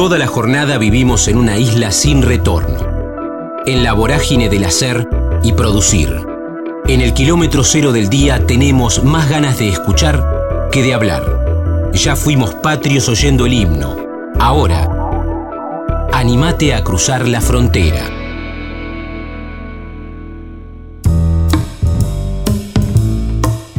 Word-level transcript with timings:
Toda 0.00 0.16
la 0.16 0.26
jornada 0.26 0.78
vivimos 0.78 1.28
en 1.28 1.36
una 1.36 1.58
isla 1.58 1.92
sin 1.92 2.22
retorno, 2.22 2.78
en 3.66 3.84
la 3.84 3.92
vorágine 3.92 4.48
del 4.48 4.64
hacer 4.64 5.06
y 5.42 5.52
producir. 5.52 6.26
En 6.88 7.02
el 7.02 7.12
kilómetro 7.12 7.62
cero 7.64 7.92
del 7.92 8.08
día 8.08 8.46
tenemos 8.46 9.04
más 9.04 9.28
ganas 9.28 9.58
de 9.58 9.68
escuchar 9.68 10.24
que 10.72 10.82
de 10.82 10.94
hablar. 10.94 11.90
Ya 11.92 12.16
fuimos 12.16 12.54
patrios 12.54 13.10
oyendo 13.10 13.44
el 13.44 13.52
himno. 13.52 13.94
Ahora, 14.38 14.88
animate 16.14 16.72
a 16.72 16.82
cruzar 16.82 17.28
la 17.28 17.42
frontera. 17.42 18.08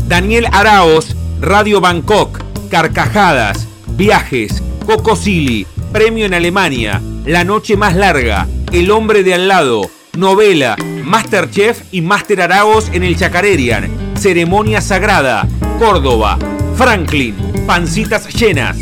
Daniel 0.07 0.45
Araos, 0.51 1.15
Radio 1.39 1.81
Bangkok, 1.81 2.43
Carcajadas, 2.69 3.67
Viajes, 3.97 4.61
Coco 4.85 5.15
Silly, 5.15 5.65
Premio 5.91 6.25
en 6.25 6.33
Alemania, 6.33 7.01
La 7.25 7.43
Noche 7.43 7.75
Más 7.75 7.97
Larga, 7.97 8.47
El 8.71 8.91
Hombre 8.91 9.23
de 9.23 9.33
Al 9.33 9.49
lado, 9.49 9.81
Novela, 10.17 10.77
Masterchef 11.03 11.93
y 11.93 12.01
Master 12.01 12.41
Araos 12.41 12.93
en 12.95 13.03
el 13.03 13.17
Chacarerian, 13.17 14.15
Ceremonia 14.15 14.79
Sagrada, 14.79 15.45
Córdoba, 15.79 16.37
Franklin, 16.75 17.35
Pancitas 17.67 18.33
Llenas. 18.33 18.77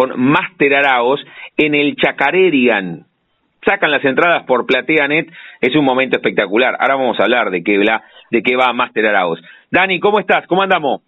con 0.00 0.18
Master 0.18 0.76
Araos 0.76 1.22
en 1.58 1.74
el 1.74 1.94
Chacarerian. 1.94 3.04
Sacan 3.62 3.90
las 3.90 4.02
entradas 4.02 4.44
por 4.46 4.64
PlateaNet, 4.64 5.30
es 5.60 5.76
un 5.76 5.84
momento 5.84 6.16
espectacular. 6.16 6.74
Ahora 6.80 6.94
vamos 6.94 7.20
a 7.20 7.24
hablar 7.24 7.50
de 7.50 7.62
qué, 7.62 7.76
de 8.30 8.42
qué 8.42 8.56
va 8.56 8.72
Master 8.72 9.04
Araos. 9.04 9.42
Dani, 9.70 10.00
¿cómo 10.00 10.18
estás? 10.18 10.46
¿Cómo 10.46 10.62
andamos? 10.62 11.02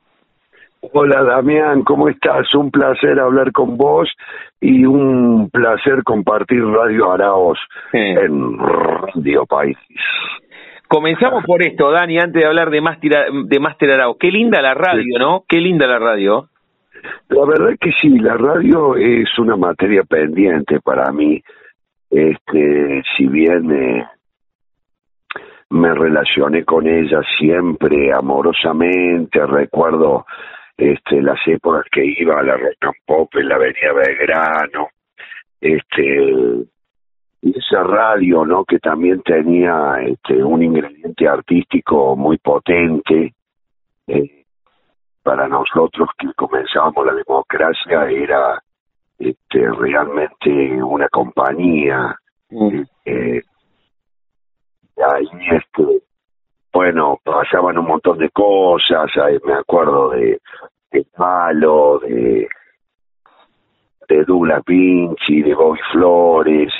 Hola 0.92 1.22
Damián, 1.22 1.84
¿cómo 1.84 2.10
estás? 2.10 2.54
Un 2.54 2.70
placer 2.70 3.18
hablar 3.18 3.50
con 3.52 3.78
vos 3.78 4.10
y 4.60 4.84
un 4.84 5.48
placer 5.50 6.02
compartir 6.04 6.62
Radio 6.62 7.12
Araos 7.12 7.58
en 7.94 8.58
Radio 8.58 9.46
País. 9.46 9.78
Comenzamos 10.86 11.44
por 11.46 11.62
esto, 11.62 11.90
Dani, 11.90 12.18
antes 12.18 12.42
de 12.42 12.46
hablar 12.46 12.68
de 12.68 12.82
Master, 12.82 13.10
de 13.46 13.58
Master 13.58 13.92
Araos. 13.92 14.18
Qué 14.20 14.30
linda 14.30 14.60
la 14.60 14.74
radio, 14.74 15.18
¿no? 15.18 15.44
Qué 15.48 15.60
linda 15.60 15.86
la 15.86 15.98
radio. 15.98 16.48
La 17.28 17.45
verdad 17.47 17.77
que 17.81 17.91
sí, 18.00 18.11
la 18.19 18.36
radio 18.36 18.97
es 18.97 19.39
una 19.39 19.56
materia 19.56 20.03
pendiente 20.05 20.81
para 20.81 21.11
mí. 21.12 21.42
Este, 22.11 23.03
si 23.17 23.27
bien 23.27 23.70
eh, 23.72 24.06
me 25.70 25.94
relacioné 25.94 26.64
con 26.64 26.86
ella 26.86 27.22
siempre 27.39 28.12
amorosamente, 28.12 29.44
recuerdo 29.47 30.27
este, 30.76 31.22
las 31.22 31.38
épocas 31.47 31.84
que 31.91 32.04
iba 32.04 32.38
a 32.38 32.43
la 32.43 32.56
rock 32.56 32.76
and 32.82 32.94
pop 33.06 33.34
en 33.37 33.49
la 33.49 33.55
avenida 33.56 33.93
Belgrano, 33.94 34.88
este, 35.60 36.66
esa 37.43 37.82
radio, 37.82 38.44
¿no? 38.44 38.65
Que 38.65 38.78
también 38.78 39.22
tenía 39.22 39.97
este, 40.06 40.43
un 40.43 40.62
ingrediente 40.62 41.26
artístico 41.26 42.16
muy 42.16 42.38
potente. 42.38 43.34
Eh, 44.06 44.41
para 45.22 45.49
nosotros 45.49 46.09
que 46.19 46.33
comenzábamos 46.34 47.06
la 47.06 47.15
democracia 47.15 48.10
era 48.10 48.62
este, 49.19 49.71
realmente 49.71 50.83
una 50.83 51.09
compañía. 51.09 52.16
Mm. 52.50 52.83
Eh, 53.05 53.41
ahí, 54.97 55.28
este, 55.50 56.03
bueno, 56.72 57.19
pasaban 57.22 57.78
un 57.78 57.87
montón 57.87 58.19
de 58.19 58.31
cosas, 58.31 59.11
me 59.44 59.55
acuerdo 59.55 60.11
de, 60.11 60.41
de 60.91 61.06
Malo, 61.16 61.99
de, 62.00 62.49
de 64.09 64.25
Douglas 64.25 64.62
Vinci, 64.66 65.43
de 65.43 65.55
Bobby 65.55 65.81
Flores, 65.93 66.72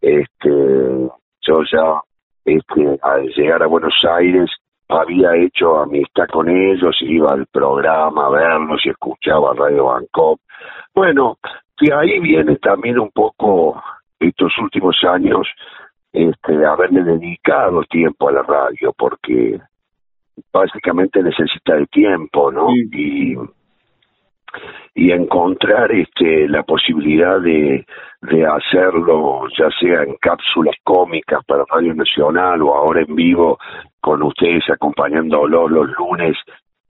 este, 0.00 1.10
yo 1.40 1.62
ya, 1.70 2.00
este, 2.44 2.98
al 3.02 3.28
llegar 3.28 3.62
a 3.62 3.66
Buenos 3.66 3.94
Aires, 4.08 4.50
había 4.88 5.36
hecho 5.36 5.78
amistad 5.78 6.26
con 6.32 6.48
ellos, 6.48 6.96
iba 7.00 7.32
al 7.32 7.46
programa 7.46 8.26
a 8.26 8.30
verlos 8.30 8.80
y 8.84 8.90
escuchaba 8.90 9.54
Radio 9.54 9.86
Bangkok. 9.86 10.40
Bueno, 10.94 11.38
y 11.80 11.90
ahí 11.92 12.18
viene 12.20 12.56
también 12.56 12.98
un 12.98 13.10
poco 13.10 13.82
estos 14.18 14.52
últimos 14.58 14.96
años 15.04 15.46
este, 16.12 16.64
haberle 16.64 17.04
dedicado 17.04 17.82
tiempo 17.84 18.28
a 18.28 18.32
la 18.32 18.42
radio, 18.42 18.92
porque 18.96 19.60
básicamente 20.52 21.22
necesita 21.22 21.76
el 21.76 21.88
tiempo, 21.88 22.50
¿no? 22.50 22.68
Y 22.74 23.36
y 24.94 25.12
encontrar 25.12 25.92
este 25.92 26.48
la 26.48 26.62
posibilidad 26.62 27.40
de, 27.40 27.86
de 28.22 28.46
hacerlo 28.46 29.42
ya 29.56 29.68
sea 29.80 30.02
en 30.02 30.14
cápsulas 30.20 30.74
cómicas 30.84 31.44
para 31.46 31.64
Radio 31.70 31.94
Nacional 31.94 32.62
o 32.62 32.74
ahora 32.74 33.02
en 33.02 33.14
vivo 33.14 33.58
con 34.00 34.22
ustedes 34.22 34.64
acompañándolo 34.70 35.68
los 35.68 35.88
lunes 35.98 36.36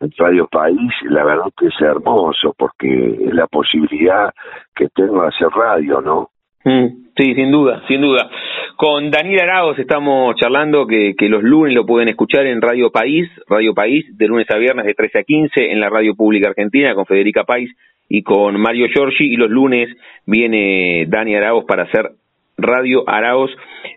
en 0.00 0.12
Radio 0.16 0.46
País, 0.46 0.92
la 1.02 1.24
verdad 1.24 1.50
que 1.56 1.66
es 1.66 1.80
hermoso 1.80 2.54
porque 2.56 3.18
es 3.20 3.34
la 3.34 3.46
posibilidad 3.48 4.32
que 4.74 4.88
tengo 4.90 5.22
de 5.22 5.28
hacer 5.28 5.48
radio, 5.48 6.00
¿no? 6.00 6.30
Mm, 6.64 6.86
sí, 7.16 7.34
sin 7.34 7.50
duda, 7.50 7.82
sin 7.88 8.00
duda. 8.00 8.30
Con 8.76 9.10
Daniel 9.10 9.40
Araos 9.40 9.78
estamos 9.78 10.36
charlando 10.36 10.86
que, 10.86 11.14
que 11.16 11.28
los 11.28 11.42
lunes 11.42 11.74
lo 11.74 11.84
pueden 11.84 12.08
escuchar 12.08 12.46
en 12.46 12.60
Radio 12.60 12.90
País, 12.90 13.28
Radio 13.48 13.74
País, 13.74 14.06
de 14.16 14.26
lunes 14.28 14.46
a 14.50 14.58
viernes 14.58 14.86
de 14.86 14.94
13 14.94 15.18
a 15.18 15.22
15 15.24 15.72
en 15.72 15.80
la 15.80 15.88
Radio 15.88 16.14
Pública 16.14 16.48
Argentina 16.48 16.94
con 16.94 17.06
Federica 17.06 17.44
País 17.44 17.70
y 18.08 18.22
con 18.22 18.58
Mario 18.60 18.86
Giorgi 18.88 19.32
y 19.32 19.36
los 19.36 19.50
lunes 19.50 19.88
viene 20.26 21.06
Dani 21.08 21.34
Araos 21.34 21.64
para 21.64 21.84
hacer 21.84 22.12
Radio 22.56 23.04
Araos 23.08 23.50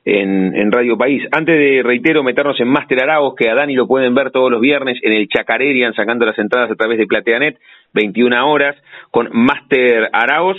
en, 0.05 0.71
Radio 0.71 0.97
País. 0.97 1.23
Antes 1.31 1.57
de, 1.57 1.81
reitero, 1.83 2.23
meternos 2.23 2.59
en 2.59 2.67
Master 2.67 3.03
Araos, 3.03 3.33
que 3.35 3.49
a 3.49 3.55
Dani 3.55 3.73
lo 3.73 3.87
pueden 3.87 4.13
ver 4.13 4.29
todos 4.29 4.51
los 4.51 4.61
viernes 4.61 4.99
en 5.01 5.13
el 5.13 5.27
Chacarerian, 5.27 5.93
sacando 5.95 6.25
las 6.25 6.37
entradas 6.37 6.69
a 6.69 6.75
través 6.75 6.99
de 6.99 7.07
PlateaNet, 7.07 7.57
21 7.93 8.47
horas, 8.47 8.75
con 9.09 9.29
Master 9.33 10.09
Araos. 10.13 10.57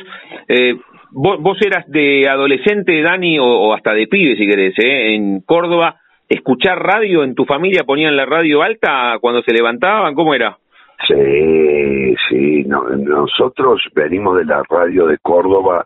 Eh, 0.49 0.75
vos, 1.13 1.59
eras 1.61 1.85
de 1.89 2.29
adolescente, 2.29 3.01
Dani, 3.03 3.39
o, 3.39 3.73
hasta 3.75 3.93
de 3.93 4.07
pibe, 4.07 4.37
si 4.37 4.47
querés, 4.47 4.75
¿eh? 4.79 5.15
en 5.15 5.41
Córdoba, 5.41 5.97
escuchar 6.29 6.79
radio 6.79 7.25
en 7.25 7.35
tu 7.35 7.45
familia, 7.45 7.85
ponían 7.85 8.17
la 8.17 8.27
radio 8.27 8.63
alta 8.63 9.19
cuando 9.21 9.43
se 9.43 9.53
levantaban, 9.53 10.15
¿cómo 10.15 10.35
era? 10.35 10.57
Sí, 11.07 12.15
sí, 12.29 12.65
nosotros 12.65 13.83
venimos 13.95 14.39
de 14.39 14.45
la 14.45 14.63
radio 14.69 15.07
de 15.07 15.19
Córdoba, 15.19 15.85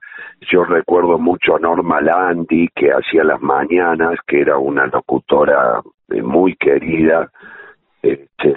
yo 0.52 0.64
recuerdo 0.64 1.18
mucho 1.18 1.56
a 1.56 1.58
Norma 1.58 2.00
Landi, 2.02 2.68
que 2.74 2.90
hacía 2.90 3.24
las 3.24 3.40
mañanas, 3.40 4.18
que 4.26 4.42
era 4.42 4.58
una 4.58 4.86
locutora 4.86 5.80
eh, 6.10 6.22
muy 6.22 6.54
querida, 6.56 7.30
este, 8.02 8.54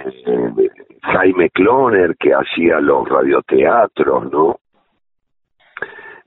Jaime 1.02 1.48
Cloner, 1.50 2.14
que 2.16 2.34
hacía 2.34 2.78
los 2.80 3.08
radioteatros, 3.08 4.30
¿no? 4.30 4.56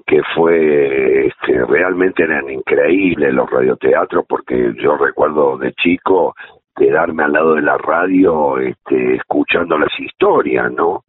Que 0.05 0.21
fue 0.35 1.27
este, 1.27 1.65
realmente 1.65 2.23
eran 2.23 2.49
increíbles 2.49 3.33
los 3.33 3.49
radioteatros 3.49 4.25
porque 4.27 4.73
yo 4.81 4.97
recuerdo 4.97 5.57
de 5.57 5.73
chico 5.73 6.35
quedarme 6.75 7.23
al 7.23 7.33
lado 7.33 7.55
de 7.55 7.61
la 7.61 7.77
radio 7.77 8.57
este, 8.57 9.15
escuchando 9.15 9.77
las 9.77 9.91
historias, 9.99 10.71
¿no? 10.71 11.03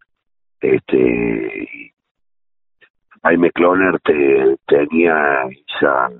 Este, 0.60 1.92
Jaime 3.22 3.50
Cloner 3.52 3.98
te, 4.00 4.56
tenía 4.66 5.42
esa, 5.66 6.10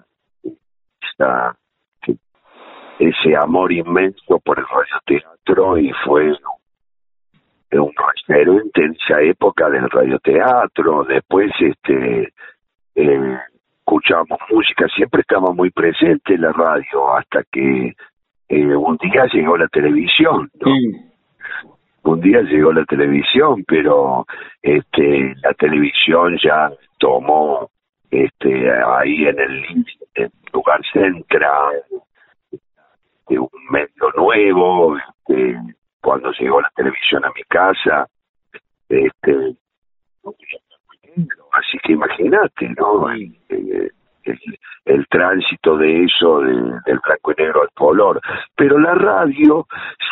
ese 2.99 3.37
amor 3.37 3.73
inmenso 3.73 4.39
por 4.41 4.59
el 4.59 4.67
radioteatro 4.67 5.79
y 5.79 5.93
fue 6.05 6.33
un 7.79 7.93
referente 8.29 8.85
en 8.85 8.97
época 9.29 9.69
del 9.69 9.91
radioteatro. 9.91 11.05
Después, 11.05 11.51
este, 11.61 12.33
eh, 12.95 13.39
escuchábamos 13.79 14.39
música, 14.51 14.87
siempre 14.95 15.21
estaba 15.21 15.53
muy 15.53 15.71
presente 15.71 16.39
la 16.39 16.53
radio 16.53 17.17
hasta 17.17 17.43
que 17.51 17.95
eh, 18.49 18.77
un 18.77 18.97
día 18.99 19.27
llegó 19.33 19.57
la 19.57 19.69
televisión, 19.69 20.51
Un 22.03 22.21
día 22.21 22.43
llegó 22.43 22.73
la 22.73 22.85
televisión, 22.85 23.65
pero 23.67 24.27
este 24.63 25.35
la 25.43 25.55
televisión 25.55 26.37
ya 26.43 26.71
tomó 26.99 27.71
este 28.11 28.71
ahí 28.83 29.27
en 29.27 29.39
el, 29.39 29.85
lugar 30.53 30.81
central 30.93 31.83
de 33.29 33.39
un 33.39 33.49
medio 33.71 34.13
nuevo, 34.17 34.97
este, 34.97 35.59
cuando 36.01 36.31
llegó 36.33 36.61
la 36.61 36.71
televisión 36.77 37.25
a 37.25 37.33
mi 37.35 37.43
casa, 37.45 38.07
este 38.89 39.57
así 41.53 41.79
que 41.83 41.93
imagínate, 41.93 42.69
¿no? 42.79 43.13
Eh, 43.13 43.91
el, 44.85 45.07
tránsito 45.09 45.77
de 45.77 46.05
eso, 46.05 46.41
del 46.41 47.01
blanco 47.05 47.33
y 47.33 47.43
negro 47.43 47.63
al 47.63 47.71
color. 47.75 48.21
Pero 48.57 48.79
la 48.79 48.95
radio 48.95 49.67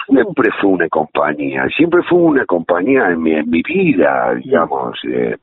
siempre 0.07 0.51
fue 0.61 0.71
una 0.71 0.89
compañía, 0.89 1.67
siempre 1.77 2.03
fue 2.03 2.19
una 2.19 2.45
compañía 2.47 3.11
en 3.11 3.23
mi, 3.23 3.33
en 3.33 3.51
mi 3.51 3.63
vida, 3.63 4.35
digamos. 4.35 4.99
Eh, 5.05 5.37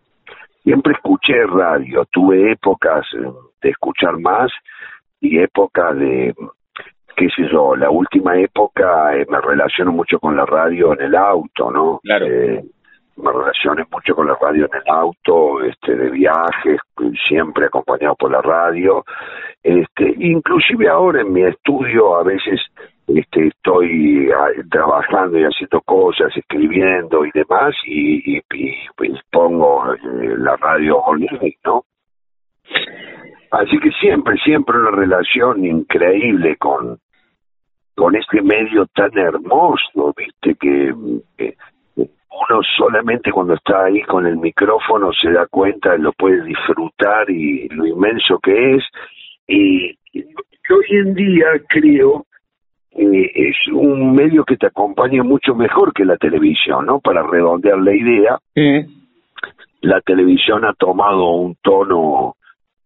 siempre 0.64 0.94
escuché 0.94 1.46
radio, 1.46 2.06
tuve 2.12 2.52
épocas 2.52 3.06
de 3.62 3.70
escuchar 3.70 4.18
más 4.20 4.52
y 5.20 5.40
épocas 5.40 5.98
de, 5.98 6.34
qué 7.20 7.28
sé 7.36 7.50
yo, 7.52 7.76
la 7.76 7.90
última 7.90 8.38
época 8.38 9.16
eh, 9.16 9.26
me 9.30 9.42
relaciono 9.42 9.92
mucho 9.92 10.20
con 10.20 10.38
la 10.38 10.46
radio 10.46 10.94
en 10.94 11.02
el 11.02 11.16
auto, 11.16 11.70
¿no? 11.70 12.00
Claro. 12.02 12.26
Eh, 12.26 12.64
me 13.22 13.32
relacioné 13.32 13.84
mucho 13.92 14.16
con 14.16 14.28
la 14.28 14.36
radio 14.42 14.66
en 14.66 14.82
el 14.82 14.94
auto, 14.94 15.62
este, 15.64 15.96
de 15.96 16.10
viajes, 16.10 16.80
siempre 17.28 17.66
acompañado 17.66 18.16
por 18.16 18.32
la 18.32 18.42
radio, 18.42 19.04
este, 19.64 20.16
inclusive 20.18 20.88
ahora 20.88 21.22
en 21.22 21.34
mi 21.34 21.44
estudio 21.44 22.16
a 22.18 22.24
veces 22.24 22.62
este, 23.08 23.48
estoy 23.48 24.30
ah, 24.32 24.50
trabajando 24.70 25.40
y 25.40 25.44
haciendo 25.44 25.82
cosas, 25.82 26.36
escribiendo 26.36 27.26
y 27.26 27.32
demás, 27.34 27.76
y, 27.86 28.38
y, 28.38 28.42
pues 28.96 29.12
pongo 29.32 29.94
eh, 29.94 30.00
la 30.38 30.56
radio 30.58 30.98
online, 30.98 31.58
¿no? 31.66 31.86
Así 33.52 33.80
que 33.80 33.90
siempre, 34.00 34.38
siempre 34.44 34.78
una 34.78 34.92
relación 34.92 35.66
increíble 35.66 36.56
con, 36.58 37.00
con 37.96 38.16
este 38.16 38.42
medio 38.44 38.86
tan 38.88 39.18
hermoso, 39.18 40.14
viste, 40.16 40.56
que, 40.56 40.94
que 41.36 41.56
uno 42.32 42.62
solamente 42.78 43.32
cuando 43.32 43.56
está 43.56 43.86
ahí 43.86 44.02
con 44.04 44.26
el 44.26 44.38
micrófono 44.38 45.12
se 45.14 45.32
da 45.32 45.48
cuenta, 45.48 45.98
lo 45.98 46.12
puede 46.14 46.44
disfrutar 46.44 47.30
y 47.30 47.68
lo 47.70 47.86
inmenso 47.86 48.40
que 48.40 48.76
es. 48.76 48.84
Y, 49.48 49.98
hoy 50.14 50.86
en 50.90 51.16
día 51.16 51.48
creo 51.68 52.26
que 52.92 53.32
es 53.34 53.56
un 53.74 54.14
medio 54.14 54.44
que 54.44 54.58
te 54.58 54.68
acompaña 54.68 55.24
mucho 55.24 55.56
mejor 55.56 55.94
que 55.94 56.06
la 56.06 56.18
televisión, 56.18 56.86
¿no? 56.86 57.00
Para 57.00 57.24
redondear 57.24 57.80
la 57.80 57.96
idea, 57.96 58.38
la 59.82 60.02
televisión 60.02 60.66
ha 60.66 60.74
tomado 60.74 61.32
un 61.32 61.56
tono 61.62 62.36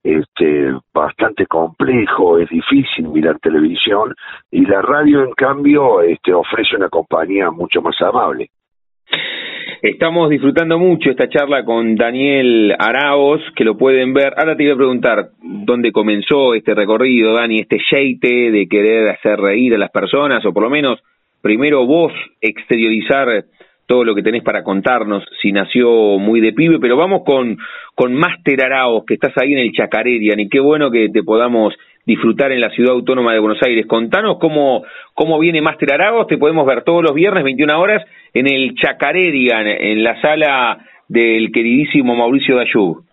este 0.04 0.74
bastante 0.94 1.46
complejo, 1.46 2.38
es 2.38 2.50
difícil 2.50 3.08
mirar 3.08 3.40
televisión 3.40 4.14
y 4.52 4.66
la 4.66 4.82
radio 4.82 5.24
en 5.24 5.32
cambio 5.32 6.02
este 6.02 6.34
ofrece 6.34 6.76
una 6.76 6.90
compañía 6.90 7.50
mucho 7.52 7.82
más 7.82 7.96
amable. 8.02 8.50
Estamos 9.84 10.30
disfrutando 10.30 10.80
mucho 10.80 11.10
esta 11.10 11.28
charla 11.28 11.66
con 11.66 11.98
Daniel 11.98 12.74
Araos, 12.80 13.42
que 13.54 13.66
lo 13.66 13.78
pueden 13.78 14.14
ver. 14.14 14.34
Ahora 14.38 14.56
te 14.56 14.64
iba 14.64 14.76
a 14.76 14.78
preguntar 14.78 15.32
dónde 15.42 15.92
comenzó 15.92 16.54
este 16.54 16.74
recorrido, 16.74 17.34
Dani, 17.34 17.60
este 17.60 17.80
yeite 17.92 18.50
de 18.50 18.66
querer 18.70 19.10
hacer 19.10 19.38
reír 19.38 19.76
a 19.76 19.78
las 19.78 19.92
personas, 19.92 20.46
o 20.46 20.54
por 20.54 20.64
lo 20.64 20.70
menos 20.70 21.04
primero 21.42 21.86
vos 21.86 22.14
exteriorizar 22.40 23.44
todo 23.86 24.06
lo 24.06 24.16
que 24.16 24.24
tenés 24.24 24.42
para 24.42 24.64
contarnos, 24.64 25.26
si 25.42 25.52
nació 25.52 26.18
muy 26.18 26.40
de 26.40 26.54
pibe, 26.54 26.80
pero 26.80 26.96
vamos 26.96 27.24
con, 27.26 27.58
con 27.94 28.14
Máster 28.14 28.64
Araos, 28.64 29.04
que 29.06 29.16
estás 29.16 29.34
ahí 29.36 29.52
en 29.52 29.60
el 29.60 29.74
Chacarerian, 29.74 30.40
y 30.40 30.48
qué 30.48 30.62
bueno 30.62 30.92
que 30.92 31.10
te 31.10 31.24
podamos 31.24 31.74
disfrutar 32.06 32.52
en 32.52 32.62
la 32.62 32.70
ciudad 32.70 32.94
autónoma 32.94 33.34
de 33.34 33.40
Buenos 33.40 33.62
Aires. 33.64 33.86
Contanos 33.88 34.38
cómo, 34.40 34.84
cómo 35.14 35.40
viene 35.40 35.62
Máster 35.62 35.94
Aragos, 35.94 36.28
te 36.28 36.38
podemos 36.38 36.66
ver 36.66 36.84
todos 36.84 37.04
los 37.04 37.14
viernes, 37.14 37.44
21 37.44 37.80
horas, 37.80 38.04
en 38.34 38.48
el 38.48 38.76
Chacarerian, 38.76 39.68
en 39.68 40.04
la 40.04 40.20
sala 40.22 40.78
del 41.08 41.52
queridísimo 41.52 42.16
Mauricio 42.16 42.58
Dayú. 42.58 43.04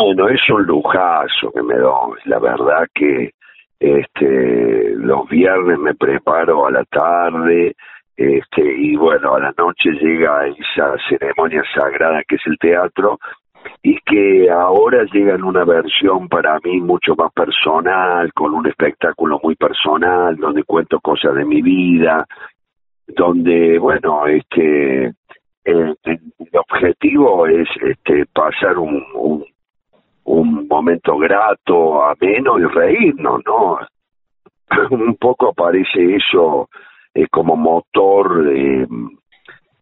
Bueno, 0.00 0.28
es 0.28 0.40
un 0.48 0.62
lujazo 0.64 1.52
que 1.52 1.62
me 1.62 1.76
doy, 1.76 2.18
la 2.24 2.38
verdad 2.38 2.86
que 2.94 3.32
este 3.78 4.94
los 4.96 5.28
viernes 5.28 5.78
me 5.78 5.94
preparo 5.94 6.66
a 6.66 6.70
la 6.70 6.84
tarde, 6.84 7.74
este 8.16 8.62
y 8.62 8.96
bueno, 8.96 9.34
a 9.34 9.40
la 9.40 9.54
noche 9.58 9.90
llega 10.00 10.46
esa 10.46 10.94
ceremonia 11.08 11.62
sagrada 11.74 12.22
que 12.26 12.36
es 12.36 12.42
el 12.46 12.58
teatro 12.58 13.18
y 13.82 13.98
que 14.00 14.50
ahora 14.50 15.04
llega 15.12 15.34
una 15.44 15.64
versión 15.64 16.28
para 16.28 16.58
mí 16.64 16.80
mucho 16.80 17.14
más 17.16 17.32
personal, 17.32 18.32
con 18.32 18.54
un 18.54 18.66
espectáculo 18.66 19.40
muy 19.42 19.56
personal, 19.56 20.36
donde 20.36 20.64
cuento 20.64 21.00
cosas 21.00 21.34
de 21.34 21.44
mi 21.44 21.62
vida, 21.62 22.26
donde, 23.08 23.78
bueno, 23.78 24.26
este, 24.26 25.12
el, 25.64 25.96
objetivo 26.52 27.46
es 27.46 27.68
este, 27.82 28.26
pasar 28.26 28.78
un, 28.78 29.02
un, 30.24 30.68
momento 30.68 31.16
grato, 31.18 32.02
ameno 32.04 32.58
y 32.58 32.64
reírnos, 32.64 33.40
¿no? 33.44 33.78
un 34.90 35.16
poco 35.16 35.50
aparece 35.50 36.16
eso 36.16 36.68
eh, 37.14 37.26
como 37.30 37.56
motor 37.56 38.44
de 38.44 38.86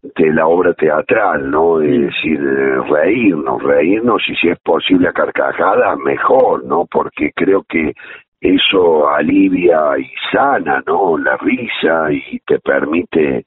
de 0.02 0.32
la 0.32 0.46
obra 0.46 0.72
teatral, 0.74 1.50
¿no? 1.50 1.80
Es 1.80 2.00
decir, 2.00 2.40
reírnos, 2.88 3.62
reírnos 3.62 4.22
y 4.28 4.34
si 4.36 4.48
es 4.48 4.58
posible 4.60 5.08
a 5.08 5.12
carcajada, 5.12 5.94
mejor, 5.96 6.64
¿no? 6.64 6.86
Porque 6.90 7.32
creo 7.34 7.64
que 7.68 7.92
eso 8.40 9.08
alivia 9.10 9.98
y 9.98 10.10
sana, 10.32 10.82
¿no? 10.86 11.18
La 11.18 11.36
risa 11.36 12.10
y 12.10 12.38
te 12.46 12.58
permite 12.60 13.44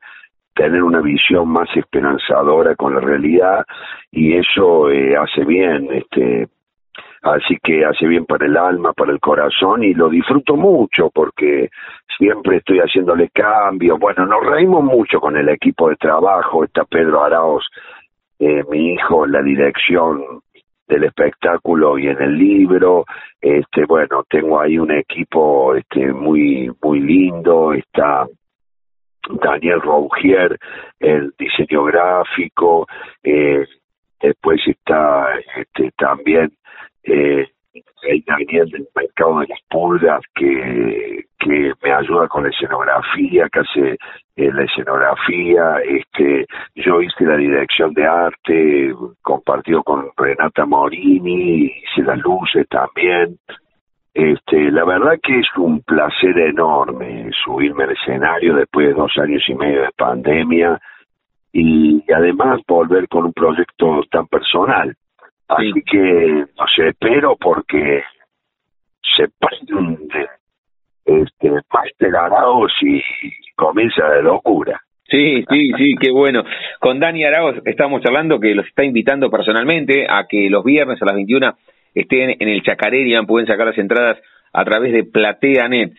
tener 0.53 0.83
una 0.83 1.01
visión 1.01 1.49
más 1.49 1.67
esperanzadora 1.75 2.75
con 2.75 2.93
la 2.93 3.01
realidad 3.01 3.65
y 4.11 4.37
eso 4.37 4.91
eh, 4.91 5.15
hace 5.17 5.43
bien, 5.45 5.87
este, 5.91 6.47
así 7.23 7.57
que 7.63 7.85
hace 7.85 8.05
bien 8.05 8.25
para 8.25 8.45
el 8.45 8.57
alma, 8.57 8.93
para 8.93 9.11
el 9.11 9.19
corazón 9.19 9.83
y 9.83 9.93
lo 9.93 10.09
disfruto 10.09 10.55
mucho 10.55 11.09
porque 11.13 11.69
siempre 12.17 12.57
estoy 12.57 12.79
haciéndole 12.79 13.29
cambios. 13.29 13.97
Bueno, 13.97 14.25
nos 14.25 14.45
reímos 14.45 14.83
mucho 14.83 15.19
con 15.19 15.37
el 15.37 15.49
equipo 15.49 15.89
de 15.89 15.95
trabajo, 15.95 16.65
está 16.65 16.83
Pedro 16.83 17.23
Araos, 17.23 17.65
eh, 18.39 18.63
mi 18.69 18.93
hijo, 18.93 19.25
en 19.25 19.31
la 19.31 19.41
dirección 19.41 20.21
del 20.87 21.05
espectáculo 21.05 21.97
y 21.97 22.07
en 22.07 22.21
el 22.21 22.37
libro. 22.37 23.05
Este, 23.39 23.85
bueno, 23.85 24.23
tengo 24.29 24.59
ahí 24.59 24.77
un 24.77 24.91
equipo 24.91 25.75
este 25.75 26.11
muy 26.11 26.69
muy 26.83 26.99
lindo, 26.99 27.71
está 27.73 28.27
Daniel 29.29 29.81
Rougier, 29.81 30.59
el 30.99 31.33
diseño 31.39 31.85
gráfico, 31.85 32.85
eh, 33.23 33.65
después 34.21 34.59
está 34.67 35.27
este, 35.55 35.91
también 35.97 36.51
eh, 37.03 37.47
del 38.03 38.87
mercado 38.95 39.39
de 39.39 39.47
las 39.47 39.59
pulgas 39.69 40.21
que, 40.35 41.25
que 41.39 41.73
me 41.81 41.91
ayuda 41.91 42.27
con 42.27 42.43
la 42.43 42.49
escenografía, 42.49 43.49
que 43.49 43.59
hace 43.59 43.97
eh, 44.35 44.51
la 44.51 44.63
escenografía, 44.63 45.77
este, 45.85 46.45
yo 46.75 47.01
hice 47.01 47.25
la 47.25 47.37
dirección 47.37 47.93
de 47.93 48.05
arte, 48.05 48.93
compartido 49.21 49.83
con 49.83 50.09
Renata 50.17 50.65
Morini, 50.65 51.65
hice 51.65 52.03
las 52.03 52.19
luces 52.19 52.67
también. 52.69 53.37
Este, 54.13 54.71
la 54.71 54.85
verdad 54.85 55.19
que 55.23 55.39
es 55.39 55.47
un 55.57 55.81
placer 55.81 56.37
enorme 56.37 57.31
subirme 57.43 57.85
al 57.85 57.91
escenario 57.91 58.55
después 58.55 58.87
de 58.87 58.93
dos 58.93 59.11
años 59.17 59.43
y 59.47 59.55
medio 59.55 59.81
de 59.81 59.89
pandemia 59.97 60.79
y 61.51 62.03
además 62.11 62.61
volver 62.67 63.07
con 63.07 63.25
un 63.25 63.33
proyecto 63.33 64.01
tan 64.11 64.27
personal 64.27 64.95
Así 65.47 65.71
que, 65.85 66.45
no 66.57 66.65
sé, 66.75 66.89
espero 66.89 67.35
porque 67.35 68.03
se 69.15 69.25
prende 69.39 70.27
este, 71.05 71.49
más 71.51 72.81
y 72.81 73.01
comienza 73.55 74.07
de 74.09 74.23
locura. 74.23 74.81
Sí, 75.09 75.43
sí, 75.49 75.71
sí, 75.77 75.95
qué 75.99 76.11
bueno. 76.11 76.43
Con 76.79 76.99
Dani 76.99 77.23
Arauz 77.25 77.61
estamos 77.65 78.01
charlando 78.01 78.39
que 78.39 78.55
los 78.55 78.65
está 78.65 78.83
invitando 78.83 79.29
personalmente 79.29 80.07
a 80.09 80.25
que 80.27 80.49
los 80.49 80.63
viernes 80.63 81.01
a 81.01 81.05
las 81.05 81.15
21 81.15 81.55
estén 81.93 82.35
en 82.39 82.49
el 82.49 82.63
Chacarerian, 82.63 83.27
pueden 83.27 83.47
sacar 83.47 83.67
las 83.67 83.77
entradas 83.77 84.17
a 84.51 84.65
través 84.65 84.91
de 84.93 85.03
PlateaNet. 85.03 85.93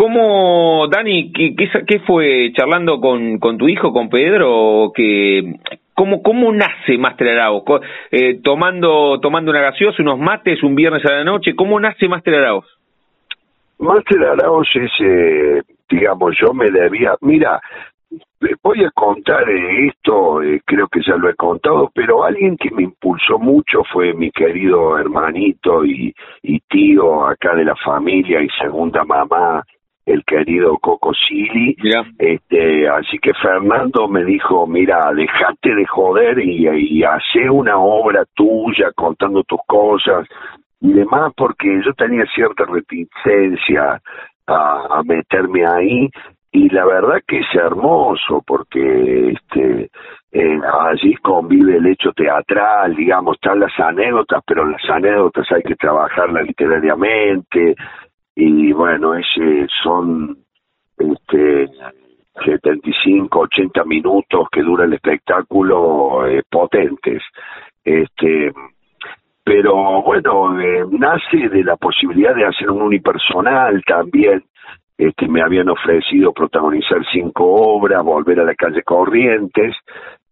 ¿Cómo, 0.00 0.88
Dani, 0.88 1.30
qué, 1.30 1.54
qué, 1.54 1.98
fue 2.06 2.52
charlando 2.56 3.02
con, 3.02 3.38
con 3.38 3.58
tu 3.58 3.68
hijo, 3.68 3.92
con 3.92 4.08
Pedro, 4.08 4.92
que 4.94 5.56
¿Cómo, 5.94 6.22
cómo 6.22 6.50
nace 6.54 6.96
Master 6.96 7.28
Arauz? 7.28 7.64
Eh, 8.10 8.40
tomando, 8.42 9.20
tomando 9.20 9.50
una 9.50 9.60
gaseosa, 9.60 10.00
unos 10.00 10.18
mates, 10.18 10.62
un 10.62 10.74
viernes 10.74 11.04
a 11.04 11.16
la 11.16 11.24
noche, 11.24 11.54
¿cómo 11.54 11.78
nace 11.78 12.08
Master 12.08 12.36
Arauz? 12.36 12.64
Master 13.78 14.24
Arauz 14.24 14.68
es, 14.74 14.90
eh, 15.00 15.60
digamos, 15.90 16.34
yo 16.40 16.54
me 16.54 16.70
debía, 16.70 17.14
mira, 17.20 17.60
voy 18.62 18.82
a 18.82 18.90
contar 18.92 19.44
esto, 19.50 20.42
eh, 20.42 20.62
creo 20.64 20.88
que 20.88 21.00
ya 21.06 21.16
lo 21.16 21.28
he 21.28 21.34
contado, 21.34 21.90
pero 21.94 22.24
alguien 22.24 22.56
que 22.56 22.70
me 22.70 22.84
impulsó 22.84 23.38
mucho 23.38 23.82
fue 23.92 24.14
mi 24.14 24.30
querido 24.30 24.96
hermanito 24.96 25.84
y 25.84 26.14
tío 26.70 27.26
acá 27.26 27.54
de 27.54 27.66
la 27.66 27.76
familia 27.76 28.40
y 28.40 28.48
segunda 28.58 29.04
mamá, 29.04 29.62
el 30.06 30.24
querido 30.24 30.78
Coco 30.78 31.12
Sili. 31.14 31.76
Este, 32.18 32.88
así 32.88 33.18
que 33.18 33.32
Fernando 33.34 34.08
me 34.08 34.24
dijo, 34.24 34.66
mira, 34.66 35.12
dejate 35.14 35.74
de 35.74 35.86
joder 35.86 36.38
y, 36.38 36.68
y 36.68 37.04
hace 37.04 37.48
una 37.48 37.78
obra 37.78 38.24
tuya 38.34 38.92
contando 38.94 39.42
tus 39.44 39.60
cosas 39.66 40.26
y 40.80 40.92
demás, 40.92 41.32
porque 41.36 41.82
yo 41.84 41.92
tenía 41.94 42.24
cierta 42.34 42.64
reticencia 42.64 44.00
a, 44.46 44.98
a 44.98 45.02
meterme 45.04 45.66
ahí 45.66 46.08
y 46.52 46.68
la 46.70 46.84
verdad 46.84 47.20
que 47.26 47.38
es 47.38 47.54
hermoso 47.54 48.42
porque 48.44 49.32
este 49.32 49.90
eh, 50.32 50.60
allí 50.88 51.14
convive 51.16 51.76
el 51.76 51.86
hecho 51.86 52.12
teatral, 52.12 52.94
digamos, 52.94 53.34
están 53.34 53.60
las 53.60 53.78
anécdotas, 53.78 54.42
pero 54.46 54.64
las 54.64 54.82
anécdotas 54.88 55.46
hay 55.50 55.62
que 55.62 55.74
trabajarlas 55.74 56.46
literariamente 56.46 57.74
y 58.42 58.72
bueno, 58.72 59.14
ese 59.14 59.66
son 59.82 60.38
este 60.96 61.68
75, 62.44 63.40
80 63.40 63.84
minutos 63.84 64.48
que 64.50 64.62
dura 64.62 64.84
el 64.84 64.94
espectáculo 64.94 66.26
eh, 66.26 66.42
potentes. 66.48 67.22
Este 67.84 68.52
pero 69.44 70.02
bueno, 70.02 70.60
eh, 70.60 70.84
nace 70.90 71.48
de 71.48 71.64
la 71.64 71.76
posibilidad 71.76 72.34
de 72.34 72.46
hacer 72.46 72.70
un 72.70 72.82
unipersonal 72.82 73.82
también 73.84 74.44
este, 74.96 75.28
me 75.28 75.42
habían 75.42 75.68
ofrecido 75.70 76.32
protagonizar 76.32 76.98
cinco 77.10 77.44
obras, 77.44 78.04
volver 78.04 78.40
a 78.40 78.44
la 78.44 78.54
calle 78.54 78.82
Corrientes, 78.82 79.74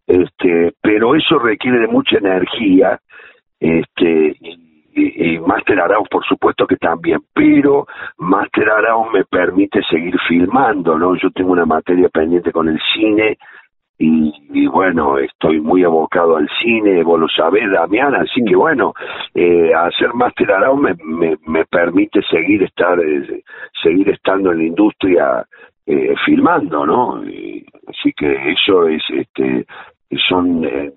este, 0.07 0.73
pero 0.83 1.15
eso 1.15 1.39
requiere 1.39 1.81
de 1.81 1.87
mucha 1.89 2.19
energía, 2.19 3.01
este, 3.59 4.37
y 4.99 5.39
Master 5.39 5.81
Arauz 5.81 6.09
por 6.09 6.25
supuesto 6.25 6.67
que 6.67 6.77
también, 6.77 7.21
pero 7.33 7.87
Master 8.19 8.71
Arauz 8.71 9.13
me 9.13 9.25
permite 9.25 9.83
seguir 9.91 10.17
filmando, 10.29 10.99
¿no? 10.99 11.15
Yo 11.17 11.31
tengo 11.31 11.53
una 11.53 11.67
materia 11.67 12.09
pendiente 12.09 12.53
con 12.53 12.69
el 12.69 12.81
cine, 12.95 13.39
y, 14.01 14.67
bueno, 14.69 15.19
estoy 15.19 15.61
muy 15.61 15.83
abocado 15.83 16.37
al 16.37 16.49
cine, 16.63 17.03
vos 17.03 17.19
lo 17.19 17.29
sabés, 17.29 17.69
Damián, 17.69 18.15
así 18.15 18.45
que 18.45 18.55
bueno, 18.55 18.95
eh, 19.35 19.73
hacer 19.75 20.15
Master 20.15 20.53
Arao 20.53 20.77
me, 20.77 20.95
me, 21.03 21.37
me, 21.47 21.65
permite 21.65 22.23
seguir 22.31 22.63
estar 22.63 23.01
eh, 23.01 23.43
seguir 23.83 24.09
estando 24.11 24.53
en 24.53 24.59
la 24.59 24.65
industria 24.65 25.45
eh, 25.85 26.15
filmando, 26.25 26.87
¿no? 26.87 27.23
así 27.89 28.13
que 28.17 28.53
eso 28.53 28.87
es, 28.87 29.03
este, 29.11 29.67
son 30.29 30.65
eh, 30.65 30.93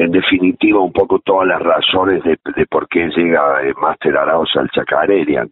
en 0.00 0.12
definitiva 0.12 0.80
un 0.80 0.92
poco 0.92 1.18
todas 1.18 1.46
las 1.46 1.60
razones 1.60 2.22
de, 2.24 2.38
de 2.56 2.66
por 2.66 2.88
qué 2.88 3.08
llega 3.14 3.62
eh, 3.62 3.74
Master 3.80 4.16
Arauz 4.16 4.48
al 4.56 4.70
Chacarerian. 4.70 5.50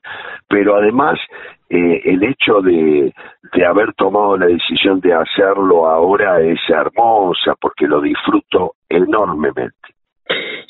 Pero 0.49 0.76
además, 0.76 1.19
eh, 1.69 2.00
el 2.05 2.25
hecho 2.25 2.62
de, 2.62 3.12
de 3.52 3.67
haber 3.67 3.93
tomado 3.93 4.38
la 4.38 4.47
decisión 4.47 5.00
de 5.00 5.12
hacerlo 5.12 5.87
ahora 5.87 6.40
es 6.40 6.61
hermosa 6.69 7.57
porque 7.61 7.87
lo 7.87 8.00
disfruto 8.00 8.73
enormemente. 8.88 9.75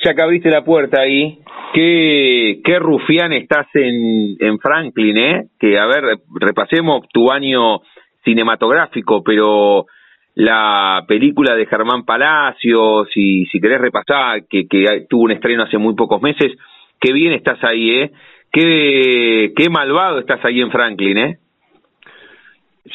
Ya 0.04 0.14
que 0.14 0.50
la 0.50 0.64
puerta 0.64 1.00
ahí, 1.00 1.38
qué, 1.73 2.61
qué 2.64 2.78
rufián 2.78 3.32
estás 3.32 3.66
en, 3.75 4.37
en 4.40 4.58
Franklin, 4.58 5.18
¿eh? 5.18 5.44
Que, 5.58 5.78
a 5.78 5.87
ver, 5.87 6.18
repasemos 6.40 7.08
tu 7.12 7.30
año 7.30 7.80
cinematográfico, 8.25 9.23
pero 9.23 9.87
la 10.38 11.04
película 11.09 11.57
de 11.57 11.66
Germán 11.66 12.04
Palacios, 12.04 13.09
y 13.16 13.47
si 13.47 13.61
querés 13.61 13.80
repasar, 13.80 14.47
que, 14.49 14.68
que 14.68 15.04
tuvo 15.11 15.25
un 15.25 15.33
estreno 15.33 15.64
hace 15.64 15.78
muy 15.78 15.97
pocos 15.97 16.23
meses, 16.23 16.57
qué 17.00 17.12
bien 17.12 17.33
estás 17.33 17.59
ahí, 17.64 17.90
¿eh? 17.90 18.12
Qué, 18.52 19.52
qué 19.57 19.68
malvado 19.68 20.21
estás 20.21 20.38
ahí 20.45 20.61
en 20.61 20.71
Franklin, 20.71 21.18
¿eh? 21.18 21.38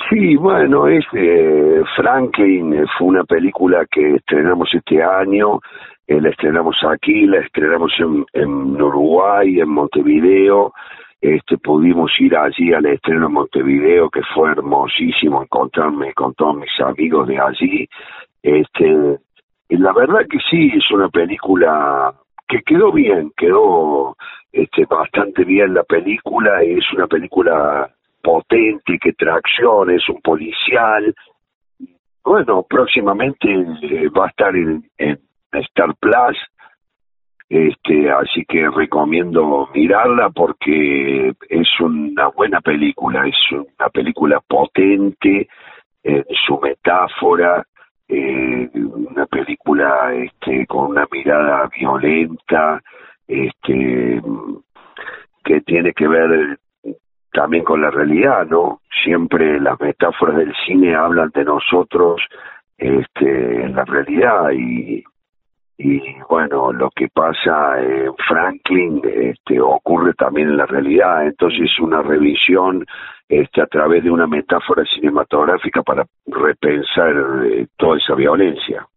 Sí, 0.10 0.38
bueno, 0.38 0.88
es 0.88 1.04
eh, 1.12 1.82
Franklin 1.98 2.76
eh, 2.76 2.86
fue 2.98 3.08
una 3.08 3.26
película 3.26 3.86
que 3.92 4.16
estrenamos 4.16 4.74
este 4.74 5.04
año, 5.04 5.60
eh, 6.08 6.22
la 6.22 6.30
estrenamos 6.30 6.78
aquí, 6.90 7.26
la 7.26 7.40
estrenamos 7.40 7.92
en, 8.00 8.26
en 8.32 8.82
Uruguay, 8.82 9.60
en 9.60 9.68
Montevideo, 9.68 10.72
este 11.24 11.58
pudimos 11.58 12.12
ir 12.20 12.36
allí 12.36 12.74
al 12.74 12.86
estreno 12.86 13.27
en 13.27 13.34
Montevideo 13.34 14.10
que 14.10 14.22
fue 14.36 14.51
hermosísimo 14.51 15.42
encontrarme 15.42 16.13
con 16.13 16.34
todos 16.34 16.58
mis 16.58 16.80
amigos 16.82 17.30
de 17.30 17.39
allí. 17.39 17.88
Este 18.42 19.20
y 19.70 19.77
la 19.77 19.94
verdad 19.94 20.27
que 20.30 20.38
sí 20.51 20.70
es 20.75 20.92
una 20.92 21.08
película 21.08 22.13
que 22.46 22.62
quedó 22.63 22.92
bien 22.92 23.32
quedó 23.38 24.18
este 24.51 24.86
bastante 24.86 25.46
bien 25.46 25.74
la 25.74 25.84
película. 25.84 26.62
Es 26.62 26.84
una 26.92 27.08
película 27.08 27.89
potente 28.22 29.00
que 29.00 29.13
tracciona 29.13 29.96
es 29.96 30.10
un 30.10 30.20
policial. 30.22 31.15
Bueno 32.22 32.65
próximamente 32.70 33.50
eh, 33.50 34.10
va 34.10 34.25
a 34.25 34.30
estar 34.30 34.53
en, 34.53 34.84
en 34.98 35.18
Star 35.53 35.96
Plus 36.01 36.38
este, 37.53 38.10
así 38.10 38.45
que 38.45 38.67
recomiendo 38.67 39.69
mirarla 39.75 40.31
porque 40.31 41.31
es 41.50 41.79
una 41.79 42.29
buena 42.29 42.62
película, 42.62 43.27
es 43.27 43.36
una 43.51 43.89
película 43.89 44.39
potente 44.39 45.48
en 46.01 46.25
su 46.48 46.60
metáfora, 46.60 47.63
eh, 48.07 48.72
una 48.74 49.27
película 49.27 50.15
este, 50.15 50.65
con 50.65 50.89
una 50.89 51.05
mirada 51.12 51.69
violenta, 51.77 52.81
este, 53.27 54.19
que 55.43 55.62
tiene 55.62 55.93
que 55.93 56.07
ver 56.07 56.57
también 57.33 57.63
con 57.63 57.83
la 57.83 57.91
realidad, 57.91 58.48
¿no? 58.48 58.81
Siempre 59.03 59.60
las 59.60 59.79
metáforas 59.79 60.38
del 60.38 60.55
cine 60.65 60.95
hablan 60.95 61.29
de 61.36 61.45
nosotros 61.45 62.19
este, 62.79 63.62
en 63.62 63.75
la 63.75 63.86
realidad 63.86 64.50
y 64.53 65.03
y 65.77 66.01
bueno 66.30 66.72
lo 66.72 66.89
que 66.92 67.08
pasa 67.08 67.82
en 67.82 68.13
Franklin 68.27 69.01
este 69.03 69.60
ocurre 69.60 70.13
también 70.13 70.50
en 70.50 70.58
la 70.58 70.65
realidad 70.65 71.25
entonces 71.25 71.62
es 71.63 71.80
una 71.80 72.01
revisión 72.01 72.86
este 73.27 73.62
a 73.62 73.65
través 73.65 74.03
de 74.03 74.12
una 74.12 74.27
metáfora 74.27 74.84
cinematográfica 74.86 75.82
para 75.82 76.06
repensar 76.27 77.13
eh, 77.46 77.68
toda 77.77 77.98
esa 77.98 78.13
violencia 78.13 78.88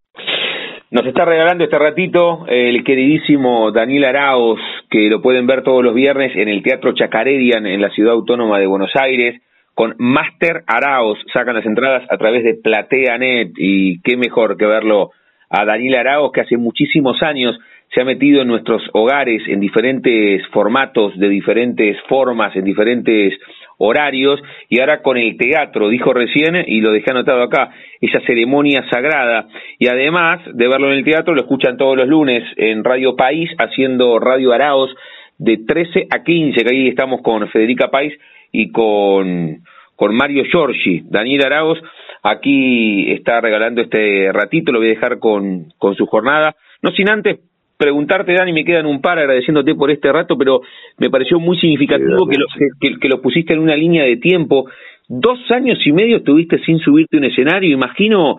nos 0.88 1.04
está 1.04 1.24
regalando 1.24 1.64
este 1.64 1.78
ratito 1.78 2.46
el 2.46 2.84
queridísimo 2.84 3.72
Daniel 3.72 4.04
Araos, 4.04 4.60
que 4.88 5.10
lo 5.10 5.20
pueden 5.20 5.46
ver 5.46 5.64
todos 5.64 5.82
los 5.82 5.92
viernes 5.94 6.36
en 6.36 6.48
el 6.48 6.62
Teatro 6.62 6.94
Chacarerian 6.94 7.66
en 7.66 7.80
la 7.80 7.90
Ciudad 7.90 8.14
Autónoma 8.14 8.60
de 8.60 8.66
Buenos 8.68 8.92
Aires, 8.94 9.42
con 9.74 9.96
Master 9.98 10.62
Araos. 10.66 11.18
Sacan 11.32 11.56
las 11.56 11.66
entradas 11.66 12.04
a 12.08 12.16
través 12.16 12.44
de 12.44 12.54
PlateaNet 12.54 13.50
y 13.56 14.00
qué 14.02 14.16
mejor 14.16 14.56
que 14.56 14.64
verlo 14.64 15.10
a 15.50 15.64
Daniel 15.64 15.96
Araos, 15.96 16.32
que 16.32 16.40
hace 16.40 16.56
muchísimos 16.56 17.22
años 17.22 17.58
se 17.94 18.00
ha 18.00 18.04
metido 18.04 18.42
en 18.42 18.48
nuestros 18.48 18.82
hogares 18.92 19.42
en 19.46 19.60
diferentes 19.60 20.46
formatos, 20.48 21.16
de 21.18 21.28
diferentes 21.28 21.96
formas, 22.08 22.54
en 22.56 22.64
diferentes 22.64 23.34
horarios, 23.78 24.40
y 24.68 24.80
ahora 24.80 25.02
con 25.02 25.16
el 25.16 25.36
teatro, 25.36 25.88
dijo 25.88 26.12
recién, 26.12 26.64
y 26.66 26.80
lo 26.80 26.92
dejé 26.92 27.10
anotado 27.10 27.42
acá, 27.42 27.70
esa 28.00 28.20
ceremonia 28.20 28.84
sagrada, 28.90 29.48
y 29.78 29.86
además 29.88 30.40
de 30.52 30.68
verlo 30.68 30.90
en 30.90 30.98
el 30.98 31.04
teatro, 31.04 31.34
lo 31.34 31.42
escuchan 31.42 31.76
todos 31.76 31.96
los 31.96 32.08
lunes 32.08 32.42
en 32.56 32.82
Radio 32.84 33.16
País, 33.16 33.50
haciendo 33.58 34.18
Radio 34.18 34.52
Araos 34.52 34.94
de 35.38 35.58
13 35.58 36.08
a 36.10 36.22
15, 36.22 36.64
que 36.64 36.74
ahí 36.74 36.88
estamos 36.88 37.20
con 37.22 37.46
Federica 37.48 37.88
País 37.88 38.14
y 38.50 38.70
con, 38.72 39.58
con 39.94 40.14
Mario 40.14 40.44
Giorgi, 40.50 41.02
Daniel 41.04 41.44
Araos, 41.44 41.78
aquí 42.30 43.12
está 43.12 43.40
regalando 43.40 43.82
este 43.82 44.30
ratito, 44.32 44.72
lo 44.72 44.78
voy 44.78 44.88
a 44.88 44.94
dejar 44.94 45.18
con, 45.18 45.72
con 45.78 45.94
su 45.94 46.06
jornada. 46.06 46.54
No 46.82 46.90
sin 46.90 47.08
antes 47.08 47.38
preguntarte, 47.76 48.32
Dani, 48.32 48.52
me 48.52 48.64
quedan 48.64 48.86
un 48.86 49.00
par 49.00 49.18
agradeciéndote 49.18 49.74
por 49.74 49.90
este 49.90 50.10
rato, 50.10 50.36
pero 50.36 50.62
me 50.98 51.10
pareció 51.10 51.38
muy 51.38 51.58
significativo 51.58 52.26
que 52.26 52.38
lo, 52.38 52.46
que, 52.80 52.98
que 52.98 53.08
lo 53.08 53.20
pusiste 53.20 53.52
en 53.52 53.60
una 53.60 53.76
línea 53.76 54.04
de 54.04 54.16
tiempo. 54.16 54.66
Dos 55.08 55.38
años 55.50 55.78
y 55.86 55.92
medio 55.92 56.18
estuviste 56.18 56.58
sin 56.64 56.78
subirte 56.78 57.16
un 57.16 57.24
escenario, 57.24 57.72
imagino 57.72 58.38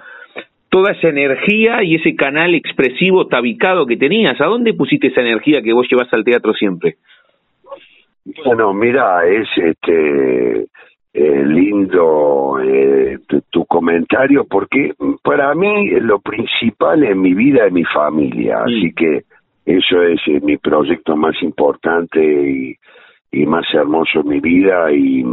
toda 0.69 0.91
esa 0.91 1.09
energía 1.09 1.81
y 1.83 1.95
ese 1.95 2.15
canal 2.15 2.53
expresivo 2.53 3.27
tabicado 3.27 3.85
que 3.85 3.95
tenías. 3.95 4.39
¿A 4.41 4.45
dónde 4.45 4.73
pusiste 4.73 5.07
esa 5.07 5.21
energía 5.21 5.61
que 5.61 5.73
vos 5.73 5.87
llevas 5.89 6.11
al 6.13 6.25
teatro 6.25 6.53
siempre? 6.53 6.97
Bueno, 8.43 8.73
mira, 8.73 9.25
es 9.25 9.47
este 9.55 10.67
eh, 11.19 11.43
lindo 11.47 12.59
eh, 12.61 13.17
tu, 13.49 13.65
comentario, 13.65 14.45
porque 14.45 14.93
para 15.23 15.55
mí 15.55 15.89
lo 15.99 16.19
principal 16.19 17.03
en 17.03 17.19
mi 17.19 17.33
vida 17.33 17.65
es 17.65 17.73
mi 17.73 17.83
familia, 17.85 18.59
así 18.63 18.93
que 18.93 19.23
eso 19.65 20.03
es 20.03 20.19
eh, 20.27 20.39
mi 20.43 20.57
proyecto 20.57 21.15
más 21.15 21.41
importante 21.41 22.19
y, 22.23 22.75
y 23.31 23.47
más 23.47 23.65
hermoso 23.73 24.19
en 24.19 24.27
mi 24.27 24.39
vida 24.39 24.91
y 24.91 25.25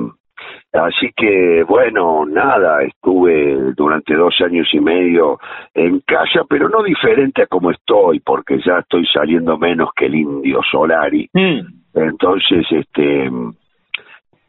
Así 0.72 1.12
que 1.14 1.62
bueno, 1.68 2.24
nada, 2.26 2.82
estuve 2.82 3.72
durante 3.76 4.14
dos 4.14 4.34
años 4.40 4.66
y 4.72 4.80
medio 4.80 5.38
en 5.74 6.00
casa, 6.00 6.44
pero 6.48 6.68
no 6.68 6.82
diferente 6.82 7.42
a 7.42 7.46
como 7.46 7.70
estoy, 7.70 8.20
porque 8.20 8.58
ya 8.64 8.78
estoy 8.78 9.06
saliendo 9.06 9.56
menos 9.58 9.90
que 9.94 10.06
el 10.06 10.16
indio 10.16 10.60
Solari. 10.68 11.28
Mm. 11.32 11.60
Entonces, 11.94 12.66
este, 12.70 13.30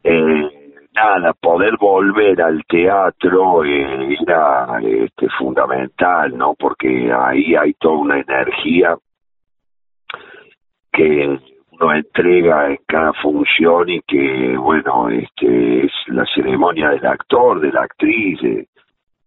eh, 0.03 0.49
nada, 0.95 1.33
poder 1.33 1.77
volver 1.77 2.41
al 2.41 2.63
teatro 2.65 3.63
eh, 3.63 4.17
era 4.21 4.79
este, 4.81 5.27
fundamental, 5.37 6.35
¿no? 6.37 6.55
Porque 6.57 7.11
ahí 7.11 7.55
hay 7.55 7.73
toda 7.73 7.97
una 7.97 8.19
energía 8.19 8.97
que 10.91 11.39
uno 11.71 11.93
entrega 11.93 12.69
en 12.69 12.79
cada 12.87 13.11
función 13.13 13.89
y 13.89 14.01
que, 14.01 14.55
bueno, 14.57 15.09
este 15.09 15.85
es 15.85 15.91
la 16.07 16.25
ceremonia 16.33 16.89
del 16.91 17.05
actor, 17.05 17.59
de 17.59 17.71
la 17.71 17.81
actriz, 17.81 18.39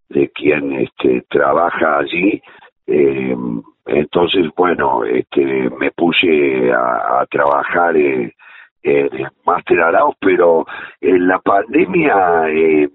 de, 0.09 0.31
quien 0.31 0.73
este, 0.73 1.23
trabaja 1.29 1.99
allí. 1.99 2.41
Eh, 2.87 3.37
entonces, 3.87 4.47
bueno, 4.57 5.05
este, 5.05 5.69
me 5.79 5.91
puse 5.91 6.73
a, 6.73 7.27
trabajar 7.31 7.97
en, 7.97 8.33
en 8.83 9.29
Master 9.45 9.81
Arauz, 9.81 10.17
pero 10.21 10.67
en 11.01 11.29
la 11.29 11.39
pandemia 11.39 12.49
eh, 12.49 12.89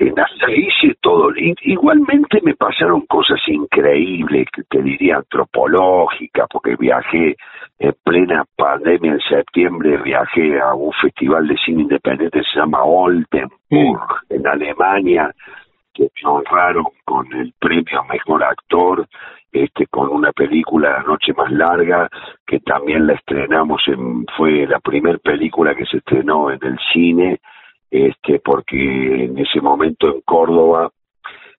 en 0.00 0.14
hice 0.48 0.96
todo. 1.00 1.30
Igualmente 1.36 2.40
me 2.42 2.54
pasaron 2.54 3.02
cosas 3.02 3.38
increíbles, 3.46 4.46
que 4.52 4.62
te 4.64 4.82
diría 4.82 5.16
antropológicas, 5.16 6.46
porque 6.50 6.74
viajé 6.76 7.36
en 7.78 7.94
plena 8.02 8.44
pandemia 8.56 9.12
en 9.12 9.20
septiembre, 9.20 9.98
viajé 9.98 10.58
a 10.60 10.74
un 10.74 10.92
festival 10.92 11.46
de 11.46 11.56
cine 11.58 11.82
independiente 11.82 12.42
se 12.42 12.58
llama 12.58 12.82
Oldenburg, 12.82 14.06
en 14.30 14.46
Alemania, 14.46 15.34
que 15.92 16.04
me 16.04 16.30
honraron 16.30 16.84
con 17.04 17.30
el 17.34 17.52
premio 17.58 18.00
a 18.00 18.04
Mejor 18.04 18.42
Actor, 18.42 19.06
este 19.52 19.86
con 19.86 20.08
una 20.08 20.32
película 20.32 20.98
La 20.98 21.02
Noche 21.02 21.32
Más 21.32 21.50
Larga, 21.50 22.08
que 22.46 22.60
también 22.60 23.06
la 23.06 23.14
estrenamos, 23.14 23.82
en, 23.88 24.26
fue 24.36 24.66
la 24.66 24.80
primera 24.80 25.18
película 25.18 25.74
que 25.74 25.86
se 25.86 25.98
estrenó 25.98 26.50
en 26.50 26.60
el 26.62 26.78
cine, 26.92 27.40
este, 27.90 28.40
porque 28.40 29.24
en 29.24 29.38
ese 29.38 29.60
momento 29.60 30.06
en 30.08 30.20
Córdoba 30.22 30.90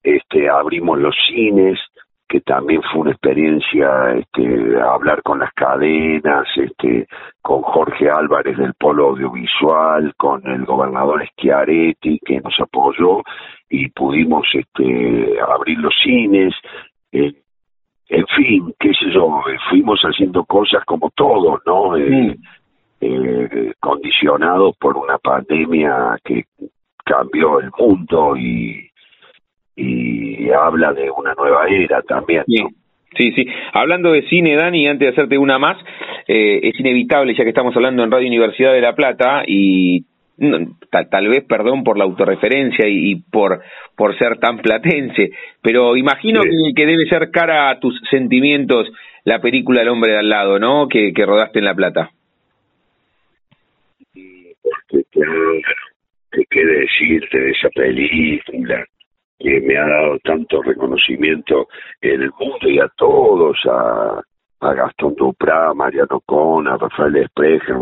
este, 0.04 0.50
abrimos 0.50 1.00
los 1.00 1.16
cines, 1.28 1.80
que 2.28 2.40
también 2.40 2.82
fue 2.82 3.02
una 3.02 3.12
experiencia 3.12 4.14
este, 4.14 4.80
hablar 4.82 5.22
con 5.22 5.40
las 5.40 5.52
cadenas, 5.52 6.48
este, 6.56 7.06
con 7.42 7.62
Jorge 7.62 8.10
Álvarez 8.10 8.58
del 8.58 8.74
Polo 8.76 9.10
Audiovisual, 9.10 10.14
con 10.16 10.48
el 10.48 10.64
gobernador 10.64 11.28
Schiaretti 11.28 12.20
que 12.20 12.40
nos 12.40 12.58
apoyó 12.62 13.22
y 13.70 13.90
pudimos 13.90 14.48
este, 14.54 15.42
abrir 15.42 15.80
los 15.80 15.94
cines. 16.02 16.54
Eh, 17.12 17.34
en 18.12 18.28
fin, 18.28 18.74
qué 18.78 18.90
sé 18.90 19.10
yo, 19.14 19.42
fuimos 19.70 20.02
haciendo 20.02 20.44
cosas 20.44 20.84
como 20.84 21.10
todos, 21.16 21.62
¿no? 21.66 21.96
Eh, 21.96 22.36
eh, 23.00 23.72
condicionados 23.80 24.76
por 24.78 24.98
una 24.98 25.18
pandemia 25.18 26.18
que 26.22 26.44
cambió 27.06 27.62
el 27.62 27.72
mundo 27.78 28.36
y, 28.36 28.86
y 29.78 30.50
habla 30.52 30.92
de 30.92 31.10
una 31.10 31.34
nueva 31.36 31.68
era 31.70 32.02
también. 32.02 32.44
Sí, 33.18 33.32
sí. 33.32 33.46
Hablando 33.72 34.12
de 34.12 34.28
cine, 34.28 34.58
Dani, 34.58 34.88
antes 34.88 35.08
de 35.08 35.12
hacerte 35.14 35.38
una 35.38 35.58
más, 35.58 35.78
eh, 36.28 36.60
es 36.64 36.78
inevitable, 36.82 37.34
ya 37.34 37.44
que 37.46 37.50
estamos 37.50 37.74
hablando 37.78 38.04
en 38.04 38.12
Radio 38.12 38.28
Universidad 38.28 38.74
de 38.74 38.82
La 38.82 38.94
Plata, 38.94 39.44
y 39.48 40.06
tal, 41.10 41.28
vez, 41.28 41.44
perdón 41.46 41.84
por 41.84 41.98
la 41.98 42.04
autorreferencia 42.04 42.88
y, 42.88 43.16
por, 43.16 43.62
por 43.96 44.18
ser 44.18 44.38
tan 44.40 44.58
platense, 44.60 45.32
pero 45.62 45.96
imagino 45.96 46.42
que, 46.42 46.74
que, 46.76 46.86
debe 46.86 47.06
ser 47.06 47.30
cara 47.32 47.70
a 47.70 47.80
tus 47.80 48.00
sentimientos 48.10 48.92
la 49.24 49.40
película 49.40 49.82
El 49.82 49.90
hombre 49.90 50.14
de 50.14 50.20
al 50.20 50.30
lado, 50.30 50.58
¿no? 50.58 50.88
Que, 50.88 51.14
que 51.14 51.26
rodaste 51.26 51.60
en 51.60 51.66
La 51.66 51.76
Plata 51.76 52.12
que, 56.32 56.46
qué 56.50 56.66
decirte 56.66 57.40
de 57.40 57.52
esa 57.52 57.70
película 57.70 58.86
que 59.40 59.60
me 59.62 59.78
ha 59.78 59.88
dado 59.88 60.20
tanto 60.20 60.62
reconocimiento 60.62 61.68
en 62.00 62.22
el 62.22 62.32
mundo 62.40 62.70
y 62.70 62.80
a 62.80 62.88
todos, 62.96 63.58
a, 63.66 64.22
a 64.62 64.74
Gastón 64.74 65.16
Duprá, 65.16 65.74
Mariano 65.74 66.22
Con, 66.26 66.68
a 66.68 66.78
Rafael 66.78 67.16
Espreger, 67.18 67.76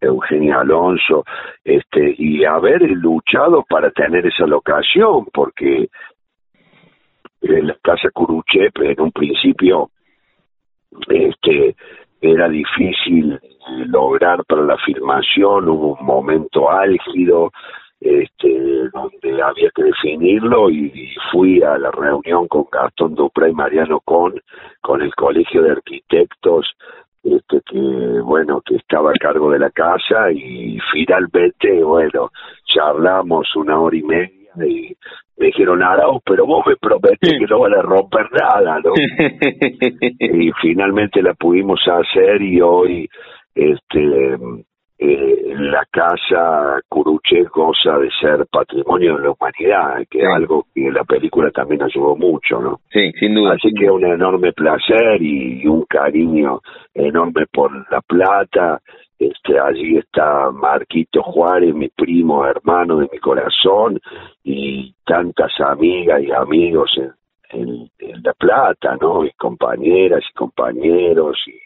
Eugenia 0.00 0.60
Alonso, 0.60 1.24
este, 1.64 2.14
y 2.18 2.44
haber 2.44 2.82
luchado 2.82 3.64
para 3.68 3.90
tener 3.90 4.26
esa 4.26 4.46
locación, 4.46 5.26
porque 5.32 5.88
en 7.40 7.66
la 7.66 7.76
casa 7.82 8.10
Curuchepe 8.12 8.92
en 8.92 9.00
un 9.00 9.12
principio 9.12 9.90
este 11.08 11.76
era 12.20 12.48
difícil 12.48 13.38
lograr 13.86 14.44
para 14.46 14.62
la 14.62 14.76
filmación, 14.78 15.68
hubo 15.68 15.96
un 15.98 16.06
momento 16.06 16.70
álgido 16.70 17.50
este, 18.00 18.88
donde 18.92 19.42
había 19.42 19.70
que 19.74 19.84
definirlo 19.84 20.70
y, 20.70 21.14
fui 21.32 21.62
a 21.62 21.76
la 21.76 21.90
reunión 21.90 22.46
con 22.46 22.66
Gastón 22.70 23.14
Dupra 23.14 23.48
y 23.48 23.52
Mariano 23.52 24.00
Con, 24.00 24.40
con 24.80 25.02
el 25.02 25.14
Colegio 25.14 25.62
de 25.62 25.72
Arquitectos, 25.72 26.70
este, 27.24 27.60
que 27.68 28.20
bueno, 28.22 28.60
que 28.64 28.76
estaba 28.76 29.10
a 29.10 29.18
cargo 29.18 29.50
de 29.50 29.58
la 29.58 29.70
casa 29.70 30.30
y 30.30 30.78
finalmente, 30.92 31.82
bueno, 31.82 32.30
charlamos 32.64 33.54
una 33.56 33.80
hora 33.80 33.96
y 33.96 34.02
media 34.02 34.52
y 34.64 34.96
me 35.36 35.46
dijeron, 35.46 35.82
Arau, 35.82 36.20
pero 36.24 36.46
vos 36.46 36.64
me 36.66 36.76
prometes 36.76 37.38
que 37.38 37.46
no 37.46 37.60
van 37.60 37.74
a 37.74 37.82
romper 37.82 38.26
nada, 38.32 38.80
¿no? 38.80 38.92
y 40.18 40.50
finalmente 40.62 41.20
la 41.22 41.34
pudimos 41.34 41.80
hacer 41.86 42.40
y 42.40 42.60
hoy 42.60 43.08
este 43.54 44.38
eh, 44.98 45.54
la 45.58 45.84
casa 45.90 46.80
Curuche 46.88 47.44
goza 47.44 47.98
de 47.98 48.08
ser 48.20 48.46
patrimonio 48.50 49.16
de 49.16 49.24
la 49.24 49.30
humanidad, 49.32 50.06
que 50.10 50.20
es 50.20 50.28
algo 50.34 50.66
que 50.74 50.90
la 50.90 51.04
película 51.04 51.50
también 51.50 51.82
ayudó 51.82 52.16
mucho, 52.16 52.60
¿no? 52.60 52.80
Sí, 52.90 53.12
sin 53.18 53.34
duda. 53.34 53.54
Así 53.54 53.72
que 53.74 53.90
un 53.90 54.04
enorme 54.04 54.52
placer 54.52 55.20
y 55.20 55.66
un 55.66 55.84
cariño 55.84 56.60
enorme 56.94 57.46
por 57.52 57.70
La 57.90 58.00
Plata. 58.00 58.80
Este, 59.18 59.58
allí 59.58 59.98
está 59.98 60.50
Marquito 60.50 61.22
Juárez, 61.22 61.74
mi 61.74 61.88
primo, 61.88 62.46
hermano 62.46 62.98
de 62.98 63.08
mi 63.10 63.18
corazón, 63.18 63.98
y 64.44 64.94
tantas 65.04 65.52
amigas 65.60 66.22
y 66.22 66.32
amigos 66.32 66.90
en, 67.50 67.90
en 67.98 68.22
La 68.22 68.32
Plata, 68.34 68.96
¿no? 69.00 69.24
Y 69.24 69.30
compañeras 69.32 70.22
y 70.30 70.34
compañeros 70.34 71.38
y 71.46 71.65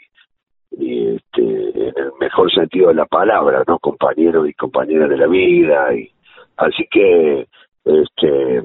este, 0.73 1.43
en 1.43 1.95
el 1.97 2.13
mejor 2.21 2.53
sentido 2.53 2.89
de 2.89 2.95
la 2.95 3.07
palabra, 3.07 3.65
¿no? 3.67 3.79
Compañeros 3.79 4.49
y 4.49 4.55
compañeras 4.55 5.09
de 5.09 5.17
la 5.17 5.27
vida. 5.27 5.95
y 5.95 6.11
Así 6.57 6.87
que 6.91 7.47
este 7.85 8.63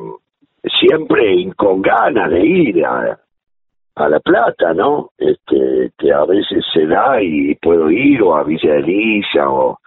siempre 0.80 1.52
con 1.56 1.82
ganas 1.82 2.30
de 2.30 2.46
ir 2.46 2.86
a, 2.86 3.20
a 3.96 4.10
La 4.10 4.20
Plata, 4.20 4.74
¿no? 4.74 5.12
Este, 5.18 5.92
que 5.98 6.12
a 6.12 6.26
veces 6.26 6.64
se 6.74 6.86
da 6.86 7.22
y 7.22 7.56
puedo 7.56 7.90
ir, 7.90 8.22
o 8.22 8.36
a 8.36 8.44
Villa 8.44 8.76
Elisa, 8.76 9.50
o 9.50 9.80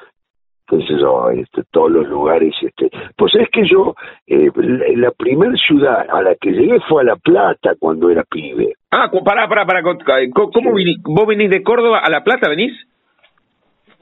entonces 0.71 0.99
este, 1.35 1.63
todos 1.71 1.91
los 1.91 2.09
lugares, 2.09 2.55
este, 2.61 2.91
pues 3.17 3.35
es 3.37 3.49
que 3.51 3.67
yo, 3.67 3.95
eh, 4.27 4.51
la, 4.97 5.11
primera 5.13 5.55
ciudad 5.57 6.07
a 6.11 6.21
la 6.21 6.35
que 6.35 6.51
llegué 6.51 6.79
fue 6.89 7.03
a 7.03 7.07
La 7.07 7.17
Plata 7.17 7.73
cuando 7.79 8.11
era 8.11 8.23
pibe. 8.25 8.75
Ah, 8.91 9.11
pará, 9.25 9.49
pará, 9.49 9.65
pará, 9.65 9.83
¿cómo, 9.83 10.73
vos 11.05 11.27
venís 11.27 11.51
de 11.51 11.63
Córdoba 11.63 12.01
a 12.01 12.11
La 12.11 12.23
Plata, 12.23 12.51
venís? 12.51 12.73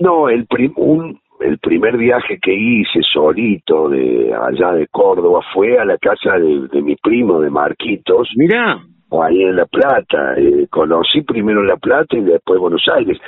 No, 0.01 0.29
el, 0.29 0.47
un, 0.77 1.21
el 1.41 1.59
primer 1.59 1.97
viaje 1.97 2.39
que 2.43 2.53
hice 2.53 3.01
solito 3.13 3.89
de 3.89 4.35
allá 4.35 4.73
de 4.73 4.89
Córdoba 4.89 5.41
fue 5.55 5.79
a 5.79 5.85
la 5.85 5.99
casa 5.99 6.33
de, 6.33 6.67
de 6.69 6.83
mi 6.83 6.97
primo, 6.97 7.41
de 7.41 7.51
Marquitos. 7.51 8.29
Mirá 8.37 8.83
ahí 9.23 9.43
en 9.43 9.57
La 9.57 9.67
Plata. 9.67 10.35
Eh, 10.37 10.67
conocí 10.71 11.23
primero 11.23 11.63
La 11.63 11.77
Plata 11.77 12.17
y 12.17 12.21
después 12.21 12.61
Buenos 12.61 12.85
Aires. 12.95 13.19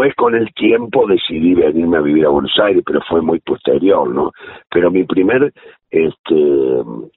Después, 0.00 0.14
con 0.14 0.34
el 0.34 0.50
tiempo, 0.54 1.06
decidí 1.06 1.52
venirme 1.52 1.98
a 1.98 2.00
vivir 2.00 2.24
a 2.24 2.30
Buenos 2.30 2.58
Aires, 2.58 2.82
pero 2.86 3.00
fue 3.06 3.20
muy 3.20 3.38
posterior, 3.40 4.08
¿no? 4.08 4.32
Pero 4.70 4.90
mi 4.90 5.04
primer 5.04 5.52
este 5.90 6.34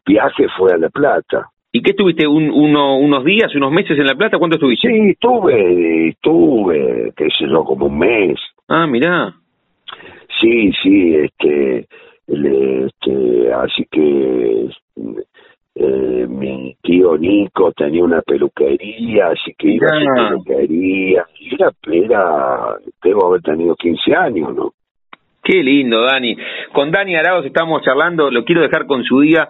viaje 0.06 0.48
fue 0.58 0.74
a 0.74 0.78
La 0.78 0.90
Plata. 0.90 1.48
¿Y 1.72 1.82
qué 1.82 1.92
estuviste? 1.92 2.28
Un, 2.28 2.50
uno, 2.52 2.98
¿Unos 2.98 3.24
días, 3.24 3.56
unos 3.56 3.72
meses 3.72 3.98
en 3.98 4.06
La 4.06 4.16
Plata? 4.16 4.38
¿Cuánto 4.38 4.58
estuviste? 4.58 4.90
Sí, 4.90 5.12
estuve, 5.12 6.10
estuve, 6.10 7.14
qué 7.16 7.30
sé 7.30 7.48
yo, 7.50 7.64
como 7.64 7.86
un 7.86 8.00
mes. 8.00 8.38
Ah, 8.68 8.86
mirá. 8.86 9.34
Sí, 10.42 10.74
sí, 10.84 11.16
este 11.16 11.88
este, 12.28 13.54
así 13.54 13.88
que 13.92 14.70
eh, 15.76 16.28
mi 16.30 16.76
tío 16.82 17.18
Nico 17.18 17.72
tenía 17.72 18.04
una 18.04 18.22
peluquería, 18.22 19.28
así 19.28 19.54
que 19.58 19.70
iba 19.70 19.88
a 19.88 20.00
su 20.00 20.06
peluquería. 20.16 21.26
Era, 21.52 21.72
era, 21.92 22.78
debo 23.02 23.28
haber 23.28 23.42
tenido 23.42 23.76
15 23.76 24.16
años, 24.16 24.56
¿no? 24.56 24.74
Qué 25.44 25.62
lindo, 25.64 26.02
Dani. 26.02 26.38
Con 26.72 26.92
Dani 26.92 27.16
Arauz 27.16 27.46
estamos 27.46 27.82
charlando, 27.84 28.32
lo 28.32 28.46
quiero 28.46 28.62
dejar 28.62 28.86
con 28.86 29.04
su 29.04 29.22
día. 29.22 29.50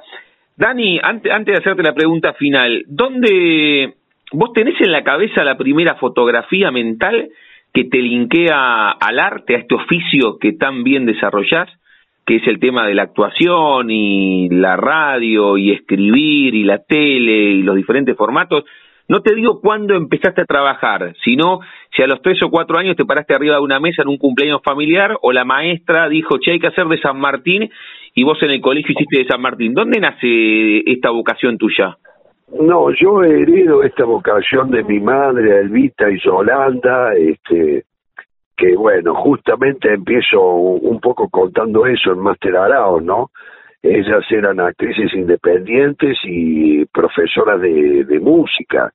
Dani, 0.56 1.00
antes, 1.02 1.32
antes 1.32 1.54
de 1.54 1.62
hacerte 1.62 1.84
la 1.84 1.94
pregunta 1.94 2.34
final, 2.34 2.84
¿dónde 2.88 3.94
vos 4.32 4.54
tenés 4.54 4.80
en 4.82 4.92
la 4.92 5.04
cabeza 5.04 5.44
la 5.44 5.58
primera 5.58 5.96
fotografía 5.96 6.72
mental 6.72 7.30
que 7.74 7.84
te 7.86 7.98
linkea 7.98 8.92
al 8.92 9.20
arte, 9.20 9.56
a 9.56 9.60
este 9.60 9.76
oficio 9.76 10.38
que 10.40 10.54
tan 10.54 10.84
bien 10.84 11.06
desarrollás? 11.06 11.70
Que 12.26 12.38
es 12.38 12.48
el 12.48 12.60
tema 12.60 12.88
de 12.88 12.96
la 12.96 13.04
actuación 13.04 13.90
y 13.90 14.50
la 14.50 14.78
radio 14.78 15.58
y 15.58 15.72
escribir 15.72 16.56
y 16.56 16.64
la 16.64 16.80
tele 16.80 17.52
y 17.52 17.64
los 17.64 17.76
diferentes 17.76 18.16
formatos. 18.16 18.64
No 19.10 19.22
te 19.22 19.36
digo 19.36 19.60
cuándo 19.60 19.96
empezaste 19.96 20.42
a 20.42 20.46
trabajar, 20.46 21.14
sino 21.24 21.60
si 21.96 22.02
a 22.02 22.08
los 22.08 22.22
tres 22.22 22.42
o 22.42 22.50
cuatro 22.50 22.78
años 22.78 22.96
te 22.96 23.06
paraste 23.06 23.36
arriba 23.36 23.58
de 23.58 23.62
una 23.62 23.80
mesa 23.80 24.02
en 24.02 24.08
un 24.08 24.18
cumpleaños 24.18 24.62
familiar 24.64 25.18
o 25.22 25.34
la 25.34 25.44
maestra 25.44 26.08
dijo, 26.08 26.38
che, 26.40 26.52
hay 26.52 26.60
que 26.60 26.68
hacer 26.68 26.88
de 26.88 27.00
San 27.00 27.20
Martín 27.20 27.70
y 28.16 28.24
vos 28.24 28.42
en 28.42 28.52
el 28.52 28.62
colegio 28.62 28.94
hiciste 28.94 29.20
de 29.20 29.28
San 29.28 29.42
Martín. 29.42 29.74
¿Dónde 29.74 30.00
nace 30.00 30.90
esta 30.90 31.10
vocación 31.10 31.58
tuya? 31.58 31.98
No, 32.60 32.92
yo 32.92 33.24
heredo 33.24 33.84
esta 33.84 34.06
vocación 34.06 34.70
de 34.70 34.84
mi 34.84 35.00
madre, 35.00 35.60
Elvita 35.60 36.10
y 36.10 36.20
Yolanda, 36.20 37.14
este, 37.16 37.84
que 38.56 38.76
bueno, 38.76 39.16
justamente 39.16 39.94
empiezo 39.94 40.42
un 40.42 41.00
poco 41.00 41.30
contando 41.30 41.86
eso 41.86 42.12
en 42.12 42.20
Master 42.20 42.56
Arao, 42.56 43.02
¿no? 43.02 43.32
Ellas 43.82 44.24
eran 44.30 44.60
actrices 44.60 45.14
independientes 45.14 46.18
y 46.24 46.86
profesoras 46.86 47.60
de, 47.60 48.06
de 48.06 48.20
música, 48.20 48.92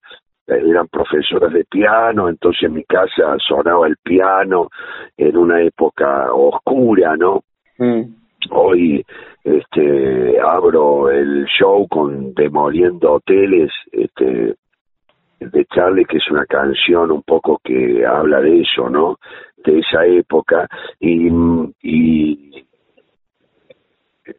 eran 0.47 0.89
profesoras 0.89 1.53
de 1.53 1.65
piano, 1.65 2.29
entonces 2.29 2.63
en 2.65 2.75
mi 2.75 2.85
casa 2.85 3.37
sonaba 3.47 3.87
el 3.87 3.97
piano 4.03 4.69
en 5.17 5.37
una 5.37 5.61
época 5.61 6.33
oscura, 6.33 7.17
¿no? 7.17 7.43
Mm. 7.79 8.03
Hoy 8.51 9.05
este 9.45 10.41
abro 10.41 11.11
el 11.11 11.45
show 11.47 11.87
con 11.89 12.33
Demoliendo 12.35 13.15
Hoteles, 13.15 13.71
este 13.93 14.55
de 15.41 15.65
Charlie, 15.67 16.05
que 16.05 16.17
es 16.17 16.31
una 16.31 16.47
canción 16.47 17.13
un 17.13 17.23
poco 17.23 17.61
que 17.63 18.05
habla 18.05 18.41
de 18.41 18.61
eso, 18.61 18.89
¿no? 18.91 19.19
De 19.65 19.79
esa 19.81 20.07
época. 20.07 20.69
Y, 21.01 21.29
y 21.83 22.67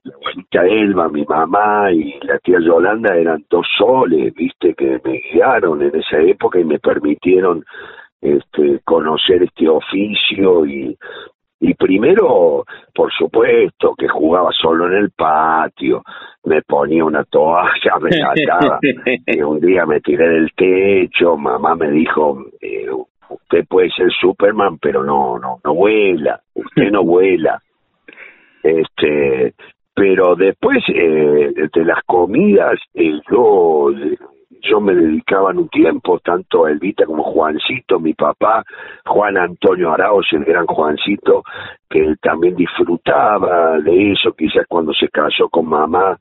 la 0.03 0.13
abuelita 0.15 0.65
Elba, 0.65 1.09
mi 1.09 1.25
mamá 1.25 1.91
y 1.91 2.19
la 2.21 2.39
tía 2.39 2.59
Yolanda 2.59 3.15
eran 3.15 3.45
dos 3.49 3.65
soles, 3.77 4.33
viste, 4.33 4.73
que 4.73 4.99
me 5.03 5.21
guiaron 5.31 5.81
en 5.81 5.95
esa 5.95 6.19
época 6.19 6.59
y 6.59 6.63
me 6.63 6.79
permitieron 6.79 7.63
este, 8.21 8.79
conocer 8.83 9.43
este 9.43 9.67
oficio 9.67 10.65
y, 10.65 10.97
y 11.61 11.73
primero, 11.73 12.65
por 12.93 13.11
supuesto, 13.11 13.93
que 13.97 14.07
jugaba 14.07 14.49
solo 14.51 14.87
en 14.87 14.93
el 14.93 15.11
patio, 15.11 16.03
me 16.45 16.61
ponía 16.61 17.03
una 17.03 17.23
toalla, 17.25 17.97
me 18.01 18.11
sacaba, 18.11 18.79
y 19.25 19.41
un 19.41 19.59
día 19.59 19.85
me 19.85 19.99
tiré 19.99 20.27
del 20.29 20.51
techo, 20.53 21.35
mamá 21.37 21.75
me 21.75 21.91
dijo, 21.91 22.45
eh, 22.61 22.87
usted 23.29 23.65
puede 23.67 23.89
ser 23.91 24.11
Superman, 24.19 24.77
pero 24.79 25.03
no, 25.03 25.37
no, 25.39 25.59
no 25.63 25.73
vuela, 25.73 26.41
usted 26.53 26.91
no 26.91 27.03
vuela. 27.05 27.61
Este, 28.61 29.53
pero 29.93 30.35
después 30.35 30.83
eh, 30.89 31.51
de 31.73 31.85
las 31.85 32.03
comidas, 32.05 32.79
eh, 32.93 33.19
yo 33.31 33.91
yo 34.61 34.81
me 34.81 34.93
dedicaba 34.93 35.51
en 35.51 35.59
un 35.59 35.69
tiempo, 35.69 36.19
tanto 36.19 36.65
a 36.65 36.71
Elvita 36.71 37.05
como 37.05 37.23
Juancito, 37.23 37.99
mi 37.99 38.13
papá, 38.13 38.63
Juan 39.05 39.37
Antonio 39.37 39.91
Arauz, 39.91 40.27
el 40.31 40.43
gran 40.43 40.65
Juancito, 40.65 41.43
que 41.89 41.99
él 41.99 42.17
también 42.21 42.55
disfrutaba 42.55 43.79
de 43.79 44.11
eso, 44.11 44.33
quizás 44.33 44.65
cuando 44.67 44.93
se 44.93 45.07
casó 45.09 45.49
con 45.49 45.67
mamá, 45.67 46.17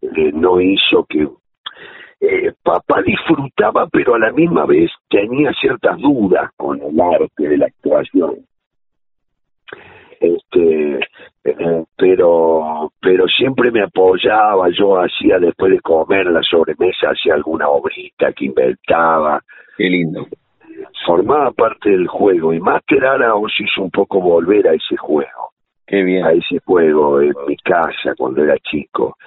eh, 0.00 0.32
no 0.32 0.60
hizo 0.60 1.04
que... 1.08 1.26
Eh, 2.26 2.52
papá 2.62 3.02
disfrutaba, 3.02 3.86
pero 3.88 4.14
a 4.14 4.18
la 4.18 4.32
misma 4.32 4.64
vez 4.64 4.90
tenía 5.10 5.52
ciertas 5.52 5.98
dudas 5.98 6.50
con 6.56 6.80
el 6.80 6.98
arte 6.98 7.48
de 7.48 7.58
la 7.58 7.66
actuación. 7.66 8.46
Este 10.20 11.00
eh, 11.44 11.84
pero 11.96 12.92
pero 12.98 13.26
siempre 13.28 13.70
me 13.70 13.82
apoyaba 13.82 14.70
yo 14.70 14.98
hacía 14.98 15.38
después 15.38 15.72
de 15.72 15.80
comer 15.80 16.26
la 16.26 16.42
sobremesa 16.42 17.10
hacía 17.10 17.34
alguna 17.34 17.68
obrita 17.68 18.32
que 18.32 18.46
inventaba. 18.46 19.42
Qué 19.76 19.84
lindo. 19.84 20.26
Formaba 21.04 21.50
parte 21.52 21.90
del 21.90 22.06
juego 22.06 22.54
y 22.54 22.60
más 22.60 22.82
que 22.86 22.96
nada 22.96 23.34
os 23.34 23.52
hizo 23.60 23.82
un 23.82 23.90
poco 23.90 24.20
volver 24.20 24.66
a 24.68 24.72
ese 24.72 24.96
juego. 24.96 25.50
Qué 25.86 26.02
bien. 26.02 26.24
A 26.24 26.32
ese 26.32 26.58
juego 26.64 27.20
en 27.20 27.34
mi 27.46 27.56
casa 27.58 28.14
cuando 28.16 28.42
era 28.42 28.56
chico. 28.58 29.18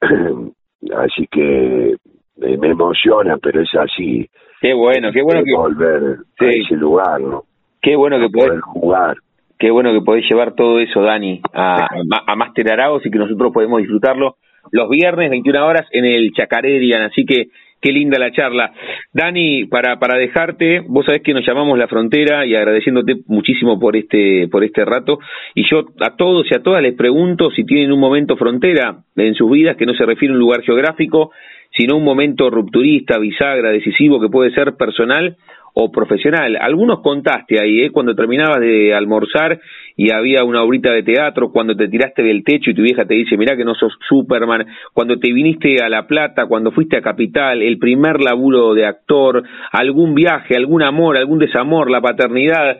Así 0.94 1.26
que 1.28 1.96
eh, 2.42 2.56
me 2.58 2.68
emociona 2.68 3.36
pero 3.38 3.62
es 3.62 3.74
así. 3.74 4.28
Qué 4.60 4.72
bueno 4.74 5.10
qué 5.12 5.22
bueno 5.22 5.42
que 5.44 5.54
volver 5.54 6.16
a 6.40 6.44
ese 6.46 6.74
lugar 6.76 7.20
no 7.20 7.44
qué 7.86 7.94
bueno 7.94 8.18
que 8.18 8.28
poder 8.28 8.60
jugar. 8.60 9.16
Qué 9.58 9.70
bueno 9.70 9.92
que 9.92 10.02
podés 10.02 10.28
llevar 10.28 10.54
todo 10.54 10.80
eso, 10.80 11.00
Dani, 11.00 11.40
a, 11.54 11.86
a 12.26 12.36
Master 12.36 12.72
Araos 12.72 13.06
y 13.06 13.10
que 13.10 13.18
nosotros 13.18 13.52
podemos 13.54 13.78
disfrutarlo 13.78 14.36
los 14.72 14.88
viernes, 14.90 15.30
21 15.30 15.66
horas, 15.66 15.86
en 15.92 16.04
el 16.04 16.32
Chacarerian. 16.32 17.02
Así 17.02 17.24
que 17.24 17.46
qué 17.80 17.92
linda 17.92 18.18
la 18.18 18.32
charla. 18.32 18.72
Dani, 19.12 19.66
para, 19.66 19.98
para 19.98 20.18
dejarte, 20.18 20.80
vos 20.86 21.04
sabés 21.06 21.22
que 21.22 21.34
nos 21.34 21.46
llamamos 21.46 21.78
La 21.78 21.88
Frontera 21.88 22.46
y 22.46 22.54
agradeciéndote 22.54 23.16
muchísimo 23.26 23.78
por 23.78 23.96
este, 23.96 24.48
por 24.48 24.64
este 24.64 24.84
rato. 24.84 25.18
Y 25.54 25.68
yo 25.68 25.84
a 26.00 26.16
todos 26.16 26.46
y 26.50 26.54
a 26.54 26.62
todas 26.62 26.82
les 26.82 26.94
pregunto 26.94 27.50
si 27.50 27.64
tienen 27.64 27.92
un 27.92 28.00
momento 28.00 28.36
frontera 28.36 28.98
en 29.16 29.34
sus 29.34 29.50
vidas 29.50 29.76
que 29.76 29.86
no 29.86 29.94
se 29.94 30.06
refiere 30.06 30.32
a 30.32 30.34
un 30.34 30.40
lugar 30.40 30.62
geográfico, 30.62 31.30
sino 31.76 31.96
un 31.96 32.04
momento 32.04 32.50
rupturista, 32.50 33.18
bisagra, 33.18 33.70
decisivo, 33.70 34.20
que 34.20 34.28
puede 34.28 34.50
ser 34.52 34.76
personal 34.76 35.36
o 35.78 35.92
profesional. 35.92 36.56
Algunos 36.58 37.00
contaste 37.00 37.60
ahí, 37.60 37.82
¿eh? 37.82 37.90
cuando 37.90 38.14
terminabas 38.14 38.60
de 38.60 38.94
almorzar 38.94 39.60
y 39.94 40.10
había 40.10 40.42
una 40.42 40.62
obrita 40.62 40.90
de 40.90 41.02
teatro, 41.02 41.52
cuando 41.52 41.76
te 41.76 41.88
tiraste 41.88 42.22
del 42.22 42.44
techo 42.44 42.70
y 42.70 42.74
tu 42.74 42.80
vieja 42.80 43.04
te 43.04 43.12
dice, 43.12 43.36
mirá 43.36 43.54
que 43.58 43.64
no 43.64 43.74
sos 43.74 43.92
Superman, 44.08 44.66
cuando 44.94 45.18
te 45.18 45.30
viniste 45.30 45.82
a 45.82 45.90
La 45.90 46.06
Plata, 46.06 46.46
cuando 46.46 46.70
fuiste 46.70 46.96
a 46.96 47.02
Capital, 47.02 47.60
el 47.60 47.78
primer 47.78 48.22
laburo 48.22 48.72
de 48.72 48.86
actor, 48.86 49.42
algún 49.70 50.14
viaje, 50.14 50.56
algún 50.56 50.82
amor, 50.82 51.18
algún 51.18 51.38
desamor, 51.38 51.90
la 51.90 52.00
paternidad. 52.00 52.78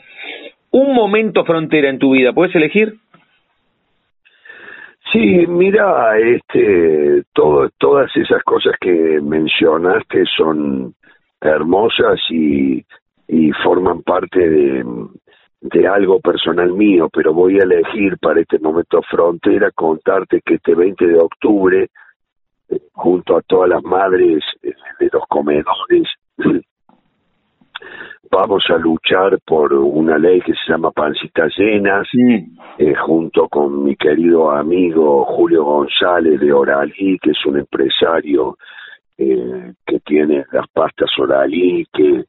Un 0.71 0.95
momento 0.95 1.45
frontera 1.45 1.91
en 1.91 1.99
tu 1.99 2.13
vida, 2.13 2.33
¿puedes 2.33 2.55
elegir? 2.55 2.95
Sí, 5.13 5.47
mira, 5.47 6.19
este, 6.19 7.25
todo, 7.35 7.69
todas 7.77 8.11
esas 8.17 8.43
cosas 8.43 8.73
que 8.81 9.21
mencionaste 9.21 10.25
son 10.35 10.95
hermosas 11.41 12.21
y, 12.31 12.85
y 13.29 13.53
forman 13.63 14.03
parte 14.03 14.49
de, 14.49 14.85
de 15.61 15.89
algo 15.89 16.21
personal 16.21 16.73
mío, 16.73 17.09
pero 17.13 17.33
voy 17.33 17.59
a 17.59 17.65
elegir 17.65 18.19
para 18.19 18.41
este 18.41 18.59
momento 18.59 19.01
frontera 19.03 19.71
contarte 19.73 20.41
que 20.45 20.55
este 20.55 20.75
20 20.75 21.07
de 21.07 21.19
octubre, 21.19 21.89
junto 22.93 23.37
a 23.37 23.43
todas 23.43 23.71
las 23.71 23.83
madres 23.83 24.45
de 24.63 25.11
los 25.13 25.23
comedores, 25.29 26.09
vamos 28.31 28.65
a 28.69 28.77
luchar 28.77 29.39
por 29.45 29.73
una 29.73 30.19
ley 30.19 30.41
que 30.41 30.53
se 30.53 30.73
llama 30.73 30.91
Pancitas 30.91 31.53
Llenas, 31.57 32.07
eh, 32.79 32.95
junto 32.95 33.49
con 33.49 33.85
mi 33.85 33.97
querido 33.97 34.51
amigo 34.51 35.25
Julio 35.25 35.65
González 35.65 36.41
de 36.41 36.53
Oralí, 36.53 37.19
que 37.21 37.31
es 37.31 37.47
un 37.47 37.59
empresario 37.59 38.57
eh, 39.19 39.73
que 39.87 40.01
tiene 40.01 40.45
las 40.53 40.69
pastas 40.69 41.11
oralí, 41.19 41.87
que 41.93 42.25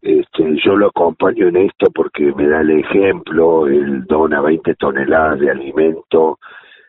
este, 0.00 0.56
yo 0.64 0.76
lo 0.76 0.88
acompaño 0.88 1.48
en 1.48 1.56
esto 1.56 1.90
porque 1.94 2.32
me 2.34 2.48
da 2.48 2.60
el 2.60 2.70
ejemplo, 2.80 3.66
él 3.68 4.04
dona 4.06 4.40
20 4.40 4.74
toneladas 4.74 5.38
de 5.38 5.50
alimento 5.50 6.38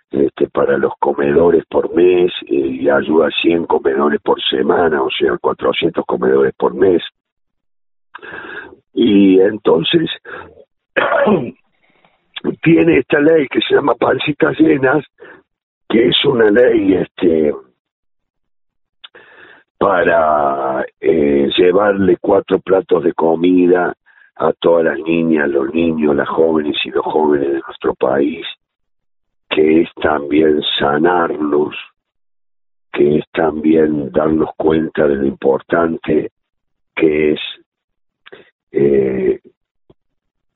este, 0.10 0.48
para 0.48 0.78
los 0.78 0.94
comedores 1.00 1.64
por 1.66 1.94
mes 1.94 2.32
eh, 2.48 2.56
y 2.56 2.90
ayuda 2.90 3.28
a 3.28 3.42
100 3.42 3.66
comedores 3.66 4.20
por 4.22 4.42
semana, 4.44 5.02
o 5.04 5.10
sea, 5.12 5.38
400 5.38 6.04
comedores 6.06 6.54
por 6.56 6.74
mes. 6.74 7.04
Y 8.94 9.40
entonces 9.40 10.10
tiene 12.64 12.98
esta 12.98 13.20
ley 13.20 13.48
que 13.48 13.60
se 13.68 13.76
llama 13.76 13.96
Pancitas 13.96 14.60
Llenas, 14.60 15.06
que 15.90 16.08
es 16.08 16.26
una 16.26 16.50
ley 16.50 16.96
este 16.96 17.54
para 19.84 20.86
eh, 21.02 21.50
llevarle 21.58 22.16
cuatro 22.22 22.58
platos 22.60 23.04
de 23.04 23.12
comida 23.12 23.94
a 24.38 24.54
todas 24.54 24.86
las 24.86 25.00
niñas, 25.00 25.50
los 25.50 25.74
niños, 25.74 26.16
las 26.16 26.30
jóvenes 26.30 26.78
y 26.86 26.90
los 26.90 27.04
jóvenes 27.04 27.50
de 27.50 27.60
nuestro 27.60 27.94
país 27.94 28.48
que 29.50 29.82
es 29.82 29.90
también 30.02 30.62
sanarlos, 30.80 31.76
que 32.94 33.18
es 33.18 33.26
también 33.34 34.10
darnos 34.14 34.52
cuenta 34.56 35.06
de 35.06 35.16
lo 35.16 35.26
importante 35.26 36.32
que 36.96 37.34
es 37.34 37.40
eh, 38.72 39.42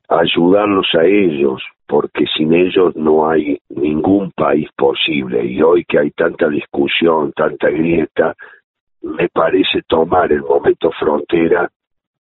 ayudarlos 0.07 0.87
a 0.97 1.03
ellos, 1.03 1.61
porque 1.85 2.25
sin 2.37 2.53
ellos 2.53 2.95
no 2.95 3.29
hay 3.29 3.59
ningún 3.67 4.31
país 4.31 4.69
posible. 4.77 5.45
Y 5.45 5.61
hoy 5.61 5.83
que 5.83 5.99
hay 5.99 6.11
tanta 6.11 6.47
discusión, 6.47 7.33
tanta 7.33 7.69
grieta, 7.69 8.33
me 9.01 9.29
parece 9.29 9.81
tomar 9.88 10.31
el 10.31 10.41
momento 10.41 10.91
frontera 10.91 11.69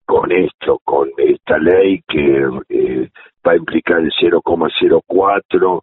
con 0.06 0.32
esto, 0.32 0.80
con 0.84 1.10
esta 1.18 1.58
ley 1.58 2.02
que 2.08 2.48
eh, 2.70 3.10
va 3.46 3.54
a 3.54 3.58
implicar 3.58 4.00
el 4.00 4.12
0,04 4.12 5.82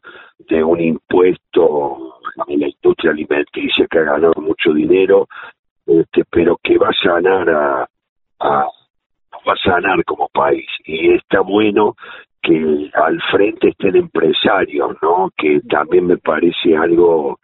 de 0.48 0.64
un 0.64 0.81
impuesto 0.81 2.14
en 2.46 2.61
la 2.61 2.68
industria 2.68 3.12
alimenticia 3.12 3.87
que 3.90 3.98
ha 3.98 4.05
ganado 4.05 4.40
mucho 4.40 4.72
dinero, 4.72 5.26
este, 5.87 6.24
pero 6.31 6.59
que 6.62 6.78
va 6.78 6.88
a 6.88 7.05
sanar 7.05 7.50
a, 7.50 7.88
a 8.40 8.66
va 9.48 9.55
a 9.55 9.64
sanar 9.64 10.05
como 10.05 10.28
país 10.28 10.66
y 10.85 11.14
está 11.14 11.40
bueno 11.40 11.96
que 12.42 12.90
al 12.94 13.20
frente 13.31 13.68
estén 13.68 13.96
empresarios, 13.96 14.96
¿no? 15.00 15.31
Que 15.37 15.61
también 15.68 16.07
me 16.07 16.16
parece 16.16 16.76
algo 16.76 17.38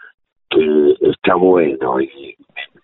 que 0.50 0.96
está 1.02 1.34
bueno 1.34 2.00
y 2.00 2.36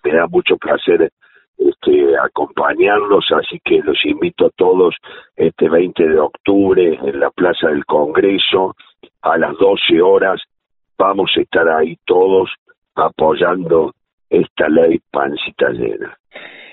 me 0.05 0.13
da 0.13 0.27
mucho 0.27 0.57
placer 0.57 1.11
este, 1.59 2.19
acompañarlos, 2.19 3.27
así 3.33 3.61
que 3.65 3.81
los 3.83 4.05
invito 4.05 4.47
a 4.47 4.51
todos 4.51 4.95
este 5.37 5.69
20 5.69 6.09
de 6.09 6.19
octubre 6.19 6.99
en 7.03 7.21
la 7.21 7.31
Plaza 7.31 7.69
del 7.69 7.85
Congreso 7.87 8.75
a 9.23 9.39
las 9.39 9.57
12 9.59 10.01
horas. 10.03 10.41
Vamos 10.99 11.33
a 11.37 11.41
estar 11.41 11.69
ahí 11.69 11.97
todos 12.05 12.51
apoyando 12.95 13.95
esta 14.29 14.69
ley 14.69 15.01
pancita 15.11 15.71
llena. 15.71 16.17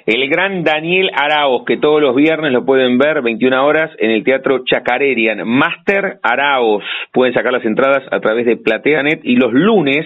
El 0.05 0.27
gran 0.29 0.63
Daniel 0.63 1.11
Araos, 1.15 1.63
que 1.65 1.77
todos 1.77 2.01
los 2.01 2.15
viernes 2.15 2.51
lo 2.51 2.65
pueden 2.65 2.97
ver, 2.97 3.21
21 3.21 3.63
horas, 3.63 3.91
en 3.99 4.09
el 4.09 4.23
Teatro 4.23 4.63
Chacarerian. 4.65 5.47
Master 5.47 6.19
Araos, 6.23 6.83
pueden 7.13 7.35
sacar 7.35 7.53
las 7.53 7.63
entradas 7.65 8.03
a 8.11 8.19
través 8.19 8.47
de 8.47 8.57
PlateaNet 8.57 9.21
y 9.23 9.35
los 9.35 9.53
lunes 9.53 10.05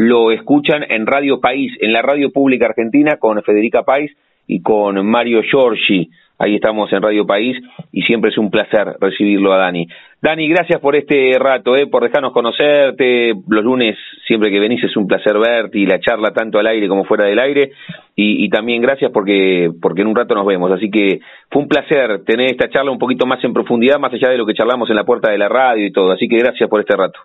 lo 0.00 0.30
escuchan 0.30 0.82
en 0.88 1.04
Radio 1.04 1.40
País, 1.40 1.76
en 1.78 1.92
la 1.92 2.00
radio 2.00 2.32
pública 2.32 2.64
argentina, 2.64 3.18
con 3.18 3.42
Federica 3.42 3.82
País 3.82 4.10
y 4.46 4.62
con 4.62 5.06
Mario 5.06 5.42
Giorgi. 5.42 6.08
Ahí 6.38 6.54
estamos 6.54 6.90
en 6.94 7.02
Radio 7.02 7.26
País 7.26 7.58
y 7.92 8.00
siempre 8.04 8.30
es 8.30 8.38
un 8.38 8.50
placer 8.50 8.96
recibirlo 8.98 9.52
a 9.52 9.58
Dani. 9.58 9.86
Dani, 10.22 10.48
gracias 10.48 10.80
por 10.80 10.96
este 10.96 11.36
rato, 11.38 11.76
eh, 11.76 11.86
por 11.86 12.02
dejarnos 12.02 12.32
conocerte. 12.32 13.34
Los 13.46 13.62
lunes, 13.62 13.94
siempre 14.26 14.50
que 14.50 14.58
venís, 14.58 14.82
es 14.82 14.96
un 14.96 15.06
placer 15.06 15.38
verte 15.38 15.78
y 15.78 15.84
la 15.84 16.00
charla 16.00 16.32
tanto 16.32 16.58
al 16.58 16.68
aire 16.68 16.88
como 16.88 17.04
fuera 17.04 17.26
del 17.26 17.38
aire. 17.38 17.72
Y, 18.16 18.42
y 18.42 18.48
también 18.48 18.80
gracias 18.80 19.10
porque, 19.12 19.70
porque 19.82 20.00
en 20.00 20.08
un 20.08 20.16
rato 20.16 20.34
nos 20.34 20.46
vemos. 20.46 20.72
Así 20.72 20.90
que 20.90 21.20
fue 21.50 21.60
un 21.60 21.68
placer 21.68 22.24
tener 22.24 22.50
esta 22.50 22.70
charla 22.70 22.90
un 22.90 22.98
poquito 22.98 23.26
más 23.26 23.44
en 23.44 23.52
profundidad, 23.52 23.98
más 23.98 24.14
allá 24.14 24.30
de 24.30 24.38
lo 24.38 24.46
que 24.46 24.54
charlamos 24.54 24.88
en 24.88 24.96
la 24.96 25.04
puerta 25.04 25.30
de 25.30 25.36
la 25.36 25.50
radio 25.50 25.84
y 25.84 25.92
todo. 25.92 26.10
Así 26.10 26.26
que 26.26 26.38
gracias 26.38 26.70
por 26.70 26.80
este 26.80 26.96
rato. 26.96 27.20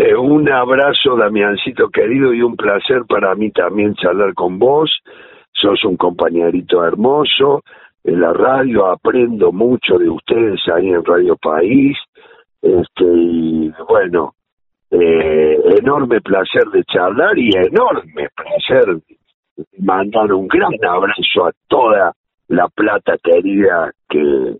Eh, 0.00 0.14
un 0.14 0.48
abrazo, 0.48 1.16
Damiancito 1.16 1.88
querido, 1.88 2.32
y 2.32 2.40
un 2.40 2.54
placer 2.54 3.02
para 3.08 3.34
mí 3.34 3.50
también 3.50 3.96
charlar 3.96 4.32
con 4.32 4.56
vos. 4.56 4.96
Sos 5.52 5.84
un 5.84 5.96
compañerito 5.96 6.84
hermoso 6.84 7.64
en 8.04 8.20
la 8.20 8.32
radio, 8.32 8.86
aprendo 8.86 9.50
mucho 9.50 9.98
de 9.98 10.08
ustedes 10.08 10.60
ahí 10.72 10.90
en 10.90 11.04
Radio 11.04 11.34
País. 11.36 11.98
Este, 12.62 13.04
y 13.04 13.72
bueno, 13.88 14.34
eh, 14.92 15.58
enorme 15.80 16.20
placer 16.20 16.66
de 16.72 16.84
charlar 16.84 17.36
y 17.36 17.50
enorme 17.56 18.28
placer 18.36 19.00
mandar 19.78 20.32
un 20.32 20.46
gran 20.46 20.74
abrazo 20.88 21.46
a 21.46 21.52
toda 21.66 22.12
la 22.46 22.68
plata 22.68 23.16
querida 23.20 23.90
que, 24.08 24.58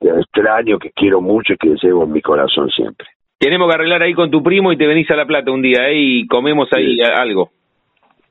que 0.00 0.08
extraño, 0.08 0.80
que 0.80 0.90
quiero 0.90 1.20
mucho 1.20 1.52
y 1.52 1.56
que 1.56 1.76
llevo 1.80 2.02
en 2.02 2.10
mi 2.14 2.20
corazón 2.20 2.68
siempre. 2.68 3.06
Tenemos 3.42 3.68
que 3.68 3.74
arreglar 3.74 4.00
ahí 4.02 4.14
con 4.14 4.30
tu 4.30 4.40
primo 4.40 4.72
y 4.72 4.76
te 4.76 4.86
venís 4.86 5.10
a 5.10 5.16
La 5.16 5.26
Plata 5.26 5.50
un 5.50 5.60
día 5.60 5.88
¿eh? 5.88 5.96
y 5.96 6.26
comemos 6.28 6.68
ahí 6.72 7.00
algo. 7.02 7.50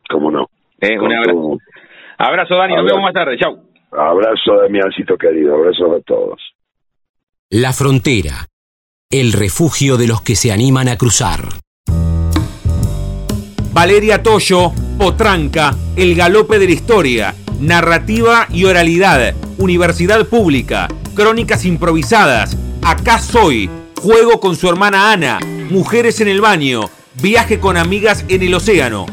¿Cómo 0.10 0.32
no? 0.32 0.50
Eh, 0.80 0.98
un 0.98 1.12
abrazo. 1.12 1.58
Abrazo, 2.18 2.56
Dani. 2.56 2.76
Nos 2.78 2.86
vemos 2.86 3.02
más 3.02 3.14
tarde. 3.14 3.38
Chau. 3.38 3.60
Abrazo, 3.92 4.62
Damiancito 4.62 5.18
querido. 5.18 5.56
Abrazo 5.56 5.98
a 5.98 6.00
todos. 6.00 6.40
La 7.50 7.74
frontera. 7.74 8.48
El 9.10 9.34
refugio 9.34 9.98
de 9.98 10.08
los 10.08 10.22
que 10.22 10.36
se 10.36 10.54
animan 10.54 10.88
a 10.88 10.96
cruzar. 10.96 11.42
Valeria 13.74 14.24
Toyo, 14.24 14.72
Potranca, 14.98 15.72
El 15.98 16.16
Galope 16.16 16.58
de 16.58 16.68
la 16.68 16.72
Historia, 16.72 17.34
Narrativa 17.60 18.48
y 18.50 18.64
Oralidad, 18.64 19.34
Universidad 19.58 20.26
Pública, 20.26 20.88
Crónicas 21.18 21.66
Improvisadas, 21.66 22.58
Acá 22.82 23.20
Soy, 23.20 23.70
Juego 24.02 24.40
con 24.40 24.56
su 24.56 24.68
hermana 24.68 25.12
Ana, 25.12 25.38
Mujeres 25.70 26.22
en 26.22 26.28
el 26.28 26.42
Baño, 26.42 26.86
Viaje 27.22 27.60
con 27.60 27.78
amigas 27.78 28.26
en 28.32 28.42
el 28.42 28.56
océano. 28.56 29.06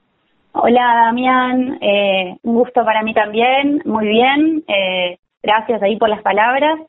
Hola 0.51 1.03
Damián, 1.05 1.77
eh, 1.79 2.35
un 2.41 2.55
gusto 2.55 2.83
para 2.83 3.03
mí 3.03 3.13
también, 3.13 3.81
muy 3.85 4.07
bien, 4.07 4.63
eh, 4.67 5.17
gracias 5.43 5.81
ahí 5.81 5.95
por 5.95 6.09
las 6.09 6.21
palabras, 6.23 6.79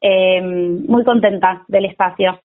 eh, 0.00 0.40
muy 0.42 1.02
contenta 1.02 1.64
del 1.66 1.86
espacio. 1.86 2.38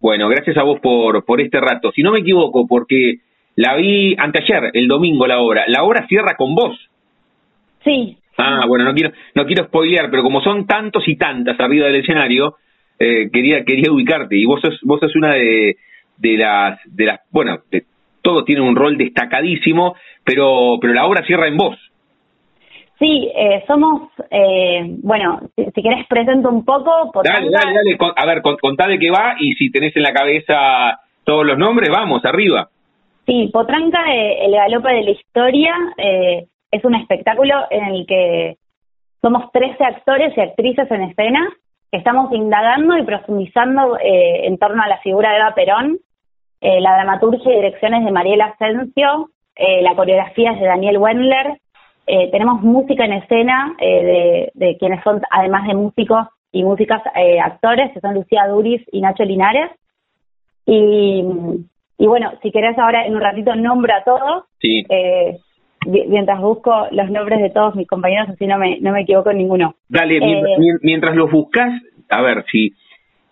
Bueno, 0.00 0.28
gracias 0.28 0.56
a 0.56 0.64
vos 0.64 0.80
por, 0.80 1.24
por 1.24 1.40
este 1.40 1.60
rato. 1.60 1.90
Si 1.92 2.02
no 2.02 2.12
me 2.12 2.20
equivoco, 2.20 2.66
porque 2.66 3.20
la 3.56 3.74
vi 3.76 4.14
anteayer, 4.18 4.70
el 4.74 4.86
domingo, 4.86 5.26
la 5.26 5.40
obra. 5.40 5.64
¿La 5.66 5.82
obra 5.82 6.06
cierra 6.06 6.36
con 6.36 6.54
vos? 6.54 6.76
Sí, 7.82 8.16
Ah, 8.38 8.64
bueno, 8.66 8.84
no 8.84 8.94
quiero, 8.94 9.12
no 9.34 9.44
quiero 9.46 9.64
spoilear, 9.64 10.10
pero 10.10 10.22
como 10.22 10.40
son 10.40 10.64
tantos 10.66 11.02
y 11.08 11.16
tantas 11.16 11.58
arriba 11.58 11.86
del 11.86 11.96
escenario, 11.96 12.54
eh, 12.98 13.28
quería, 13.32 13.64
quería 13.64 13.92
ubicarte. 13.92 14.36
Y 14.36 14.44
vos 14.44 14.60
sos, 14.60 14.78
vos 14.82 15.00
sos 15.00 15.14
una 15.16 15.34
de, 15.34 15.76
de 16.16 16.36
las, 16.36 16.78
de 16.86 17.04
las, 17.04 17.20
bueno, 17.30 17.58
de, 17.70 17.84
todos 18.22 18.44
tienen 18.44 18.64
un 18.64 18.76
rol 18.76 18.96
destacadísimo, 18.96 19.96
pero, 20.24 20.78
pero 20.80 20.94
la 20.94 21.06
obra 21.06 21.24
cierra 21.26 21.48
en 21.48 21.56
vos. 21.56 21.76
Sí, 22.98 23.30
eh, 23.34 23.64
somos, 23.66 24.10
eh, 24.30 24.84
bueno, 25.02 25.40
si, 25.54 25.64
si, 25.74 25.82
querés 25.82 26.06
presento 26.08 26.48
un 26.48 26.64
poco. 26.64 27.10
Dale, 27.22 27.48
dale, 27.50 27.72
dale, 27.74 27.96
a 28.16 28.26
ver, 28.26 28.42
contá 28.42 28.88
de 28.88 28.98
qué 28.98 29.10
va 29.10 29.34
y 29.38 29.54
si 29.54 29.70
tenés 29.70 29.96
en 29.96 30.02
la 30.02 30.12
cabeza 30.12 31.00
todos 31.24 31.44
los 31.44 31.58
nombres, 31.58 31.90
vamos, 31.90 32.24
arriba. 32.24 32.68
Sí, 33.24 33.50
Potranca, 33.52 34.00
eh, 34.12 34.46
el 34.46 34.52
galope 34.52 34.90
de 34.90 35.02
la 35.02 35.10
historia, 35.10 35.74
eh, 35.96 36.46
es 36.70 36.84
un 36.84 36.94
espectáculo 36.94 37.54
en 37.70 37.84
el 37.84 38.06
que 38.06 38.56
somos 39.20 39.50
13 39.52 39.82
actores 39.84 40.36
y 40.36 40.40
actrices 40.40 40.90
en 40.90 41.02
escena 41.02 41.40
que 41.90 41.98
estamos 41.98 42.32
indagando 42.32 42.96
y 42.98 43.04
profundizando 43.04 43.98
eh, 43.98 44.46
en 44.46 44.58
torno 44.58 44.82
a 44.82 44.88
la 44.88 44.98
figura 44.98 45.30
de 45.30 45.36
Eva 45.38 45.54
Perón. 45.54 45.98
Eh, 46.60 46.80
la 46.80 46.94
dramaturgia 46.94 47.52
y 47.52 47.56
direcciones 47.56 48.04
de 48.04 48.10
Mariela 48.10 48.46
Asensio, 48.46 49.30
eh, 49.56 49.80
la 49.82 49.94
coreografía 49.94 50.52
es 50.52 50.60
de 50.60 50.66
Daniel 50.66 50.98
Wendler. 50.98 51.58
Eh, 52.06 52.30
tenemos 52.30 52.62
música 52.62 53.04
en 53.04 53.12
escena 53.14 53.74
de, 53.78 54.50
de, 54.54 54.76
quienes 54.78 55.02
son, 55.02 55.22
además 55.30 55.66
de 55.66 55.74
músicos 55.74 56.26
y 56.52 56.64
músicas, 56.64 57.02
actores, 57.44 57.92
que 57.92 58.00
son 58.00 58.14
Lucía 58.14 58.46
Duris 58.46 58.82
y 58.92 59.00
Nacho 59.00 59.24
Linares. 59.24 59.70
Y, 60.64 61.22
y 61.98 62.06
bueno, 62.06 62.32
si 62.42 62.52
querés 62.52 62.78
ahora 62.78 63.04
en 63.04 63.14
un 63.14 63.20
ratito 63.20 63.54
nombro 63.56 63.92
a 63.92 64.04
todos. 64.04 64.44
Sí. 64.60 64.84
Eh, 64.88 65.38
mientras 65.88 66.40
busco 66.40 66.86
los 66.90 67.10
nombres 67.10 67.40
de 67.40 67.50
todos 67.50 67.74
mis 67.74 67.86
compañeros, 67.86 68.28
así 68.28 68.46
no 68.46 68.58
me, 68.58 68.78
no 68.80 68.92
me 68.92 69.02
equivoco 69.02 69.30
en 69.30 69.38
ninguno. 69.38 69.74
Dale, 69.88 70.18
eh, 70.18 70.42
mientras, 70.82 71.16
los 71.16 71.30
buscas, 71.30 71.70
a 72.08 72.22
ver 72.22 72.44
si 72.50 72.72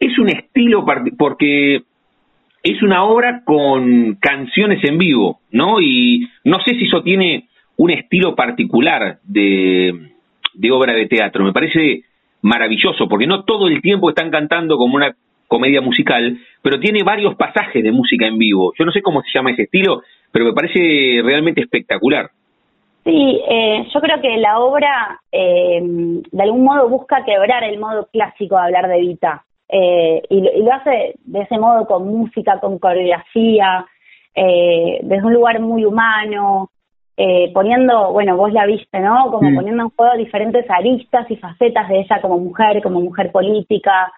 es 0.01 0.19
un 0.19 0.29
estilo, 0.29 0.85
porque 1.19 1.83
es 2.63 2.83
una 2.83 3.05
obra 3.05 3.43
con 3.45 4.17
canciones 4.21 4.83
en 4.85 4.99
vivo, 4.99 5.41
¿no? 5.51 5.81
Y 5.81 6.29
no 6.45 6.59
sé 6.61 6.75
si 6.75 6.87
eso 6.87 7.03
tiene 7.03 7.49
un 7.77 7.91
estilo 7.91 8.35
particular 8.35 9.19
de, 9.25 10.13
de 10.55 10.71
obra 10.71 10.95
de 10.95 11.07
teatro. 11.07 11.45
Me 11.45 11.53
parece 11.53 12.03
maravilloso, 12.43 13.09
porque 13.09 13.27
no 13.27 13.45
todo 13.45 13.69
el 13.69 13.83
tiempo 13.83 14.09
están 14.09 14.31
cantando 14.31 14.77
como 14.77 14.97
una 14.97 15.15
comedia 15.47 15.81
musical, 15.81 16.39
pero 16.63 16.81
tiene 16.81 17.03
varios 17.05 17.37
pasajes 17.37 17.83
de 17.83 17.93
música 17.93 18.27
en 18.27 18.39
vivo. 18.39 18.73
Yo 18.79 18.85
no 18.85 18.93
sé 18.93 19.03
cómo 19.03 19.23
se 19.23 19.31
llama 19.33 19.53
ese 19.53 19.63
estilo, 19.63 20.03
pero 20.33 20.45
me 20.45 20.53
parece 20.53 21.23
realmente 21.23 21.61
espectacular. 21.61 22.31
Sí, 23.07 23.41
eh, 23.49 23.87
yo 23.95 24.01
creo 24.01 24.21
que 24.21 24.37
la 24.37 24.59
obra 24.59 25.21
eh, 25.31 25.81
de 25.81 26.43
algún 26.43 26.65
modo 26.65 26.89
busca 26.89 27.25
quebrar 27.25 27.63
el 27.63 27.79
modo 27.79 28.09
clásico 28.13 28.57
de 28.57 28.63
hablar 28.63 28.89
de 28.89 28.99
Vita 28.99 29.45
eh, 29.69 30.23
y, 30.29 30.41
lo 30.41 30.73
hace 30.73 31.15
de 31.25 31.43
ese 31.43 31.57
modo 31.57 31.87
con 31.87 32.09
música, 32.09 32.59
con 32.59 32.81
coreografía, 32.81 33.87
desde 34.35 35.25
un 35.25 35.33
lugar 35.33 35.61
muy 35.61 35.85
humano, 35.85 36.69
poniendo, 37.55 38.13
bueno, 38.13 38.37
vos 38.37 38.53
la 38.53 38.67
viste, 38.67 38.99
¿no? 38.99 39.31
Como 39.31 39.51
mm. 39.51 39.55
poniendo 39.55 39.85
en 39.85 39.91
juego 39.91 40.17
diferentes 40.17 40.69
aristas 40.69 41.31
y 41.31 41.37
facetas 41.37 41.89
de 41.89 42.01
ella 42.01 42.21
como 42.21 42.39
mujer, 42.39 42.83
como 42.83 43.01
mujer 43.01 43.31
política. 43.31 44.13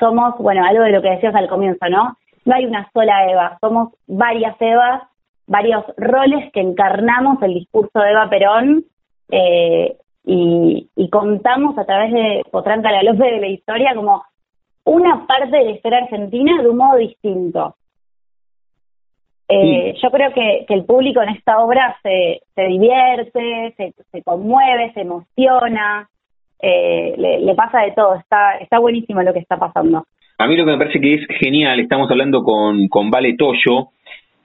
somos, 0.00 0.38
bueno, 0.38 0.64
algo 0.64 0.82
de 0.82 0.90
lo 0.90 1.02
que 1.02 1.10
decías 1.10 1.34
al 1.34 1.48
comienzo, 1.48 1.86
¿no? 1.90 2.16
No 2.44 2.54
hay 2.54 2.64
una 2.64 2.90
sola 2.92 3.30
Eva, 3.30 3.58
somos 3.60 3.90
varias 4.06 4.56
Evas 4.58 5.02
varios 5.48 5.84
roles 5.96 6.52
que 6.52 6.60
encarnamos 6.60 7.42
el 7.42 7.54
discurso 7.54 7.98
de 7.98 8.10
Eva 8.10 8.30
Perón 8.30 8.84
eh, 9.30 9.96
y, 10.24 11.08
contamos 11.10 11.76
a 11.78 11.86
través 11.86 12.12
de 12.12 12.42
Potranca 12.50 12.92
la 12.92 13.02
López 13.02 13.32
de 13.32 13.40
la 13.40 13.48
historia 13.48 13.94
como 13.94 14.22
una 14.84 15.26
parte 15.26 15.56
de 15.56 15.64
la 15.64 15.70
historia 15.70 15.98
argentina 15.98 16.62
de 16.62 16.68
un 16.68 16.76
modo 16.76 16.98
distinto. 16.98 17.74
Eh, 19.48 19.94
yo 20.02 20.10
creo 20.10 20.32
que, 20.34 20.66
el 20.68 20.84
público 20.84 21.22
en 21.22 21.30
esta 21.30 21.58
obra 21.60 21.96
se, 22.02 22.42
se 22.54 22.62
divierte, 22.64 23.74
se, 24.12 24.22
conmueve, 24.22 24.92
se 24.92 25.00
emociona, 25.00 26.06
eh, 26.60 27.14
le, 27.16 27.54
pasa 27.54 27.80
de 27.80 27.92
todo, 27.92 28.16
está, 28.16 28.58
está 28.58 28.78
buenísimo 28.78 29.22
lo 29.22 29.32
que 29.32 29.38
está 29.38 29.56
pasando. 29.56 30.04
A 30.36 30.46
mí 30.46 30.56
lo 30.56 30.66
que 30.66 30.72
me 30.72 30.78
parece 30.78 31.00
que 31.00 31.14
es 31.14 31.26
genial, 31.40 31.80
estamos 31.80 32.10
hablando 32.10 32.42
con, 32.42 32.88
con 32.88 33.10
Vale 33.10 33.34
Toyo, 33.36 33.88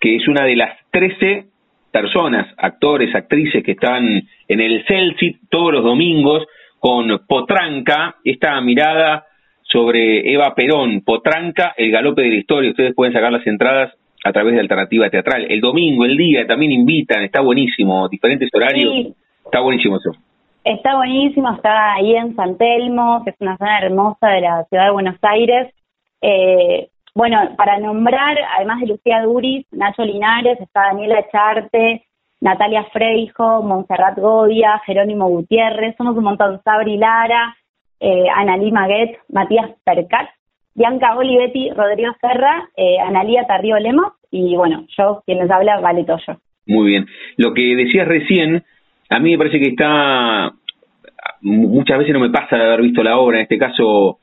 que 0.03 0.17
es 0.17 0.27
una 0.27 0.43
de 0.43 0.57
las 0.57 0.77
13 0.91 1.45
personas, 1.89 2.53
actores, 2.57 3.15
actrices 3.15 3.63
que 3.63 3.71
están 3.71 4.21
en 4.49 4.59
el 4.59 4.83
Celsit 4.85 5.37
todos 5.49 5.71
los 5.71 5.81
domingos 5.81 6.45
con 6.77 7.25
Potranca, 7.25 8.17
esta 8.25 8.59
mirada 8.59 9.25
sobre 9.61 10.29
Eva 10.33 10.53
Perón, 10.55 11.03
Potranca, 11.05 11.73
el 11.77 11.89
galope 11.89 12.21
de 12.21 12.29
la 12.31 12.35
historia. 12.35 12.71
Ustedes 12.71 12.93
pueden 12.93 13.13
sacar 13.13 13.31
las 13.31 13.47
entradas 13.47 13.93
a 14.25 14.33
través 14.33 14.55
de 14.55 14.59
Alternativa 14.59 15.09
Teatral. 15.09 15.45
El 15.49 15.61
domingo, 15.61 16.03
el 16.03 16.17
día, 16.17 16.45
también 16.45 16.73
invitan, 16.73 17.23
está 17.23 17.39
buenísimo, 17.39 18.09
diferentes 18.09 18.49
horarios. 18.53 19.15
Está 19.45 19.61
buenísimo 19.61 19.95
eso. 19.95 20.11
Está 20.65 20.97
buenísimo, 20.97 21.49
está 21.55 21.93
ahí 21.93 22.13
en 22.13 22.35
San 22.35 22.57
Telmo, 22.57 23.23
que 23.23 23.29
es 23.29 23.37
una 23.39 23.55
zona 23.55 23.79
hermosa 23.79 24.27
de 24.27 24.41
la 24.41 24.65
ciudad 24.65 24.87
de 24.87 24.91
Buenos 24.91 25.17
Aires. 25.21 25.73
Eh, 26.21 26.89
bueno, 27.15 27.37
para 27.57 27.77
nombrar, 27.79 28.37
además 28.57 28.79
de 28.79 28.87
Lucía 28.87 29.21
Duris, 29.21 29.65
Nacho 29.71 30.03
Linares, 30.03 30.59
está 30.59 30.87
Daniela 30.87 31.19
Echarte, 31.19 32.05
Natalia 32.41 32.85
Freijo, 32.91 33.61
Montserrat 33.61 34.17
Godia, 34.17 34.81
Jerónimo 34.85 35.29
Gutiérrez, 35.29 35.95
somos 35.95 36.17
un 36.17 36.23
montón, 36.23 36.61
Sabri 36.63 36.97
Lara, 36.97 37.55
eh, 37.99 38.25
Analí 38.35 38.71
Maguet, 38.71 39.17
Matías 39.29 39.71
Percat, 39.85 40.29
Bianca 40.75 41.15
Olivetti, 41.15 41.69
Rodrigo 41.69 42.13
Serra, 42.19 42.67
eh, 42.75 42.99
Analía 42.99 43.45
Tarrío 43.45 43.77
Lemos 43.77 44.13
y 44.31 44.55
bueno, 44.55 44.87
yo 44.97 45.21
quien 45.25 45.37
les 45.37 45.51
habla, 45.51 45.79
Vale 45.79 46.03
Toyo. 46.03 46.39
Muy 46.65 46.87
bien. 46.87 47.05
Lo 47.37 47.53
que 47.53 47.61
decías 47.75 48.07
recién, 48.07 48.63
a 49.09 49.19
mí 49.19 49.31
me 49.31 49.37
parece 49.37 49.59
que 49.59 49.69
está, 49.69 50.51
muchas 51.41 51.99
veces 51.99 52.13
no 52.13 52.19
me 52.19 52.31
pasa 52.31 52.57
de 52.57 52.63
haber 52.63 52.81
visto 52.81 53.03
la 53.03 53.17
obra, 53.19 53.37
en 53.37 53.43
este 53.43 53.59
caso 53.59 54.19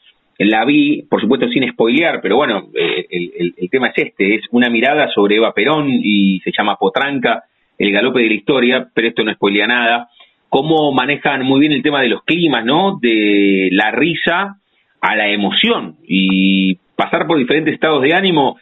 la 0.48 0.64
vi, 0.64 1.02
por 1.02 1.20
supuesto 1.20 1.48
sin 1.48 1.70
spoilear, 1.70 2.20
pero 2.22 2.36
bueno, 2.36 2.68
eh, 2.74 3.06
el, 3.10 3.68
tema 3.70 3.88
es 3.88 4.06
este, 4.06 4.36
es 4.36 4.42
una 4.52 4.70
mirada 4.70 5.08
sobre 5.12 5.36
Eva 5.36 5.52
Perón 5.52 5.90
y 5.90 6.40
se 6.40 6.50
llama 6.56 6.76
Potranca, 6.76 7.44
el 7.78 7.92
galope 7.92 8.20
de 8.20 8.28
la 8.28 8.34
historia, 8.34 8.88
pero 8.94 9.08
esto 9.08 9.22
no 9.22 9.34
spoilea 9.34 9.66
nada. 9.66 10.08
Cómo 10.48 10.92
manejan 10.92 11.44
muy 11.44 11.60
bien 11.60 11.72
el 11.72 11.82
tema 11.82 12.00
de 12.00 12.08
los 12.08 12.24
climas, 12.24 12.64
¿no? 12.64 12.98
De 13.00 13.68
la 13.72 13.90
risa 13.90 14.56
a 15.00 15.16
la 15.16 15.28
emoción 15.28 15.96
y 16.06 16.76
pasar 16.96 17.26
por 17.26 17.38
diferentes 17.38 17.74
estados 17.74 18.02
de 18.02 18.14
ánimo 18.14 18.56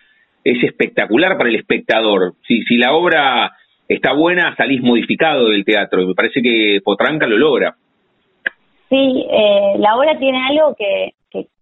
es 0.44 0.62
espectacular 0.64 1.36
para 1.36 1.48
el 1.48 1.56
espectador. 1.56 2.34
Si, 2.46 2.62
si 2.64 2.76
la 2.76 2.92
obra 2.92 3.52
está 3.88 4.12
buena, 4.12 4.54
salís 4.56 4.82
modificado 4.82 5.48
del 5.48 5.64
teatro. 5.64 6.06
Me 6.06 6.14
parece 6.14 6.42
que 6.42 6.80
Potranca 6.84 7.26
lo 7.26 7.38
logra. 7.38 7.76
Sí, 8.88 9.26
eh, 9.30 9.74
la 9.78 9.96
obra 9.96 10.18
tiene 10.18 10.38
algo 10.48 10.74
que, 10.76 11.12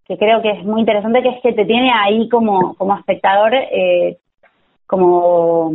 que 0.07 0.17
creo 0.17 0.41
que 0.41 0.51
es 0.51 0.65
muy 0.65 0.81
interesante, 0.81 1.23
que 1.23 1.31
es 1.31 1.43
que 1.43 1.53
te 1.53 1.65
tiene 1.65 1.91
ahí 1.93 2.29
como, 2.29 2.75
como 2.77 2.97
espectador, 2.97 3.55
eh, 3.55 4.19
como 4.87 5.73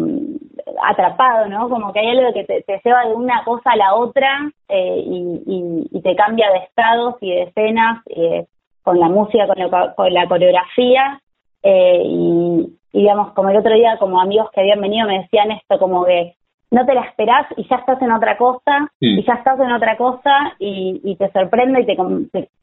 atrapado, 0.83 1.47
¿no? 1.47 1.67
Como 1.69 1.91
que 1.91 1.99
hay 1.99 2.17
algo 2.17 2.33
que 2.33 2.45
te, 2.45 2.63
lleva 2.83 3.05
de 3.07 3.13
una 3.13 3.43
cosa 3.43 3.71
a 3.71 3.75
la 3.75 3.95
otra 3.95 4.49
eh, 4.69 5.03
y, 5.05 5.89
y, 5.91 6.01
te 6.01 6.15
cambia 6.15 6.49
de 6.49 6.59
estados 6.59 7.15
y 7.19 7.29
de 7.29 7.43
escenas 7.43 8.01
eh, 8.07 8.45
con 8.83 8.99
la 8.99 9.09
música, 9.09 9.47
con, 9.47 9.57
con 9.95 10.13
la 10.13 10.27
coreografía. 10.27 11.21
y, 11.63 12.73
y, 12.93 12.99
digamos, 12.99 13.33
como 13.33 13.49
el 13.49 13.57
otro 13.57 13.73
día, 13.73 13.97
como 13.99 14.21
amigos 14.21 14.49
que 14.51 14.61
habían 14.61 14.81
venido 14.81 15.07
me 15.07 15.19
decían 15.19 15.51
esto, 15.51 15.77
como 15.77 16.05
que 16.05 16.35
no 16.71 16.85
te 16.85 16.93
la 16.93 17.01
esperás 17.01 17.47
y 17.57 17.67
ya 17.67 17.75
estás 17.75 18.01
en 18.01 18.11
otra 18.11 18.37
cosa, 18.37 18.89
y 18.99 19.23
ya 19.23 19.33
estás 19.33 19.59
en 19.59 19.73
otra 19.73 19.97
cosa 19.97 20.53
y, 20.57 21.15
te 21.17 21.29
sorprende 21.31 21.81
y 21.81 21.85
te, 21.85 21.97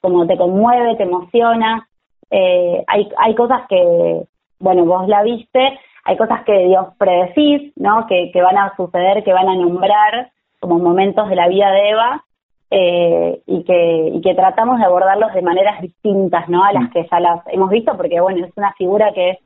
como 0.00 0.26
te 0.26 0.36
conmueve, 0.38 0.96
te 0.96 1.02
emociona. 1.02 1.86
Eh, 2.30 2.82
hay, 2.86 3.08
hay 3.18 3.34
cosas 3.34 3.62
que, 3.68 4.22
bueno, 4.58 4.86
vos 4.86 5.06
la 5.08 5.22
viste, 5.22 5.78
hay 6.04 6.16
cosas 6.16 6.42
que 6.44 6.58
Dios 6.66 6.86
predecís, 6.98 7.72
¿no? 7.76 8.06
Que, 8.06 8.30
que 8.32 8.40
van 8.40 8.56
a 8.56 8.74
suceder, 8.76 9.22
que 9.24 9.32
van 9.34 9.48
a 9.48 9.56
nombrar 9.56 10.30
como 10.58 10.78
momentos 10.78 11.28
de 11.28 11.36
la 11.36 11.48
vida 11.48 11.70
de 11.70 11.90
Eva 11.90 12.24
eh, 12.70 13.42
y, 13.46 13.62
que, 13.64 14.10
y 14.14 14.20
que 14.22 14.34
tratamos 14.34 14.78
de 14.78 14.86
abordarlos 14.86 15.34
de 15.34 15.42
maneras 15.42 15.82
distintas, 15.82 16.48
¿no? 16.48 16.64
A 16.64 16.72
las 16.72 16.84
mm. 16.84 16.92
que 16.92 17.06
ya 17.10 17.20
las 17.20 17.46
hemos 17.48 17.68
visto, 17.68 17.94
porque, 17.94 18.20
bueno, 18.22 18.46
es 18.46 18.52
una 18.56 18.72
figura 18.72 19.12
que 19.12 19.38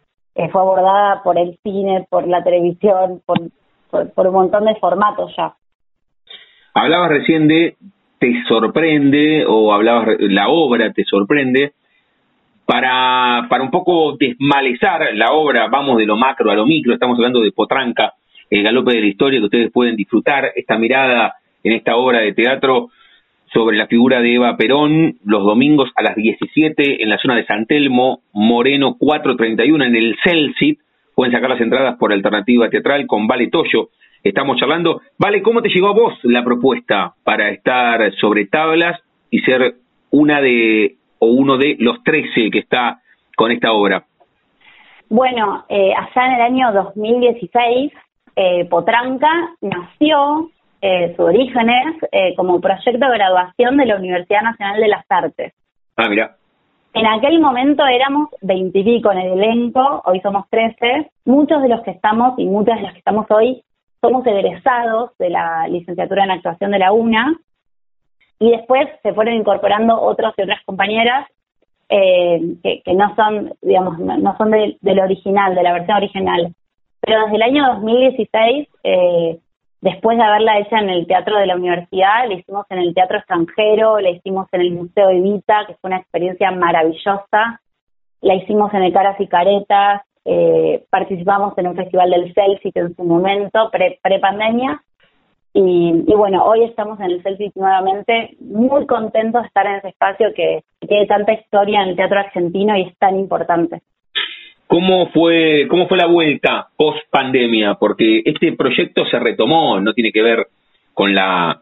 fue 0.50 0.60
abordada 0.60 1.22
por 1.24 1.36
el 1.36 1.58
cine, 1.64 2.06
por 2.08 2.28
la 2.28 2.44
televisión, 2.44 3.20
por 3.26 3.38
por, 3.92 4.26
un 4.26 4.32
montón 4.32 4.64
de 4.64 4.74
formatos 4.76 5.32
ya. 5.36 5.54
Hablabas 6.74 7.10
recién 7.10 7.46
de 7.46 7.76
te 8.18 8.42
sorprende 8.48 9.44
o 9.46 9.72
hablabas 9.72 10.16
la 10.20 10.48
obra 10.48 10.92
te 10.92 11.04
sorprende. 11.04 11.72
Para 12.64 13.46
para 13.48 13.62
un 13.62 13.70
poco 13.70 14.16
desmalezar 14.16 15.14
la 15.14 15.32
obra 15.32 15.68
vamos 15.68 15.98
de 15.98 16.06
lo 16.06 16.16
macro 16.16 16.50
a 16.50 16.54
lo 16.54 16.64
micro. 16.64 16.94
Estamos 16.94 17.18
hablando 17.18 17.40
de 17.40 17.52
Potranca 17.52 18.14
el 18.48 18.62
galope 18.62 18.92
de 18.92 19.00
la 19.00 19.06
historia 19.06 19.40
que 19.40 19.46
ustedes 19.46 19.72
pueden 19.72 19.96
disfrutar. 19.96 20.52
Esta 20.54 20.78
mirada 20.78 21.34
en 21.62 21.72
esta 21.72 21.96
obra 21.96 22.20
de 22.20 22.32
teatro 22.32 22.90
sobre 23.52 23.76
la 23.76 23.86
figura 23.86 24.20
de 24.20 24.34
Eva 24.34 24.56
Perón 24.56 25.16
los 25.24 25.42
domingos 25.44 25.90
a 25.94 26.02
las 26.02 26.16
17 26.16 27.02
en 27.02 27.08
la 27.10 27.18
zona 27.18 27.36
de 27.36 27.44
San 27.44 27.66
Telmo 27.66 28.20
Moreno 28.32 28.96
431 28.98 29.84
en 29.84 29.96
el 29.96 30.16
Celsit 30.24 30.80
Pueden 31.14 31.32
sacar 31.32 31.50
las 31.50 31.60
entradas 31.60 31.96
por 31.98 32.12
alternativa 32.12 32.68
teatral 32.70 33.06
con 33.06 33.26
Vale 33.26 33.48
Toyo. 33.48 33.90
Estamos 34.22 34.58
charlando. 34.58 35.00
Vale, 35.18 35.42
¿cómo 35.42 35.62
te 35.62 35.68
llegó 35.68 35.88
a 35.88 35.94
vos 35.94 36.14
la 36.22 36.44
propuesta 36.44 37.14
para 37.24 37.50
estar 37.50 38.12
sobre 38.14 38.46
tablas 38.46 39.00
y 39.30 39.40
ser 39.40 39.74
una 40.10 40.40
de 40.40 40.96
o 41.18 41.26
uno 41.26 41.56
de 41.56 41.76
los 41.78 42.02
13 42.02 42.50
que 42.50 42.58
está 42.58 43.00
con 43.36 43.50
esta 43.50 43.72
obra? 43.72 44.04
Bueno, 45.08 45.64
eh, 45.68 45.92
allá 45.94 46.26
en 46.26 46.32
el 46.32 46.40
año 46.40 46.72
2016, 46.72 47.92
eh, 48.34 48.64
Potranca 48.70 49.30
nació, 49.60 50.50
eh, 50.80 51.14
su 51.16 51.22
origen 51.22 51.68
es 51.68 52.08
eh, 52.12 52.34
como 52.34 52.60
proyecto 52.60 53.06
de 53.06 53.18
graduación 53.18 53.76
de 53.76 53.86
la 53.86 53.96
Universidad 53.96 54.42
Nacional 54.42 54.80
de 54.80 54.88
las 54.88 55.04
Artes. 55.08 55.52
Ah, 55.96 56.08
mira. 56.08 56.36
En 56.94 57.06
aquel 57.06 57.40
momento 57.40 57.86
éramos 57.86 58.28
veintipico 58.42 59.10
en 59.12 59.18
el 59.18 59.32
elenco, 59.40 60.02
hoy 60.04 60.20
somos 60.20 60.48
trece. 60.50 61.10
Muchos 61.24 61.62
de 61.62 61.68
los 61.68 61.80
que 61.82 61.92
estamos 61.92 62.38
y 62.38 62.44
muchas 62.44 62.76
de 62.76 62.82
las 62.82 62.92
que 62.92 62.98
estamos 62.98 63.26
hoy 63.30 63.62
somos 64.00 64.26
egresados 64.26 65.16
de 65.18 65.30
la 65.30 65.66
licenciatura 65.68 66.24
en 66.24 66.32
actuación 66.32 66.72
de 66.72 66.78
la 66.78 66.92
UNA 66.92 67.34
y 68.38 68.50
después 68.50 68.88
se 69.02 69.14
fueron 69.14 69.34
incorporando 69.34 69.98
otros 70.00 70.34
y 70.36 70.42
otras 70.42 70.62
compañeras 70.64 71.28
eh, 71.88 72.40
que, 72.62 72.94
no 72.94 73.14
son, 73.14 73.54
digamos, 73.62 73.98
no, 73.98 74.36
son 74.36 74.50
del 74.50 75.00
original, 75.00 75.54
de 75.54 75.62
la 75.62 75.72
versión 75.72 75.96
original. 75.98 76.52
Pero 77.00 77.22
desde 77.24 77.36
el 77.36 77.42
año 77.42 77.66
2016, 77.74 78.68
eh, 78.84 79.38
después 79.82 80.16
de 80.16 80.24
haberla 80.24 80.58
hecha 80.58 80.78
en 80.78 80.88
el 80.88 81.06
teatro 81.06 81.38
de 81.38 81.46
la 81.46 81.56
universidad, 81.56 82.26
la 82.26 82.34
hicimos 82.34 82.64
en 82.70 82.78
el 82.78 82.94
teatro 82.94 83.18
extranjero, 83.18 84.00
la 84.00 84.10
hicimos 84.10 84.48
en 84.52 84.60
el 84.62 84.70
Museo 84.72 85.10
Evita, 85.10 85.66
que 85.66 85.74
fue 85.74 85.88
una 85.88 85.98
experiencia 85.98 86.50
maravillosa, 86.50 87.60
la 88.22 88.34
hicimos 88.34 88.72
en 88.72 88.84
el 88.84 88.92
Caras 88.92 89.20
y 89.20 89.26
Caretas, 89.26 90.02
eh, 90.24 90.84
participamos 90.88 91.52
en 91.58 91.66
un 91.66 91.76
festival 91.76 92.10
del 92.10 92.32
Celsius 92.32 92.74
en 92.76 92.96
su 92.96 93.04
momento, 93.04 93.70
pre-pandemia, 93.70 94.80
y, 95.54 96.04
bueno, 96.16 96.44
hoy 96.44 96.64
estamos 96.64 96.98
en 97.00 97.10
el 97.10 97.22
Celtic 97.22 97.54
nuevamente, 97.56 98.36
muy 98.40 98.86
contentos 98.86 99.42
de 99.42 99.48
estar 99.48 99.66
en 99.66 99.74
ese 99.76 99.88
espacio 99.88 100.32
que, 100.34 100.64
tiene 100.80 101.06
tanta 101.06 101.32
historia 101.32 101.82
en 101.82 101.90
el 101.90 101.96
teatro 101.96 102.18
argentino 102.18 102.76
y 102.76 102.82
es 102.82 102.98
tan 102.98 103.16
importante. 103.16 103.82
¿Cómo 104.72 105.10
fue, 105.10 105.66
cómo 105.68 105.86
fue 105.86 105.98
la 105.98 106.06
vuelta 106.06 106.68
post 106.78 107.02
pandemia? 107.10 107.74
Porque 107.74 108.22
este 108.24 108.54
proyecto 108.54 109.04
se 109.04 109.18
retomó, 109.18 109.78
no 109.78 109.92
tiene 109.92 110.10
que 110.10 110.22
ver 110.22 110.46
con 110.94 111.14
la 111.14 111.60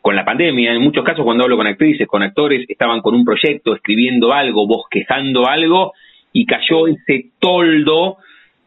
con 0.00 0.14
la 0.14 0.24
pandemia. 0.24 0.72
En 0.72 0.80
muchos 0.80 1.04
casos, 1.04 1.24
cuando 1.24 1.42
hablo 1.42 1.56
con 1.56 1.66
actrices, 1.66 2.06
con 2.06 2.22
actores, 2.22 2.66
estaban 2.68 3.00
con 3.00 3.16
un 3.16 3.24
proyecto, 3.24 3.74
escribiendo 3.74 4.32
algo, 4.32 4.68
bosquejando 4.68 5.48
algo, 5.48 5.92
y 6.32 6.46
cayó 6.46 6.86
ese 6.86 7.30
toldo 7.40 8.18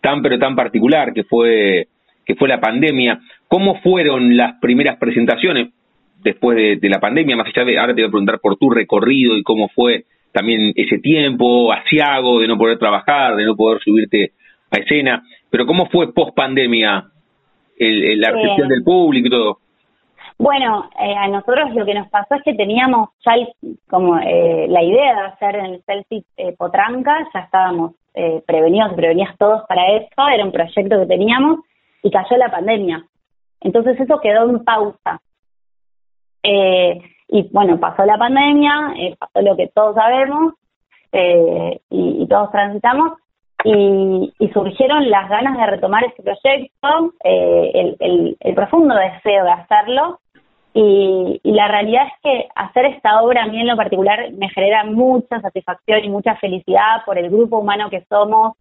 tan 0.02 0.22
pero 0.22 0.38
tan 0.38 0.58
particular 0.58 1.14
que 1.14 1.24
fue 1.24 1.88
que 2.26 2.36
fue 2.36 2.50
la 2.50 2.60
pandemia. 2.60 3.22
¿Cómo 3.48 3.80
fueron 3.80 4.36
las 4.36 4.60
primeras 4.60 4.98
presentaciones 4.98 5.70
después 6.22 6.82
de, 6.82 6.90
la 6.90 7.00
pandemia? 7.00 7.38
Más 7.38 7.48
allá 7.48 7.64
de, 7.64 7.80
ahora 7.80 7.96
te 7.96 8.02
voy 8.02 8.10
a 8.10 8.12
preguntar 8.12 8.40
por 8.42 8.58
tu 8.58 8.70
recorrido 8.70 9.38
y 9.38 9.44
cómo 9.44 9.70
fue 9.70 10.04
también 10.34 10.74
ese 10.76 10.98
tiempo 10.98 11.72
asiago 11.72 12.40
de 12.40 12.48
no 12.48 12.58
poder 12.58 12.78
trabajar, 12.78 13.36
de 13.36 13.46
no 13.46 13.56
poder 13.56 13.82
subirte 13.82 14.34
a 14.72 14.78
escena, 14.78 15.24
pero 15.50 15.66
¿cómo 15.66 15.86
fue 15.86 16.14
post 16.14 16.36
pandemia 16.36 17.06
el, 17.78 18.20
la 18.20 18.32
recepción 18.32 18.68
del 18.68 18.84
público 18.84 19.28
y 19.28 19.32
todo? 19.32 19.60
Bueno, 20.40 20.90
eh, 21.00 21.16
a 21.16 21.28
nosotros 21.28 21.74
lo 21.76 21.86
que 21.86 21.94
nos 21.94 22.10
pasó 22.10 22.36
es 22.36 22.44
que 22.44 22.56
teníamos 22.56 23.10
ya 23.24 23.34
como 23.88 24.18
eh, 24.18 24.66
la 24.68 24.84
idea 24.84 25.14
de 25.14 25.22
hacer 25.28 25.56
en 25.56 25.66
el 25.66 25.84
Celtic 25.84 26.26
eh, 26.36 26.56
Potranca, 26.58 27.28
ya 27.34 27.40
estábamos 27.42 27.94
prevenidos, 28.46 28.94
prevenidas 28.94 29.36
todos 29.40 29.64
para 29.68 29.88
eso, 29.94 30.28
era 30.32 30.46
un 30.46 30.52
proyecto 30.52 31.00
que 31.00 31.08
teníamos 31.08 31.62
y 32.04 32.12
cayó 32.12 32.38
la 32.38 32.52
pandemia. 32.52 33.04
Entonces 33.62 34.00
eso 34.00 34.20
quedó 34.22 34.50
en 34.50 34.64
pausa. 34.64 35.20
Eh, 36.44 37.00
y 37.34 37.50
bueno, 37.52 37.80
pasó 37.80 38.06
la 38.06 38.16
pandemia, 38.16 38.94
eh, 38.96 39.16
pasó 39.18 39.42
lo 39.42 39.58
que 39.58 39.68
todos 39.74 39.96
sabemos 39.96 40.54
eh, 41.12 41.82
y, 41.90 42.28
todos 42.28 42.52
transitamos 42.52 43.14
y, 43.64 44.32
surgieron 44.54 45.10
las 45.10 45.28
ganas 45.30 45.58
de 45.58 45.66
retomar 45.66 46.04
este 46.04 46.22
proyecto, 46.22 47.14
el, 47.24 48.54
profundo 48.54 48.94
deseo 48.94 49.46
de 49.46 49.52
hacerlo 49.52 50.20
y, 50.76 51.42
y, 51.42 51.52
la 51.54 51.68
realidad 51.70 52.04
es 52.06 52.14
que 52.22 52.50
hacer 52.54 52.86
esta 52.86 53.24
obra 53.24 53.46
a 53.46 53.48
mí 53.48 53.60
en 53.60 53.68
lo 53.68 53.78
particular 53.78 54.32
me 54.34 54.50
genera 54.50 54.84
mucha 54.84 55.42
satisfacción 55.42 56.06
y 56.06 56.10
mucha 56.10 56.36
felicidad 56.36 57.04
por 57.04 57.18
el 57.18 57.32
grupo 57.32 57.58
humano 57.58 57.90
que 57.90 58.06
somos, 58.10 58.56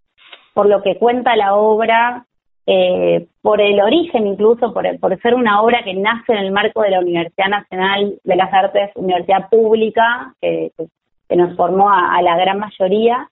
por 0.55 0.65
lo 0.65 0.83
que 0.83 0.97
cuenta 0.97 1.37
la 1.37 1.57
obra, 1.57 2.25
eh, 2.67 3.27
por 3.41 3.61
el 3.61 3.81
origen 3.81 4.27
incluso, 4.27 4.73
por, 4.73 4.85
por 5.01 5.21
ser 5.21 5.35
una 5.35 5.61
obra 5.63 5.83
que 5.85 5.95
nace 5.95 6.33
en 6.33 6.39
el 6.39 6.53
marco 6.53 6.83
de 6.83 6.91
la 6.91 7.01
Universidad 7.01 7.49
Nacional 7.49 8.15
de 8.23 8.37
las 8.37 8.53
Artes, 8.53 8.91
universidad 8.95 9.49
pública, 9.51 10.35
que, 10.41 10.73
nos 11.35 11.57
formó 11.57 11.91
a, 11.91 12.21
la 12.21 12.37
gran 12.37 12.59
mayoría. 12.59 13.29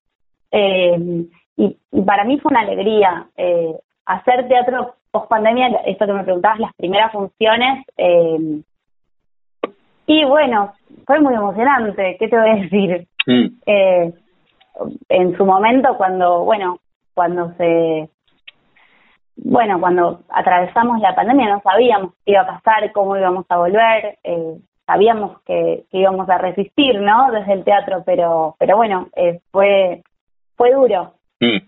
Eh, 0.50 1.26
y, 1.56 1.76
para 2.06 2.24
mí 2.24 2.38
fue 2.40 2.50
una 2.50 2.60
alegría 2.60 3.26
eh, 3.36 3.74
hacer 4.06 4.48
teatro 4.48 4.94
post 5.10 5.28
pandemia, 5.28 5.68
esto 5.86 6.06
que 6.06 6.12
me 6.12 6.24
preguntabas, 6.24 6.60
las 6.60 6.74
primeras 6.74 7.12
funciones. 7.12 7.84
Eh, 7.96 8.62
y 10.06 10.24
bueno, 10.24 10.72
fue 11.06 11.20
muy 11.20 11.34
emocionante, 11.34 12.16
¿qué 12.18 12.28
te 12.28 12.38
voy 12.38 12.50
a 12.50 12.54
decir? 12.54 13.06
Mm. 13.26 13.46
Eh, 13.66 14.12
en 15.08 15.36
su 15.36 15.44
momento, 15.44 15.96
cuando, 15.96 16.44
bueno, 16.44 16.78
cuando 17.14 17.52
se 17.56 18.08
bueno, 19.42 19.80
cuando 19.80 20.20
atravesamos 20.28 21.00
la 21.00 21.14
pandemia 21.14 21.48
no 21.48 21.62
sabíamos 21.62 22.12
qué 22.24 22.32
iba 22.32 22.42
a 22.42 22.46
pasar, 22.46 22.92
cómo 22.92 23.16
íbamos 23.16 23.46
a 23.48 23.56
volver, 23.56 24.18
eh, 24.22 24.56
sabíamos 24.86 25.40
que, 25.46 25.84
íbamos 25.92 26.28
a 26.28 26.38
resistir, 26.38 27.00
¿no? 27.00 27.30
Desde 27.32 27.54
el 27.54 27.64
teatro, 27.64 28.02
pero, 28.04 28.56
pero 28.58 28.76
bueno, 28.76 29.08
eh, 29.16 29.40
fue, 29.50 30.02
fue 30.56 30.72
duro. 30.72 31.14
Mm. 31.40 31.58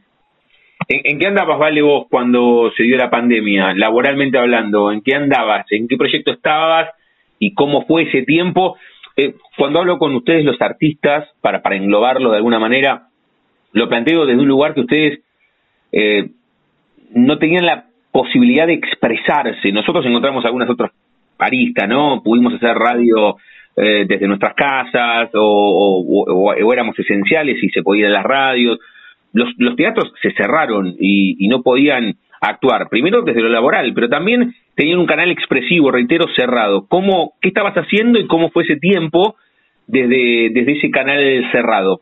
¿En, 0.88 1.18
qué 1.18 1.26
andabas, 1.26 1.58
Vale, 1.58 1.80
vos 1.80 2.06
cuando 2.10 2.70
se 2.76 2.82
dio 2.82 2.96
la 2.96 3.08
pandemia, 3.08 3.72
laboralmente 3.74 4.38
hablando? 4.38 4.92
¿En 4.92 5.00
qué 5.00 5.14
andabas? 5.14 5.64
¿En 5.70 5.88
qué 5.88 5.96
proyecto 5.96 6.32
estabas? 6.32 6.90
¿Y 7.38 7.54
cómo 7.54 7.86
fue 7.86 8.02
ese 8.02 8.22
tiempo? 8.22 8.76
Eh, 9.16 9.34
cuando 9.56 9.78
hablo 9.78 9.98
con 9.98 10.14
ustedes, 10.14 10.44
los 10.44 10.60
artistas, 10.60 11.28
para, 11.40 11.62
para 11.62 11.76
englobarlo 11.76 12.30
de 12.30 12.36
alguna 12.38 12.58
manera, 12.58 13.08
lo 13.72 13.88
planteo 13.88 14.26
desde 14.26 14.40
un 14.40 14.48
lugar 14.48 14.74
que 14.74 14.80
ustedes 14.80 15.20
no 17.14 17.38
tenían 17.38 17.66
la 17.66 17.84
posibilidad 18.10 18.66
de 18.66 18.74
expresarse. 18.74 19.72
Nosotros 19.72 20.04
encontramos 20.06 20.44
algunas 20.44 20.68
otras 20.68 20.92
paristas, 21.36 21.88
¿no? 21.88 22.22
Pudimos 22.22 22.54
hacer 22.54 22.76
radio 22.76 23.36
eh, 23.76 24.04
desde 24.06 24.28
nuestras 24.28 24.54
casas 24.54 25.30
o, 25.34 26.54
éramos 26.72 26.98
esenciales 26.98 27.62
y 27.62 27.70
se 27.70 27.82
podía 27.82 28.06
ir 28.06 28.10
a 28.10 28.18
las 28.18 28.24
radios. 28.24 28.78
Los, 29.32 29.48
los 29.56 29.76
teatros 29.76 30.12
se 30.20 30.32
cerraron 30.32 30.94
y, 30.98 31.48
no 31.48 31.62
podían 31.62 32.14
actuar, 32.40 32.88
primero 32.90 33.22
desde 33.22 33.40
lo 33.40 33.48
laboral, 33.48 33.92
pero 33.94 34.08
también 34.08 34.54
tenían 34.74 34.98
un 34.98 35.06
canal 35.06 35.30
expresivo, 35.30 35.90
reitero, 35.90 36.26
cerrado. 36.36 36.86
¿Cómo, 36.88 37.32
¿Qué 37.40 37.48
estabas 37.48 37.74
haciendo 37.74 38.18
y 38.18 38.26
cómo 38.26 38.50
fue 38.50 38.64
ese 38.64 38.76
tiempo 38.76 39.36
desde, 39.86 40.50
desde 40.50 40.72
ese 40.72 40.90
canal 40.90 41.20
cerrado? 41.52 42.00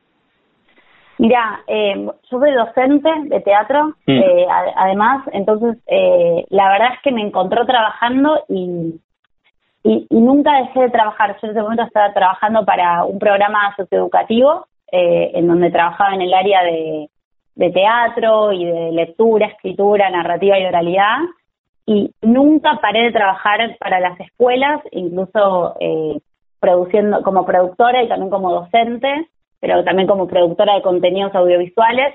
Mira, 1.21 1.61
eh, 1.67 1.97
yo 2.31 2.39
soy 2.39 2.53
docente 2.53 3.11
de 3.25 3.41
teatro, 3.43 3.89
mm. 4.07 4.11
eh, 4.11 4.47
además, 4.75 5.23
entonces 5.35 5.77
eh, 5.87 6.47
la 6.49 6.71
verdad 6.71 6.95
es 6.95 7.03
que 7.03 7.13
me 7.13 7.21
encontró 7.21 7.67
trabajando 7.67 8.43
y, 8.49 8.99
y, 9.83 10.07
nunca 10.09 10.63
dejé 10.63 10.81
de 10.81 10.89
trabajar. 10.89 11.37
Yo 11.39 11.49
en 11.49 11.51
ese 11.51 11.61
momento 11.61 11.83
estaba 11.83 12.15
trabajando 12.15 12.65
para 12.65 13.05
un 13.05 13.19
programa 13.19 13.75
socioeducativo 13.77 14.67
eh, 14.91 15.33
en 15.35 15.47
donde 15.47 15.71
trabajaba 15.71 16.15
en 16.15 16.23
el 16.23 16.33
área 16.33 16.63
de, 16.63 17.11
de 17.55 17.71
teatro 17.71 18.53
y 18.53 18.65
de 18.65 18.93
lectura, 18.93 19.49
escritura, 19.49 20.09
narrativa 20.09 20.59
y 20.59 20.65
oralidad. 20.65 21.19
Y 21.85 22.15
nunca 22.23 22.79
paré 22.81 23.03
de 23.03 23.13
trabajar 23.13 23.77
para 23.79 24.01
las 24.01 24.19
escuelas, 24.21 24.81
incluso 24.91 25.77
eh, 25.81 26.19
produciendo 26.61 27.23
como 27.23 27.45
productora 27.45 28.03
y 28.03 28.09
también 28.09 28.31
como 28.31 28.53
docente 28.53 29.29
pero 29.61 29.85
también 29.85 30.09
como 30.09 30.27
productora 30.27 30.75
de 30.75 30.83
contenidos 30.83 31.35
audiovisuales. 31.35 32.15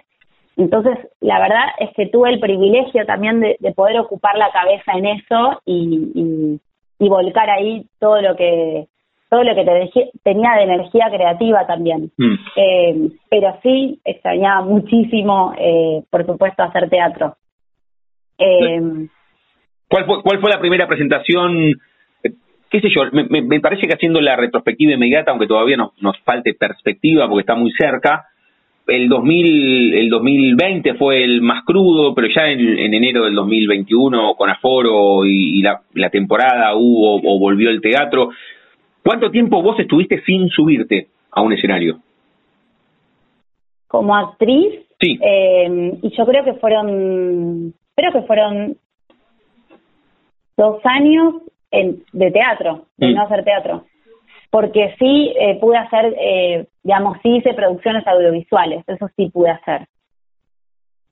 Entonces, 0.58 0.98
la 1.22 1.40
verdad 1.40 1.66
es 1.80 1.90
que 1.96 2.08
tuve 2.08 2.30
el 2.30 2.40
privilegio 2.40 3.06
también 3.06 3.40
de, 3.40 3.58
poder 3.76 4.00
ocupar 4.00 4.38
la 4.38 4.52
cabeza 4.52 4.94
en 4.94 5.06
eso 5.06 5.62
y, 5.66 6.60
volcar 7.00 7.50
ahí 7.52 7.86
todo 8.00 8.20
lo 8.20 8.36
que 8.36 8.88
todo 9.30 9.44
lo 9.44 9.54
que 9.54 9.64
te 9.64 10.12
tenía 10.24 10.54
de 10.56 10.64
energía 10.64 11.08
creativa 11.12 11.68
también. 11.68 12.12
Mm. 12.18 12.36
Eh, 12.56 13.10
pero 13.30 13.58
sí 13.62 14.00
extrañaba 14.06 14.64
muchísimo, 14.64 15.54
eh, 15.58 16.04
por 16.10 16.26
supuesto, 16.26 16.64
hacer 16.64 16.90
teatro. 16.90 17.36
Eh, 18.38 19.08
¿Cuál, 19.90 20.06
fue, 20.06 20.22
¿Cuál 20.24 20.40
fue 20.40 20.50
la 20.50 20.60
primera 20.60 20.88
presentación 20.88 21.76
qué 22.70 22.82
sé 22.82 22.90
yo, 22.90 23.04
me, 23.12 23.60
parece 23.60 23.88
que 23.88 23.94
haciendo 23.94 24.22
la 24.22 24.36
retrospectiva 24.36 24.94
inmediata, 24.94 25.32
aunque 25.32 25.48
todavía 25.48 25.78
nos, 25.78 25.92
nos 26.02 26.18
falte 26.20 26.54
perspectiva 26.54 27.28
porque 27.28 27.42
está 27.42 27.56
muy 27.56 27.72
cerca, 27.72 28.26
el 28.88 29.10
2000, 29.10 29.94
el 29.96 30.10
2020 30.10 30.94
fue 30.96 31.24
el 31.24 31.42
más 31.42 31.64
crudo, 31.66 32.14
pero 32.14 32.28
ya 32.28 32.48
en, 32.48 32.94
enero 32.94 33.26
del 33.26 33.34
2021 33.34 34.36
con 34.36 34.50
aforo 34.50 35.26
y, 35.26 35.62
la, 35.62 36.10
temporada 36.10 36.76
hubo 36.76 37.16
o 37.16 37.40
volvió 37.40 37.70
el 37.70 37.82
teatro. 37.82 38.30
¿Cuánto 39.04 39.32
tiempo 39.32 39.62
vos 39.62 39.80
estuviste 39.80 40.22
sin 40.24 40.50
subirte 40.50 41.08
a 41.32 41.42
un 41.42 41.54
escenario? 41.54 42.00
Como 43.88 44.16
actriz, 44.16 44.86
sí. 45.00 45.18
Eh, 45.22 45.98
y 46.02 46.16
yo 46.16 46.26
creo 46.26 46.44
que 46.44 46.54
fueron, 46.54 47.74
creo 47.96 48.12
que 48.12 48.22
fueron 48.24 48.78
dos 50.58 50.80
años 50.86 51.36
de 52.12 52.32
teatro, 52.32 52.86
de 52.98 53.08
mm. 53.08 53.14
no 53.14 53.22
hacer 53.24 53.44
teatro. 53.44 53.86
Porque 54.50 54.96
sí 55.00 55.34
eh, 55.40 55.58
pude 55.60 55.78
hacer, 55.78 56.16
eh, 56.20 56.68
digamos, 56.84 57.18
sí 57.22 57.38
hice 57.38 57.54
producciones 57.54 58.06
audiovisuales, 58.08 58.84
eso 58.88 59.10
sí 59.16 59.30
pude 59.30 59.50
hacer. 59.50 59.88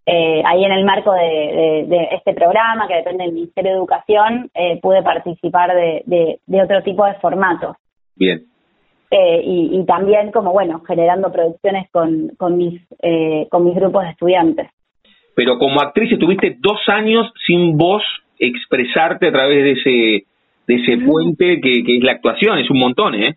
Eh, 0.05 0.43
ahí 0.45 0.63
en 0.65 0.71
el 0.71 0.83
marco 0.83 1.13
de, 1.13 2.09
este 2.11 2.33
programa 2.33 2.87
que 2.87 2.95
depende 2.95 3.23
del 3.23 3.33
Ministerio 3.33 3.71
de 3.71 3.77
Educación, 3.77 4.51
pude 4.81 5.01
participar 5.01 5.73
de, 5.73 6.39
otro 6.61 6.83
tipo 6.83 7.05
de 7.05 7.13
formatos. 7.15 7.77
Bien. 8.15 8.43
eh, 9.15 9.41
y, 9.45 9.85
también 9.85 10.31
como, 10.31 10.51
bueno, 10.51 10.81
generando 10.87 11.31
producciones 11.31 11.87
con, 11.91 12.29
con, 12.37 12.57
mis, 12.57 12.81
eh, 13.01 13.47
con 13.51 13.63
mis 13.63 13.75
grupos 13.75 14.03
de 14.03 14.09
estudiantes. 14.09 14.69
Pero 15.35 15.59
como 15.59 15.81
actriz 15.81 16.11
estuviste 16.11 16.57
dos 16.59 16.79
años 16.87 17.31
sin 17.45 17.77
vos 17.77 18.03
expresarte 18.39 19.27
a 19.27 19.31
través 19.31 19.63
de 19.63 19.71
ese, 19.71 20.25
de 20.67 20.75
ese 20.75 20.97
puente 21.05 21.59
que, 21.61 21.83
que 21.83 21.97
es 21.97 22.03
la 22.03 22.13
actuación, 22.13 22.57
es 22.59 22.69
un 22.69 22.79
montón, 22.79 23.15
¿eh? 23.15 23.35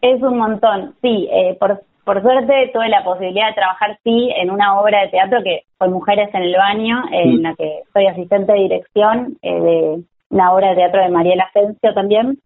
Es 0.00 0.20
un 0.22 0.38
montón, 0.38 0.94
sí. 1.00 1.28
Eh, 1.30 1.56
por, 1.60 1.82
por 2.04 2.20
suerte 2.22 2.70
tuve 2.72 2.88
la 2.88 3.04
posibilidad 3.04 3.48
de 3.48 3.54
trabajar, 3.54 3.98
sí, 4.02 4.30
en 4.36 4.50
una 4.50 4.80
obra 4.80 5.02
de 5.02 5.08
teatro 5.08 5.42
que 5.44 5.62
fue 5.78 5.88
Mujeres 5.88 6.28
en 6.34 6.42
el 6.42 6.54
Baño, 6.56 7.02
en 7.12 7.36
mm. 7.36 7.42
la 7.42 7.54
que 7.54 7.80
soy 7.92 8.06
asistente 8.06 8.52
de 8.52 8.58
dirección 8.60 9.36
eh, 9.42 9.60
de 9.60 10.02
una 10.30 10.52
obra 10.52 10.70
de 10.70 10.76
teatro 10.76 11.02
de 11.02 11.10
Mariela 11.10 11.44
Asensio 11.44 11.94
también. 11.94 12.38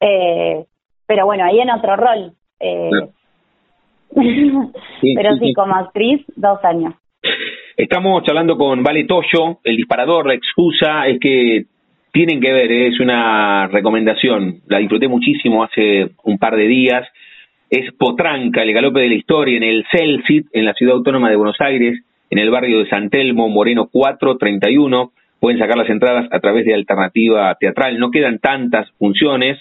Eh, 0.00 0.64
pero 1.06 1.26
bueno, 1.26 1.44
ahí 1.44 1.60
en 1.60 1.70
otro 1.70 1.96
rol. 1.96 2.32
Eh, 2.60 2.90
pero 5.16 5.36
sí, 5.36 5.52
como 5.54 5.74
actriz, 5.74 6.24
dos 6.36 6.62
años. 6.64 6.94
Estamos 7.76 8.22
charlando 8.24 8.56
con 8.56 8.82
Vale 8.82 9.04
Toyo, 9.04 9.58
el 9.64 9.76
disparador, 9.76 10.26
la 10.26 10.34
excusa 10.34 11.06
es 11.06 11.18
que 11.18 11.64
tienen 12.12 12.40
que 12.40 12.52
ver, 12.52 12.70
es 12.70 13.00
una 13.00 13.66
recomendación, 13.68 14.60
la 14.68 14.78
disfruté 14.78 15.08
muchísimo 15.08 15.64
hace 15.64 16.10
un 16.24 16.38
par 16.38 16.56
de 16.56 16.68
días, 16.68 17.08
es 17.70 17.90
Potranca, 17.94 18.62
el 18.62 18.74
galope 18.74 19.00
de 19.00 19.08
la 19.08 19.14
historia 19.14 19.56
en 19.56 19.62
el 19.62 19.86
Celsit, 19.90 20.46
en 20.52 20.66
la 20.66 20.74
ciudad 20.74 20.96
autónoma 20.96 21.30
de 21.30 21.36
Buenos 21.36 21.58
Aires, 21.60 21.98
en 22.28 22.38
el 22.38 22.50
barrio 22.50 22.80
de 22.80 22.88
San 22.90 23.08
Telmo, 23.08 23.48
Moreno 23.48 23.88
431, 23.90 25.10
pueden 25.40 25.58
sacar 25.58 25.78
las 25.78 25.88
entradas 25.88 26.28
a 26.30 26.38
través 26.38 26.66
de 26.66 26.74
Alternativa 26.74 27.54
Teatral, 27.58 27.98
no 27.98 28.10
quedan 28.10 28.38
tantas 28.40 28.90
funciones, 28.98 29.58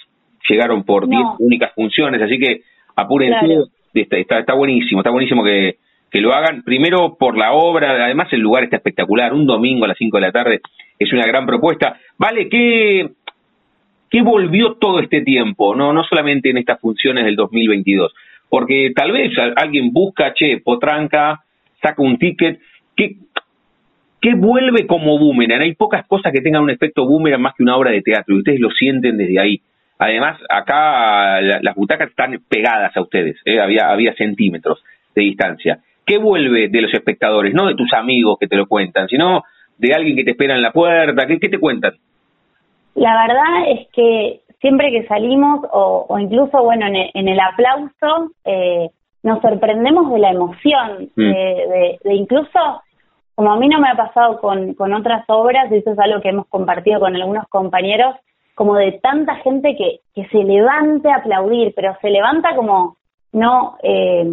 llegaron 0.49 0.83
por 0.83 1.07
10 1.07 1.21
únicas 1.39 1.71
funciones, 1.73 2.21
así 2.21 2.37
que 2.37 2.61
apúrense, 2.97 3.63
está, 3.93 4.39
está, 4.39 4.53
buenísimo, 4.53 4.99
está 4.99 5.09
buenísimo 5.09 5.41
que, 5.41 5.77
que 6.11 6.19
lo 6.19 6.33
hagan, 6.33 6.63
primero 6.63 7.15
por 7.17 7.37
la 7.37 7.53
obra, 7.53 8.03
además 8.03 8.27
el 8.33 8.41
lugar 8.41 8.65
está 8.65 8.75
espectacular, 8.75 9.33
un 9.33 9.45
domingo 9.45 9.85
a 9.85 9.87
las 9.87 9.97
5 9.97 10.17
de 10.17 10.21
la 10.21 10.31
tarde, 10.33 10.59
es 11.03 11.13
una 11.13 11.25
gran 11.25 11.45
propuesta. 11.45 11.97
Vale, 12.17 12.47
¿qué, 12.49 13.09
qué 14.09 14.21
volvió 14.21 14.73
todo 14.73 14.99
este 14.99 15.21
tiempo? 15.21 15.75
No, 15.75 15.93
no 15.93 16.03
solamente 16.03 16.49
en 16.49 16.57
estas 16.57 16.79
funciones 16.79 17.25
del 17.25 17.35
2022, 17.35 18.13
porque 18.49 18.91
tal 18.95 19.11
vez 19.11 19.31
alguien 19.55 19.91
busca, 19.91 20.33
che, 20.33 20.61
potranca, 20.63 21.43
saca 21.81 22.01
un 22.01 22.17
ticket, 22.17 22.59
¿qué, 22.95 23.15
¿qué 24.21 24.35
vuelve 24.35 24.85
como 24.85 25.17
boomerang? 25.17 25.61
Hay 25.61 25.73
pocas 25.73 26.05
cosas 26.05 26.31
que 26.31 26.41
tengan 26.41 26.63
un 26.63 26.69
efecto 26.69 27.05
boomerang 27.05 27.41
más 27.41 27.55
que 27.55 27.63
una 27.63 27.77
obra 27.77 27.91
de 27.91 28.01
teatro, 28.01 28.35
y 28.35 28.39
ustedes 28.39 28.59
lo 28.59 28.69
sienten 28.69 29.17
desde 29.17 29.39
ahí. 29.39 29.61
Además, 29.97 30.39
acá 30.49 31.39
las 31.41 31.75
butacas 31.75 32.09
están 32.09 32.39
pegadas 32.49 32.95
a 32.97 33.01
ustedes, 33.01 33.37
¿eh? 33.45 33.59
había, 33.59 33.89
había 33.89 34.13
centímetros 34.15 34.83
de 35.15 35.21
distancia. 35.21 35.79
¿Qué 36.05 36.17
vuelve 36.17 36.69
de 36.69 36.81
los 36.81 36.93
espectadores? 36.93 37.53
No 37.53 37.67
de 37.67 37.75
tus 37.75 37.93
amigos 37.93 38.37
que 38.39 38.47
te 38.47 38.55
lo 38.55 38.65
cuentan, 38.65 39.07
sino 39.07 39.43
de 39.81 39.93
alguien 39.93 40.15
que 40.15 40.23
te 40.23 40.31
espera 40.31 40.55
en 40.55 40.61
la 40.61 40.71
puerta. 40.71 41.25
¿Qué, 41.25 41.39
qué 41.39 41.49
te 41.49 41.59
cuentan? 41.59 41.93
La 42.95 43.25
verdad 43.27 43.69
es 43.69 43.87
que 43.89 44.41
siempre 44.59 44.91
que 44.91 45.07
salimos, 45.07 45.61
o, 45.71 46.17
incluso, 46.19 46.63
bueno, 46.63 46.85
en 46.87 47.27
el, 47.27 47.39
aplauso, 47.39 48.31
eh, 48.45 48.89
nos 49.23 49.41
sorprendemos 49.41 50.11
de 50.11 50.19
la 50.19 50.31
emoción, 50.31 51.09
mm. 51.15 51.21
de, 51.21 51.99
incluso, 52.13 52.81
como 53.33 53.53
a 53.53 53.57
mí 53.57 53.67
no 53.67 53.79
me 53.79 53.89
ha 53.89 53.95
pasado 53.95 54.39
con, 54.39 54.75
con 54.75 54.93
otras 54.93 55.23
obras, 55.27 55.71
y 55.71 55.77
eso 55.77 55.91
es 55.91 55.99
algo 55.99 56.21
que 56.21 56.29
hemos 56.29 56.47
compartido 56.47 56.99
con 56.99 57.15
algunos 57.15 57.47
compañeros, 57.49 58.15
como 58.53 58.75
de 58.75 58.91
tanta 59.01 59.35
gente 59.37 59.75
que, 59.75 60.01
que 60.13 60.27
se 60.29 60.43
levante 60.43 61.09
a 61.09 61.15
aplaudir, 61.15 61.73
pero 61.75 61.97
se 62.01 62.09
levanta 62.09 62.55
como 62.55 62.97
no, 63.31 63.77
eh, 63.81 64.25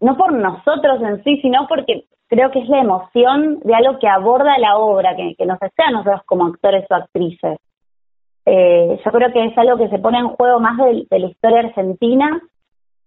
no 0.00 0.16
por 0.16 0.32
nosotros 0.32 1.02
en 1.02 1.24
sí, 1.24 1.40
sino 1.40 1.66
porque 1.66 2.04
creo 2.30 2.52
que 2.52 2.60
es 2.60 2.68
la 2.68 2.80
emoción 2.80 3.58
de 3.64 3.74
algo 3.74 3.98
que 3.98 4.08
aborda 4.08 4.56
la 4.58 4.78
obra, 4.78 5.16
que, 5.16 5.44
nos 5.44 5.58
desea 5.58 5.88
a 5.88 5.90
nosotros 5.90 6.22
como 6.24 6.46
actores 6.46 6.86
o 6.88 6.94
actrices. 6.94 7.58
Eh, 8.46 9.00
yo 9.04 9.10
creo 9.10 9.32
que 9.32 9.44
es 9.46 9.58
algo 9.58 9.76
que 9.76 9.88
se 9.88 9.98
pone 9.98 10.18
en 10.18 10.28
juego 10.28 10.60
más 10.60 10.78
de, 10.78 11.18
la 11.18 11.26
historia 11.26 11.58
argentina, 11.58 12.40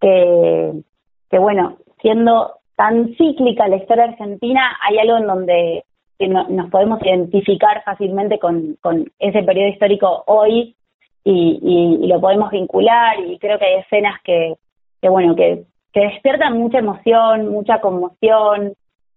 que, 0.02 0.84
bueno, 1.32 1.78
siendo 2.02 2.56
tan 2.76 3.16
cíclica 3.16 3.70
la 3.70 3.78
historia 3.78 4.04
argentina, 4.04 4.78
hay 4.86 4.98
algo 4.98 5.18
en 5.18 5.28
donde 5.28 5.86
nos 6.50 6.70
podemos 6.70 7.02
identificar 7.02 7.82
fácilmente 7.86 8.40
con, 8.40 8.78
ese 9.20 9.42
periodo 9.44 9.70
histórico 9.70 10.24
hoy 10.28 10.76
y, 11.24 11.60
y, 12.02 12.08
lo 12.08 12.20
podemos 12.20 12.52
vincular 12.52 13.20
y 13.26 13.40
creo 13.40 13.58
que 13.58 13.66
hay 13.66 13.80
escenas 13.80 14.22
que, 14.22 14.56
que 15.02 15.08
bueno, 15.08 15.34
que, 15.36 15.64
que 15.94 16.02
despiertan 16.02 16.58
mucha 16.58 16.80
emoción, 16.80 17.50
mucha 17.50 17.80
conmoción, 17.80 18.74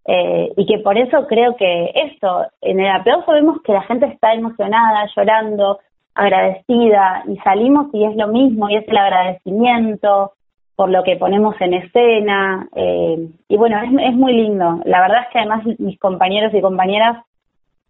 eh, 0.06 0.52
y 0.56 0.66
que 0.66 0.78
por 0.78 0.96
eso 0.96 1.26
creo 1.26 1.56
que 1.56 1.90
esto, 1.94 2.46
en 2.60 2.80
el 2.80 2.90
aplauso 2.90 3.32
vemos 3.32 3.60
que 3.62 3.72
la 3.72 3.82
gente 3.82 4.06
está 4.06 4.34
emocionada, 4.34 5.08
llorando, 5.16 5.80
agradecida, 6.14 7.24
y 7.28 7.36
salimos 7.38 7.88
y 7.92 8.04
es 8.04 8.16
lo 8.16 8.28
mismo, 8.28 8.70
y 8.70 8.76
es 8.76 8.88
el 8.88 8.96
agradecimiento 8.96 10.32
por 10.76 10.90
lo 10.90 11.02
que 11.02 11.16
ponemos 11.16 11.56
en 11.60 11.74
escena, 11.74 12.68
eh, 12.76 13.28
y 13.48 13.56
bueno, 13.56 13.78
es, 13.82 14.10
es, 14.10 14.14
muy 14.14 14.34
lindo. 14.34 14.80
La 14.84 15.00
verdad 15.00 15.22
es 15.22 15.28
que 15.32 15.38
además 15.38 15.64
mis 15.78 15.98
compañeros 15.98 16.52
y 16.52 16.60
compañeras 16.60 17.24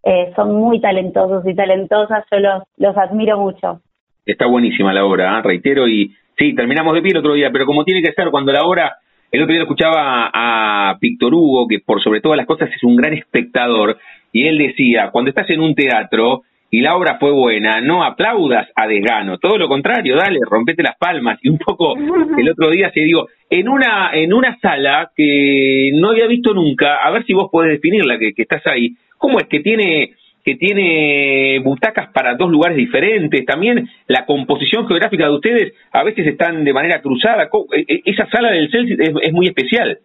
eh, 0.03 0.31
son 0.35 0.55
muy 0.55 0.79
talentosos 0.79 1.45
y 1.45 1.53
talentosas, 1.53 2.23
yo 2.31 2.39
los, 2.39 2.63
los 2.77 2.97
admiro 2.97 3.37
mucho. 3.37 3.81
Está 4.25 4.47
buenísima 4.47 4.93
la 4.93 5.05
obra, 5.05 5.41
reitero, 5.41 5.87
y 5.87 6.15
sí, 6.37 6.55
terminamos 6.55 6.95
de 6.95 7.01
pie 7.01 7.11
el 7.11 7.17
otro 7.17 7.33
día, 7.33 7.49
pero 7.51 7.65
como 7.65 7.83
tiene 7.83 8.01
que 8.01 8.13
ser 8.13 8.31
cuando 8.31 8.53
la 8.53 8.63
obra 8.63 8.97
el 9.31 9.41
otro 9.41 9.53
día 9.53 9.63
escuchaba 9.63 10.31
a 10.33 10.97
Víctor 10.99 11.33
Hugo, 11.33 11.67
que 11.67 11.79
por 11.79 12.01
sobre 12.01 12.21
todas 12.21 12.37
las 12.37 12.47
cosas 12.47 12.69
es 12.73 12.83
un 12.83 12.95
gran 12.95 13.13
espectador, 13.13 13.97
y 14.31 14.47
él 14.47 14.57
decía, 14.57 15.09
cuando 15.11 15.29
estás 15.29 15.49
en 15.49 15.61
un 15.61 15.75
teatro 15.75 16.43
y 16.69 16.81
la 16.81 16.95
obra 16.95 17.17
fue 17.17 17.31
buena, 17.31 17.79
no 17.81 18.03
aplaudas 18.03 18.67
a 18.75 18.87
desgano, 18.87 19.37
todo 19.37 19.57
lo 19.57 19.67
contrario, 19.67 20.17
dale, 20.17 20.39
rompete 20.49 20.83
las 20.83 20.97
palmas. 20.97 21.39
Y 21.41 21.49
un 21.49 21.57
poco 21.57 21.95
el 22.37 22.49
otro 22.49 22.69
día 22.69 22.91
se 22.93 23.01
digo, 23.01 23.27
en 23.49 23.69
una, 23.69 24.11
en 24.13 24.33
una 24.33 24.57
sala 24.59 25.11
que 25.15 25.91
no 25.93 26.09
había 26.09 26.27
visto 26.27 26.53
nunca, 26.53 26.97
a 27.03 27.11
ver 27.11 27.25
si 27.25 27.33
vos 27.33 27.49
podés 27.51 27.71
definirla, 27.71 28.19
que, 28.19 28.33
que 28.33 28.41
estás 28.41 28.65
ahí, 28.67 28.95
¿cómo 29.17 29.39
es 29.39 29.47
que 29.47 29.61
tiene 29.61 30.11
que 30.47 30.55
tiene 30.55 31.59
butacas 31.59 32.07
para 32.13 32.35
dos 32.35 32.49
lugares 32.49 32.77
diferentes, 32.77 33.45
también 33.45 33.89
la 34.07 34.25
composición 34.25 34.87
geográfica 34.87 35.25
de 35.25 35.33
ustedes 35.33 35.73
a 35.91 36.03
veces 36.03 36.25
están 36.25 36.63
de 36.63 36.71
manera 36.71 37.01
cruzada, 37.01 37.49
e, 37.73 37.81
e, 37.81 38.01
esa 38.05 38.25
sala 38.27 38.51
del 38.51 38.71
Celsius 38.71 38.97
es, 38.97 39.33
muy 39.33 39.47
especial. 39.47 39.97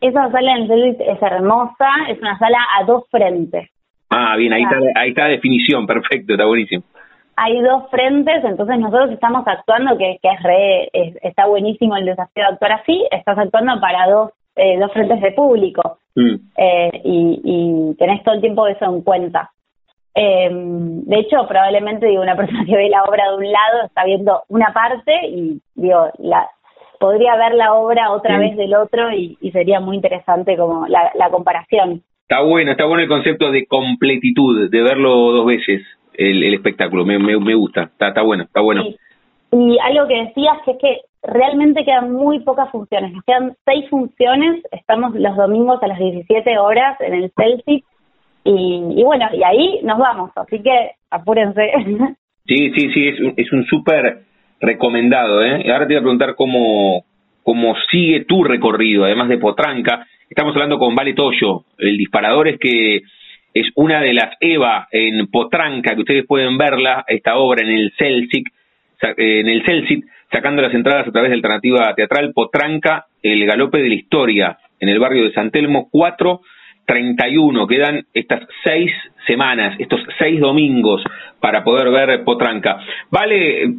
Esa 0.00 0.30
sala 0.30 0.54
del 0.54 0.68
Celsius 0.68 0.96
es 1.00 1.20
hermosa, 1.20 1.88
es 2.08 2.20
una 2.20 2.38
sala 2.38 2.58
a 2.78 2.84
dos 2.84 3.02
frentes. 3.10 3.68
Ah, 4.10 4.36
bien, 4.36 4.52
ahí 4.52 4.62
está, 4.62 4.76
ahí 4.94 5.08
está 5.08 5.22
la 5.22 5.30
definición, 5.30 5.88
perfecto, 5.88 6.34
está 6.34 6.46
buenísimo. 6.46 6.84
Hay 7.34 7.60
dos 7.60 7.90
frentes, 7.90 8.44
entonces 8.44 8.78
nosotros 8.78 9.10
estamos 9.10 9.42
actuando, 9.44 9.98
que, 9.98 10.18
que 10.22 10.28
es 10.28 10.42
re, 10.44 10.88
está 11.20 11.46
buenísimo 11.46 11.96
el 11.96 12.04
desafío 12.04 12.44
de 12.44 12.52
actuar 12.52 12.72
así, 12.74 13.04
estás 13.10 13.36
actuando 13.38 13.80
para 13.80 14.08
dos, 14.08 14.30
eh, 14.54 14.78
dos 14.78 14.92
frentes 14.92 15.20
de 15.20 15.32
público 15.32 15.98
mm. 16.14 16.34
eh, 16.58 16.90
y, 17.02 17.40
y 17.42 17.96
tenés 17.96 18.22
todo 18.22 18.36
el 18.36 18.40
tiempo 18.40 18.68
eso 18.68 18.84
en 18.84 19.02
cuenta. 19.02 19.50
Eh, 20.14 20.48
de 20.50 21.18
hecho, 21.18 21.46
probablemente 21.48 22.06
digo 22.06 22.22
una 22.22 22.36
persona 22.36 22.64
que 22.64 22.76
ve 22.76 22.88
la 22.88 23.02
obra 23.02 23.30
de 23.30 23.36
un 23.36 23.50
lado 23.50 23.86
está 23.86 24.04
viendo 24.04 24.42
una 24.48 24.72
parte 24.72 25.12
y 25.26 25.60
digo 25.74 26.08
la 26.18 26.48
podría 27.00 27.36
ver 27.36 27.54
la 27.54 27.74
obra 27.74 28.12
otra 28.12 28.38
vez 28.38 28.56
del 28.56 28.74
otro 28.74 29.12
y, 29.12 29.36
sería 29.52 29.80
muy 29.80 29.96
interesante 29.96 30.56
como 30.56 30.86
la, 30.86 31.30
comparación. 31.30 32.02
Está 32.22 32.40
bueno, 32.42 32.70
está 32.70 32.86
bueno 32.86 33.02
el 33.02 33.08
concepto 33.08 33.50
de 33.50 33.66
completitud, 33.66 34.70
de 34.70 34.82
verlo 34.82 35.10
dos 35.32 35.46
veces 35.46 35.82
el, 36.14 36.54
espectáculo. 36.54 37.04
Me, 37.04 37.18
me, 37.18 37.54
gusta, 37.54 37.82
está, 37.82 38.08
está 38.08 38.22
bueno, 38.22 38.44
está 38.44 38.60
bueno. 38.62 38.84
Y 39.52 39.78
algo 39.80 40.08
que 40.08 40.24
decías 40.24 40.56
que 40.64 40.70
es 40.70 40.78
que 40.78 41.00
realmente 41.22 41.84
quedan 41.84 42.12
muy 42.12 42.40
pocas 42.40 42.70
funciones. 42.70 43.12
Nos 43.12 43.24
quedan 43.24 43.54
seis 43.64 43.88
funciones. 43.90 44.62
Estamos 44.72 45.14
los 45.14 45.36
domingos 45.36 45.82
a 45.82 45.88
las 45.88 45.98
17 45.98 46.58
horas 46.58 46.98
en 47.00 47.14
el 47.14 47.32
Celsius 47.36 47.82
y, 48.44 49.02
bueno, 49.02 49.26
y 49.32 49.42
ahí 49.42 49.80
nos 49.82 49.98
vamos, 49.98 50.30
así 50.36 50.62
que 50.62 50.90
apúrense. 51.10 51.70
Sí, 52.46 52.72
sí, 52.76 52.90
sí, 52.92 53.08
es 53.38 53.52
un, 53.52 53.64
súper 53.64 54.18
recomendado. 54.60 55.42
¿eh? 55.42 55.62
Y 55.64 55.70
ahora 55.70 55.86
te 55.86 55.94
voy 55.94 56.00
a 56.00 56.02
preguntar 56.02 56.34
cómo, 56.34 57.06
cómo 57.42 57.74
sigue 57.90 58.26
tu 58.26 58.44
recorrido, 58.44 59.04
además 59.04 59.30
de 59.30 59.38
Potranca. 59.38 60.06
Estamos 60.28 60.54
hablando 60.54 60.78
con 60.78 60.94
Vale 60.94 61.14
Toyo, 61.14 61.64
el 61.78 61.96
disparador 61.96 62.48
es 62.48 62.58
que 62.58 63.00
es 63.54 63.66
una 63.76 64.02
de 64.02 64.12
las 64.12 64.36
EVA 64.40 64.88
en 64.92 65.26
Potranca, 65.28 65.94
que 65.94 66.00
ustedes 66.00 66.26
pueden 66.26 66.58
verla, 66.58 67.06
esta 67.06 67.36
obra 67.36 67.62
en 67.62 67.70
el 67.70 67.94
Celsic, 67.96 68.52
en 69.00 69.48
el 69.48 69.64
Celsic, 69.64 70.04
sacando 70.30 70.60
las 70.60 70.74
entradas 70.74 71.08
a 71.08 71.12
través 71.12 71.30
de 71.30 71.36
Alternativa 71.36 71.94
Teatral, 71.94 72.34
Potranca, 72.34 73.06
el 73.22 73.46
galope 73.46 73.78
de 73.78 73.88
la 73.88 73.94
historia, 73.94 74.58
en 74.80 74.90
el 74.90 74.98
barrio 74.98 75.24
de 75.24 75.32
San 75.32 75.50
Telmo, 75.50 75.88
4 75.90 76.42
31, 76.86 77.66
quedan 77.66 78.04
estas 78.12 78.42
seis 78.62 78.92
semanas, 79.26 79.74
estos 79.78 80.00
seis 80.18 80.40
domingos 80.40 81.02
para 81.40 81.64
poder 81.64 81.90
ver 81.90 82.24
Potranca. 82.24 82.78
Vale, 83.10 83.74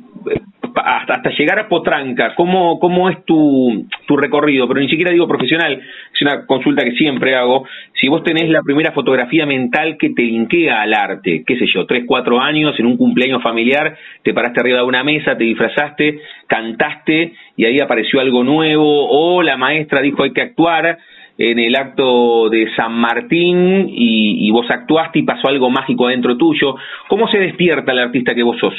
hasta, 0.76 1.14
hasta 1.14 1.30
llegar 1.32 1.60
a 1.60 1.68
Potranca, 1.68 2.36
¿cómo, 2.36 2.80
cómo 2.80 3.10
es 3.10 3.24
tu, 3.26 3.88
tu 4.08 4.18
recorrido? 4.18 4.68
Pero 4.68 4.80
ni 4.80 4.89
siquiera 4.89 5.12
digo 5.12 5.28
profesional, 5.28 5.82
es 6.14 6.22
una 6.22 6.45
consulta 6.45 6.84
que 6.84 6.91
siempre 6.91 7.36
hago. 7.36 7.68
Si 7.99 8.08
vos 8.08 8.24
tenés 8.24 8.49
la 8.49 8.62
primera 8.62 8.91
fotografía 8.91 9.45
mental 9.45 9.97
que 9.97 10.10
te 10.10 10.24
linkea 10.24 10.82
al 10.82 10.93
arte, 10.93 11.43
qué 11.45 11.58
sé 11.58 11.66
yo, 11.74 11.86
tres, 11.86 12.03
cuatro 12.06 12.39
años, 12.39 12.80
en 12.80 12.86
un 12.86 12.97
cumpleaños 12.97 13.41
familiar, 13.41 13.97
te 14.24 14.34
paraste 14.34 14.60
arriba 14.60 14.80
de 14.80 14.86
una 14.86 15.03
mesa, 15.03 15.38
te 15.38 15.43
disfrazaste, 15.45 16.20
cantaste 16.47 17.34
y 17.58 17.66
ahí 17.66 17.80
apareció 17.80 18.20
algo 18.20 18.43
nuevo, 18.43 19.08
o 19.10 19.41
la 19.41 19.58
maestra 19.58 20.01
dijo 20.01 20.24
hay 20.24 20.34
que 20.34 20.41
actuar, 20.41 20.97
en 21.38 21.59
el 21.59 21.75
acto 21.75 22.49
de 22.49 22.67
San 22.75 22.93
Martín 22.93 23.88
y, 23.89 24.49
vos 24.51 24.65
actuaste 24.69 25.19
y 25.19 25.23
pasó 25.23 25.49
algo 25.49 25.69
mágico 25.69 26.07
adentro 26.07 26.38
tuyo. 26.38 26.75
¿Cómo 27.09 27.27
se 27.27 27.38
despierta 27.38 27.91
el 27.91 27.99
artista 27.99 28.33
que 28.33 28.43
vos 28.43 28.57
sos? 28.57 28.73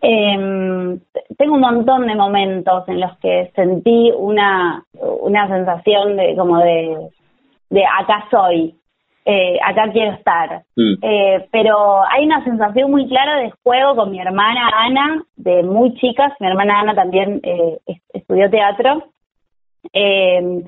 Eh, 0.00 0.98
tengo 1.38 1.54
un 1.54 1.60
montón 1.60 2.06
de 2.06 2.14
momentos 2.14 2.88
en 2.88 3.00
los 3.00 3.16
que 3.18 3.50
sentí 3.54 4.12
una, 4.16 4.82
una 5.20 5.48
sensación 5.48 6.16
de 6.16 6.34
como 6.36 6.58
de, 6.58 6.96
de 7.70 7.84
acá 7.84 8.26
soy, 8.30 8.74
eh, 9.26 9.58
acá 9.62 9.90
quiero 9.92 10.12
estar. 10.12 10.62
Mm. 10.76 10.94
Eh, 11.02 11.48
pero 11.50 12.02
hay 12.10 12.24
una 12.24 12.44
sensación 12.44 12.90
muy 12.90 13.08
clara 13.08 13.38
de 13.38 13.52
juego 13.62 13.96
con 13.96 14.10
mi 14.10 14.20
hermana 14.20 14.70
Ana, 14.74 15.24
de 15.36 15.62
muy 15.62 15.94
chicas. 15.94 16.32
Mi 16.40 16.46
hermana 16.46 16.80
Ana 16.80 16.94
también 16.94 17.40
eh, 17.42 17.78
estudió 18.12 18.50
teatro. 18.50 19.04
Eh, 19.92 20.62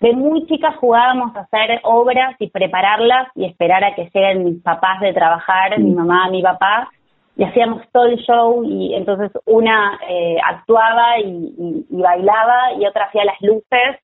de 0.00 0.12
muy 0.12 0.46
chicas 0.46 0.76
jugábamos 0.76 1.34
a 1.36 1.40
hacer 1.40 1.80
obras 1.84 2.36
y 2.38 2.50
prepararlas 2.50 3.28
y 3.34 3.46
esperar 3.46 3.84
a 3.84 3.94
que 3.94 4.10
lleguen 4.12 4.44
mis 4.44 4.62
papás 4.62 5.00
de 5.00 5.12
trabajar, 5.12 5.78
mi 5.78 5.92
mamá, 5.92 6.28
mi 6.30 6.42
papá, 6.42 6.90
y 7.36 7.44
hacíamos 7.44 7.82
todo 7.92 8.06
el 8.06 8.18
show 8.18 8.64
y 8.64 8.94
entonces 8.94 9.30
una 9.46 9.98
eh, 10.08 10.36
actuaba 10.44 11.18
y, 11.18 11.86
bailaba 11.90 12.74
y 12.78 12.86
otra 12.86 13.06
hacía 13.06 13.24
las 13.24 13.40
luces 13.40 14.00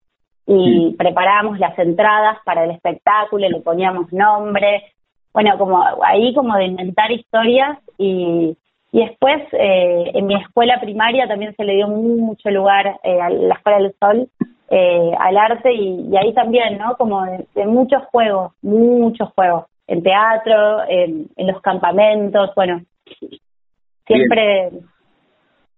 y 0.47 0.95
preparábamos 0.99 1.59
las 1.59 1.78
entradas 1.78 2.38
para 2.45 2.64
el 2.64 2.72
espectáculo, 2.72 3.49
le 3.49 3.61
poníamos 3.61 4.12
nombre, 4.12 4.82
bueno, 5.32 5.57
como 5.59 5.84
ahí 6.03 6.34
como 6.34 6.57
de 6.57 6.64
inventar 6.64 7.12
historias 7.12 7.78
y, 7.99 8.57
y 8.93 9.01
después 9.01 9.43
eh, 9.53 10.11
en 10.14 10.26
mi 10.26 10.34
escuela 10.34 10.80
primaria 10.80 11.28
también 11.28 11.55
se 11.55 11.64
le 11.64 11.74
dio 11.74 11.86
mucho 11.86 12.51
lugar 12.51 12.99
eh, 13.05 13.20
a 13.20 13.30
la 13.30 13.55
Escuela 13.55 13.78
del 13.78 13.95
Sol 14.01 14.28
eh, 14.72 15.10
al 15.18 15.36
arte 15.36 15.72
y, 15.74 16.16
ahí 16.16 16.32
también, 16.32 16.78
¿no? 16.78 16.96
Como 16.96 17.24
de, 17.24 17.66
muchos 17.66 18.04
juegos, 18.04 18.52
muchos 18.62 19.28
juegos, 19.34 19.64
en 19.88 20.02
teatro, 20.02 20.82
en, 20.88 21.28
los 21.36 21.60
campamentos, 21.60 22.50
bueno, 22.54 22.82
siempre... 24.06 24.70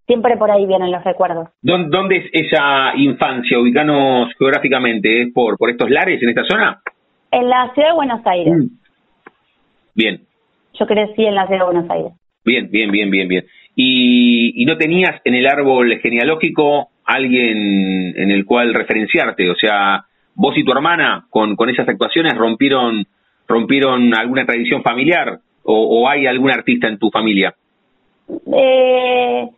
Siempre 0.05 0.37
por 0.37 0.51
ahí 0.51 0.67
vienen 0.67 0.91
los 0.91 1.03
recuerdos. 1.05 1.49
¿Dónde, 1.63 2.17
es 2.17 2.25
esa 2.33 2.93
infancia? 2.97 3.59
Ubicanos 3.59 4.35
geográficamente. 4.37 5.23
¿Es 5.23 5.33
por, 5.33 5.57
por 5.57 5.71
estos 5.71 5.89
lares 5.89 6.21
en 6.21 6.29
esta 6.29 6.45
zona? 6.45 6.83
En 7.31 7.49
la 7.49 7.73
ciudad 7.73 7.91
de 7.91 7.95
Buenos 7.95 8.27
Aires. 8.27 8.53
Mm. 8.53 8.67
Bien. 9.95 10.21
Yo 10.75 10.87
crecí 10.87 11.25
en 11.25 11.37
la 11.37 11.47
ciudad 11.47 11.61
de 11.61 11.73
Buenos 11.73 11.91
Aires. 11.91 12.13
Bien, 12.45 12.69
bien, 12.69 12.91
bien, 12.91 13.11
bien, 13.11 13.29
bien. 13.29 13.45
¿Y, 13.77 14.61
y 14.61 14.67
no 14.67 14.77
tenías 14.77 15.21
en 15.25 15.37
el 15.37 15.47
árbol 15.47 15.97
genealógico 16.01 16.92
alguien 17.05 18.15
en 18.17 18.31
el 18.31 18.45
cual 18.45 18.75
referenciarte, 18.75 19.51
o 19.51 19.55
sea, 19.55 20.05
vos 20.35 20.57
y 20.57 20.65
tu 20.65 20.73
hermana 20.73 21.27
con, 21.31 21.57
con 21.57 21.69
esas 21.69 21.89
actuaciones 21.89 22.35
rompieron 22.37 23.07
rompieron 23.49 24.15
alguna 24.15 24.47
tradición 24.47 24.83
familiar 24.83 25.41
o, 25.65 26.09
hay 26.09 26.27
algún 26.27 26.51
artista 26.51 26.89
en 26.89 26.99
tu 26.99 27.09
familia. 27.11 27.55
Eh, 28.53 29.49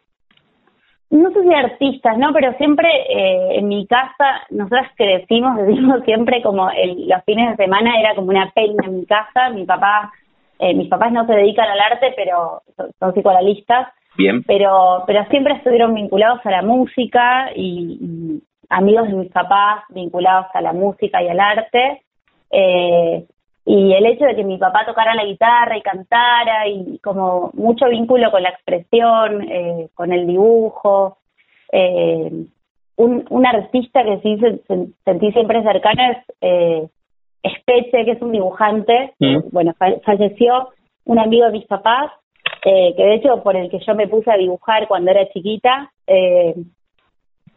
no 1.10 1.30
sé 1.30 1.42
si 1.42 1.54
artistas, 1.54 2.18
¿no? 2.18 2.32
Pero 2.32 2.52
siempre 2.58 2.88
eh, 3.08 3.58
en 3.58 3.68
mi 3.68 3.86
casa, 3.86 4.42
nosotras 4.50 4.90
crecimos, 4.96 5.56
decimos 5.66 6.04
siempre 6.04 6.42
como 6.42 6.68
el, 6.70 7.08
los 7.08 7.24
fines 7.24 7.50
de 7.50 7.64
semana 7.64 7.98
era 7.98 8.14
como 8.14 8.28
una 8.28 8.50
peli 8.50 8.74
en 8.82 8.98
mi 8.98 9.06
casa. 9.06 9.48
Mi 9.50 9.64
papá, 9.64 10.12
eh, 10.58 10.74
mis 10.74 10.88
papás 10.88 11.12
no 11.12 11.26
se 11.26 11.32
dedican 11.32 11.68
al 11.68 11.80
arte, 11.80 12.12
pero 12.16 12.62
son 12.98 13.12
psicoanalistas. 13.14 13.88
Bien. 14.16 14.42
Pero, 14.44 15.04
pero 15.06 15.24
siempre 15.26 15.54
estuvieron 15.54 15.94
vinculados 15.94 16.40
a 16.44 16.50
la 16.50 16.62
música 16.62 17.50
y, 17.54 18.40
amigos 18.68 19.08
de 19.08 19.14
mis 19.14 19.32
papás 19.32 19.84
vinculados 19.90 20.46
a 20.54 20.60
la 20.60 20.72
música 20.72 21.22
y 21.22 21.28
al 21.28 21.40
arte. 21.40 22.02
Eh, 22.50 23.24
y 23.66 23.92
el 23.94 24.06
hecho 24.06 24.26
de 24.26 24.36
que 24.36 24.44
mi 24.44 24.58
papá 24.58 24.84
tocara 24.84 25.14
la 25.14 25.24
guitarra 25.24 25.76
y 25.76 25.82
cantara 25.82 26.68
y 26.68 26.98
como 26.98 27.50
mucho 27.54 27.88
vínculo 27.88 28.30
con 28.30 28.42
la 28.42 28.50
expresión, 28.50 29.42
eh, 29.50 29.88
con 29.94 30.12
el 30.12 30.26
dibujo. 30.26 31.18
Eh, 31.72 32.30
un, 32.96 33.24
un 33.28 33.46
artista 33.46 34.04
que 34.04 34.20
sí 34.20 34.38
sentí 35.04 35.32
siempre 35.32 35.62
cercano 35.62 36.02
es 36.12 36.18
eh, 36.40 36.88
Espeche, 37.42 38.04
que 38.04 38.12
es 38.12 38.22
un 38.22 38.32
dibujante. 38.32 39.14
Mm. 39.18 39.38
bueno, 39.50 39.74
falleció 40.04 40.70
un 41.04 41.18
amigo 41.18 41.46
de 41.46 41.52
mis 41.52 41.66
papás 41.66 42.10
eh, 42.64 42.94
que 42.96 43.02
de 43.02 43.14
hecho 43.16 43.42
por 43.42 43.56
el 43.56 43.70
que 43.70 43.78
yo 43.80 43.94
me 43.94 44.08
puse 44.08 44.30
a 44.30 44.36
dibujar 44.36 44.88
cuando 44.88 45.10
era 45.10 45.28
chiquita, 45.28 45.90
eh, 46.06 46.54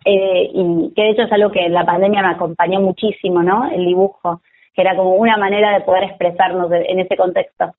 eh, 0.05 0.49
y 0.53 0.93
que 0.93 1.01
de 1.01 1.09
hecho 1.11 1.23
es 1.23 1.31
algo 1.31 1.51
que 1.51 1.65
en 1.65 1.73
la 1.73 1.85
pandemia 1.85 2.21
me 2.21 2.29
acompañó 2.29 2.81
muchísimo, 2.81 3.41
¿no? 3.41 3.69
El 3.71 3.85
dibujo, 3.85 4.41
que 4.73 4.81
era 4.81 4.95
como 4.95 5.15
una 5.15 5.37
manera 5.37 5.73
de 5.73 5.85
poder 5.85 6.03
expresarnos 6.03 6.71
en 6.71 6.99
ese 6.99 7.15
contexto. 7.15 7.73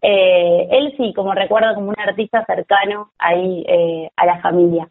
él 0.00 0.94
sí, 0.96 1.12
como 1.14 1.34
recuerdo, 1.34 1.74
como 1.74 1.90
un 1.90 1.98
artista 1.98 2.44
cercano 2.44 3.10
ahí 3.18 3.64
a 4.16 4.26
la 4.26 4.40
familia. 4.40 4.88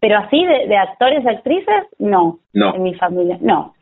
Pero 0.00 0.18
así 0.18 0.44
de, 0.44 0.66
de 0.68 0.76
actores, 0.76 1.26
actrices, 1.26 1.86
no, 1.98 2.40
no. 2.52 2.74
En 2.74 2.82
mi 2.82 2.94
familia, 2.94 3.38
no. 3.40 3.74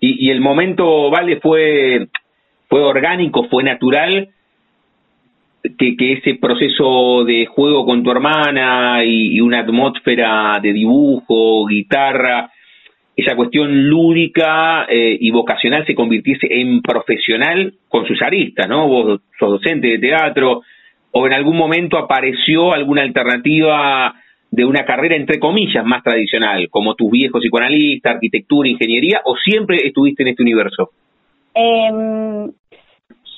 Y, 0.00 0.26
y 0.26 0.30
el 0.30 0.40
momento, 0.40 1.10
Vale, 1.10 1.40
fue, 1.40 2.08
fue 2.68 2.82
orgánico, 2.82 3.44
fue 3.48 3.62
natural 3.62 4.30
que, 5.62 5.96
que, 5.96 6.12
ese 6.14 6.34
proceso 6.36 7.24
de 7.24 7.46
juego 7.46 7.84
con 7.84 8.02
tu 8.02 8.10
hermana 8.10 9.04
y, 9.04 9.40
una 9.40 9.60
atmósfera 9.60 10.58
de 10.62 10.72
dibujo, 10.72 11.66
guitarra, 11.66 12.50
esa 13.16 13.36
cuestión 13.36 13.88
lúdica 13.88 14.86
eh, 14.88 15.16
y 15.20 15.30
vocacional 15.30 15.84
se 15.86 15.94
convirtiese 15.94 16.46
en 16.50 16.80
profesional 16.80 17.74
con 17.88 18.06
sus 18.06 18.20
aristas, 18.22 18.68
¿no? 18.68 18.88
Vos 18.88 19.20
sos 19.38 19.50
docente 19.50 19.88
de 19.88 19.98
teatro, 19.98 20.62
o 21.12 21.26
en 21.26 21.32
algún 21.32 21.56
momento 21.56 21.98
apareció 21.98 22.72
alguna 22.72 23.02
alternativa 23.02 24.14
de 24.50 24.64
una 24.64 24.84
carrera 24.84 25.16
entre 25.16 25.38
comillas 25.38 25.84
más 25.84 26.02
tradicional, 26.02 26.68
como 26.70 26.94
tus 26.94 27.10
viejos 27.10 27.40
psicoanalistas, 27.40 28.14
arquitectura, 28.14 28.68
ingeniería, 28.68 29.20
o 29.24 29.36
siempre 29.36 29.78
estuviste 29.84 30.22
en 30.22 30.28
este 30.28 30.42
universo? 30.42 30.90
Eh, 31.54 32.50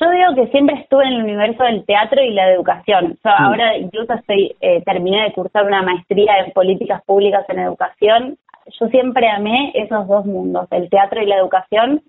yo 0.02 0.10
digo 0.10 0.34
que 0.34 0.50
siempre 0.50 0.76
estuve 0.80 1.04
en 1.06 1.14
el 1.14 1.24
universo 1.24 1.64
del 1.64 1.84
teatro 1.84 2.22
y 2.22 2.32
la 2.32 2.50
educación. 2.50 3.18
Yo 3.24 3.30
mm. 3.30 3.42
ahora 3.42 3.76
incluso 3.76 4.12
estoy 4.14 4.54
eh, 4.60 4.82
terminé 4.84 5.22
de 5.22 5.32
cursar 5.32 5.64
una 5.64 5.82
maestría 5.82 6.38
en 6.38 6.52
políticas 6.52 7.02
públicas 7.04 7.44
en 7.48 7.58
educación. 7.58 8.38
Yo 8.80 8.86
siempre 8.88 9.28
amé 9.28 9.72
esos 9.74 10.06
dos 10.06 10.24
mundos, 10.24 10.66
el 10.70 10.88
teatro 10.88 11.22
y 11.22 11.26
la 11.26 11.36
educación. 11.36 12.02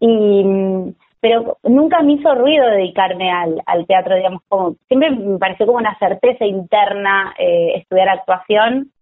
Y 0.00 0.94
pero 1.20 1.58
nunca 1.64 2.00
me 2.02 2.12
hizo 2.12 2.32
ruido 2.34 2.66
dedicarme 2.68 3.30
al, 3.30 3.60
al 3.66 3.86
teatro, 3.86 4.14
digamos, 4.14 4.42
como 4.48 4.76
siempre 4.86 5.10
me 5.10 5.38
pareció 5.38 5.66
como 5.66 5.78
una 5.78 5.98
certeza 5.98 6.44
interna 6.44 7.34
eh, 7.38 7.72
estudiar 7.76 8.08
actuación 8.08 8.92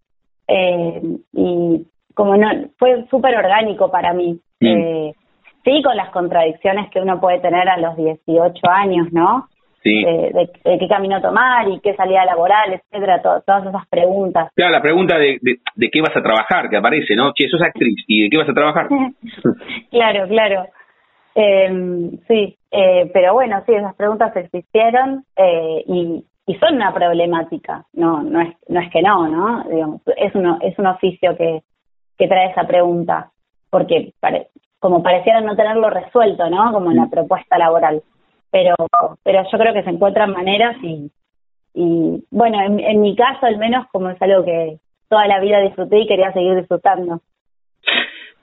eh, 0.49 1.03
y 1.33 1.87
como 2.15 2.37
no 2.37 2.49
fue 2.79 3.05
súper 3.11 3.37
orgánico 3.37 3.91
para 3.91 4.15
mí. 4.15 4.41
Mm. 4.61 4.67
Eh, 4.67 5.15
sí 5.67 5.83
con 5.83 5.97
las 5.97 6.11
contradicciones 6.11 6.89
que 6.91 7.01
uno 7.01 7.21
puede 7.21 7.41
tener 7.41 7.69
a 7.69 7.77
los 7.77 7.97
18 7.97 8.71
años, 8.71 9.09
¿no? 9.13 9.49
Sí. 9.83 10.05
De, 10.05 10.51
qué 10.65 10.89
camino 10.89 11.21
tomar 11.21 11.69
y 11.69 11.81
qué 11.81 11.95
salida 11.95 12.25
laboral, 12.25 12.73
etcétera, 12.73 13.21
todas 13.23 13.67
esas 13.67 13.87
preguntas. 13.89 14.51
Claro, 14.55 14.73
la 14.73 14.83
pregunta 14.83 15.17
de, 15.17 15.39
de, 15.41 15.91
qué 15.91 16.01
vas 16.01 16.17
a 16.17 16.23
trabajar, 16.23 16.69
que 16.69 16.77
aparece, 16.77 17.15
¿no? 17.15 17.33
Che, 17.33 17.49
sos 17.49 17.63
actriz, 17.63 18.05
¿y 18.09 18.23
de 18.23 18.31
qué 18.31 18.37
vas 18.37 18.49
a 18.49 18.55
trabajar? 18.55 18.89
claro, 19.91 20.27
claro. 20.27 20.67
Eh, 21.37 22.11
sí, 22.27 22.57
eh, 22.71 23.11
pero 23.13 23.35
bueno, 23.35 23.63
sí, 23.67 23.75
esas 23.75 23.95
preguntas 23.95 24.35
existieron 24.37 25.25
eh, 25.37 25.85
y, 25.87 26.25
y 26.47 26.55
son 26.55 26.77
una 26.77 26.95
problemática, 26.95 27.85
no 27.93 28.23
no 28.23 28.41
es 28.41 28.55
no 28.69 28.81
es 28.81 28.91
que 28.91 29.03
no, 29.03 29.29
¿no? 29.29 29.65
Digamos, 29.69 30.01
es 30.17 30.35
uno 30.35 30.59
es 30.63 30.79
un 30.79 30.87
oficio 30.87 31.37
que, 31.37 31.61
que 32.17 32.27
trae 32.27 32.51
esa 32.51 32.67
pregunta, 32.67 33.31
porque 33.71 34.13
como 34.79 35.03
parecieran 35.03 35.45
no 35.45 35.57
tenerlo 35.57 35.91
resuelto, 35.91 36.49
¿no? 36.51 36.73
Como 36.73 36.91
en 36.91 36.97
la 36.97 37.07
mm. 37.07 37.11
propuesta 37.11 37.59
laboral. 37.59 38.03
Pero, 38.51 38.75
pero 39.23 39.43
yo 39.51 39.59
creo 39.59 39.75
que 39.75 39.83
se 39.83 39.91
encuentran 39.91 40.33
maneras 40.33 40.77
y, 40.83 41.11
y 41.75 42.25
bueno, 42.31 42.61
en, 42.63 42.81
en 42.81 43.01
mi 43.01 43.17
caso 43.17 43.47
al 43.47 43.59
menos 43.59 43.87
como 43.93 44.11
es 44.11 44.21
algo 44.23 44.45
que 44.45 44.79
toda 45.09 45.27
la 45.27 45.41
vida 45.41 45.61
disfruté 45.61 46.01
y 46.01 46.07
quería 46.07 46.33
seguir 46.33 46.55
disfrutando. 46.57 47.21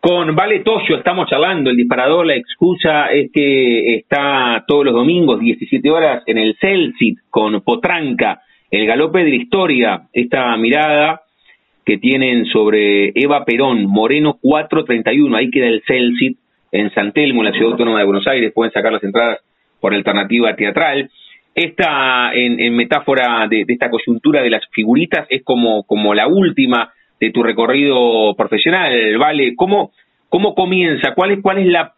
Con 0.05 0.35
Vale 0.35 0.59
Toyo 0.59 0.97
estamos 0.97 1.29
charlando, 1.29 1.69
el 1.69 1.77
disparador, 1.77 2.25
la 2.25 2.35
excusa 2.35 3.07
es 3.07 3.31
que 3.31 3.95
está 3.95 4.65
todos 4.67 4.83
los 4.83 4.93
domingos, 4.93 5.39
17 5.39 5.89
horas, 5.89 6.23
en 6.25 6.37
el 6.37 6.57
Celsit 6.59 7.19
con 7.29 7.61
Potranca 7.61 8.41
El 8.69 8.85
galope 8.85 9.23
de 9.23 9.29
la 9.29 9.35
historia, 9.35 10.01
esta 10.11 10.57
mirada 10.57 11.21
que 11.85 11.97
tienen 11.97 12.45
sobre 12.45 13.11
Eva 13.15 13.43
Perón, 13.45 13.85
Moreno 13.85 14.37
431, 14.41 15.35
ahí 15.35 15.49
queda 15.51 15.67
el 15.67 15.83
Celsit, 15.85 16.37
en 16.71 16.91
San 16.93 17.11
Telmo, 17.11 17.41
en 17.41 17.51
la 17.51 17.51
Ciudad 17.51 17.71
Autónoma 17.71 17.99
de 17.99 18.05
Buenos 18.05 18.27
Aires, 18.27 18.51
pueden 18.53 18.73
sacar 18.73 18.91
las 18.91 19.03
entradas 19.03 19.39
por 19.79 19.93
alternativa 19.93 20.55
teatral. 20.55 21.09
Esta, 21.53 22.33
en, 22.33 22.75
metáfora 22.75 23.47
de, 23.47 23.63
esta 23.67 23.91
coyuntura 23.91 24.41
de 24.41 24.49
las 24.49 24.65
figuritas, 24.71 25.27
es 25.29 25.43
como, 25.43 25.83
como 25.83 26.15
la 26.15 26.27
última 26.27 26.91
de 27.19 27.29
tu 27.29 27.43
recorrido 27.43 28.33
profesional, 28.35 29.17
¿vale? 29.19 29.53
¿Cómo, 29.55 29.91
cómo 30.29 30.55
comienza? 30.55 31.13
¿Cuál 31.13 31.31
es, 31.31 31.41
cuál 31.41 31.59
es 31.59 31.67
la 31.67 31.93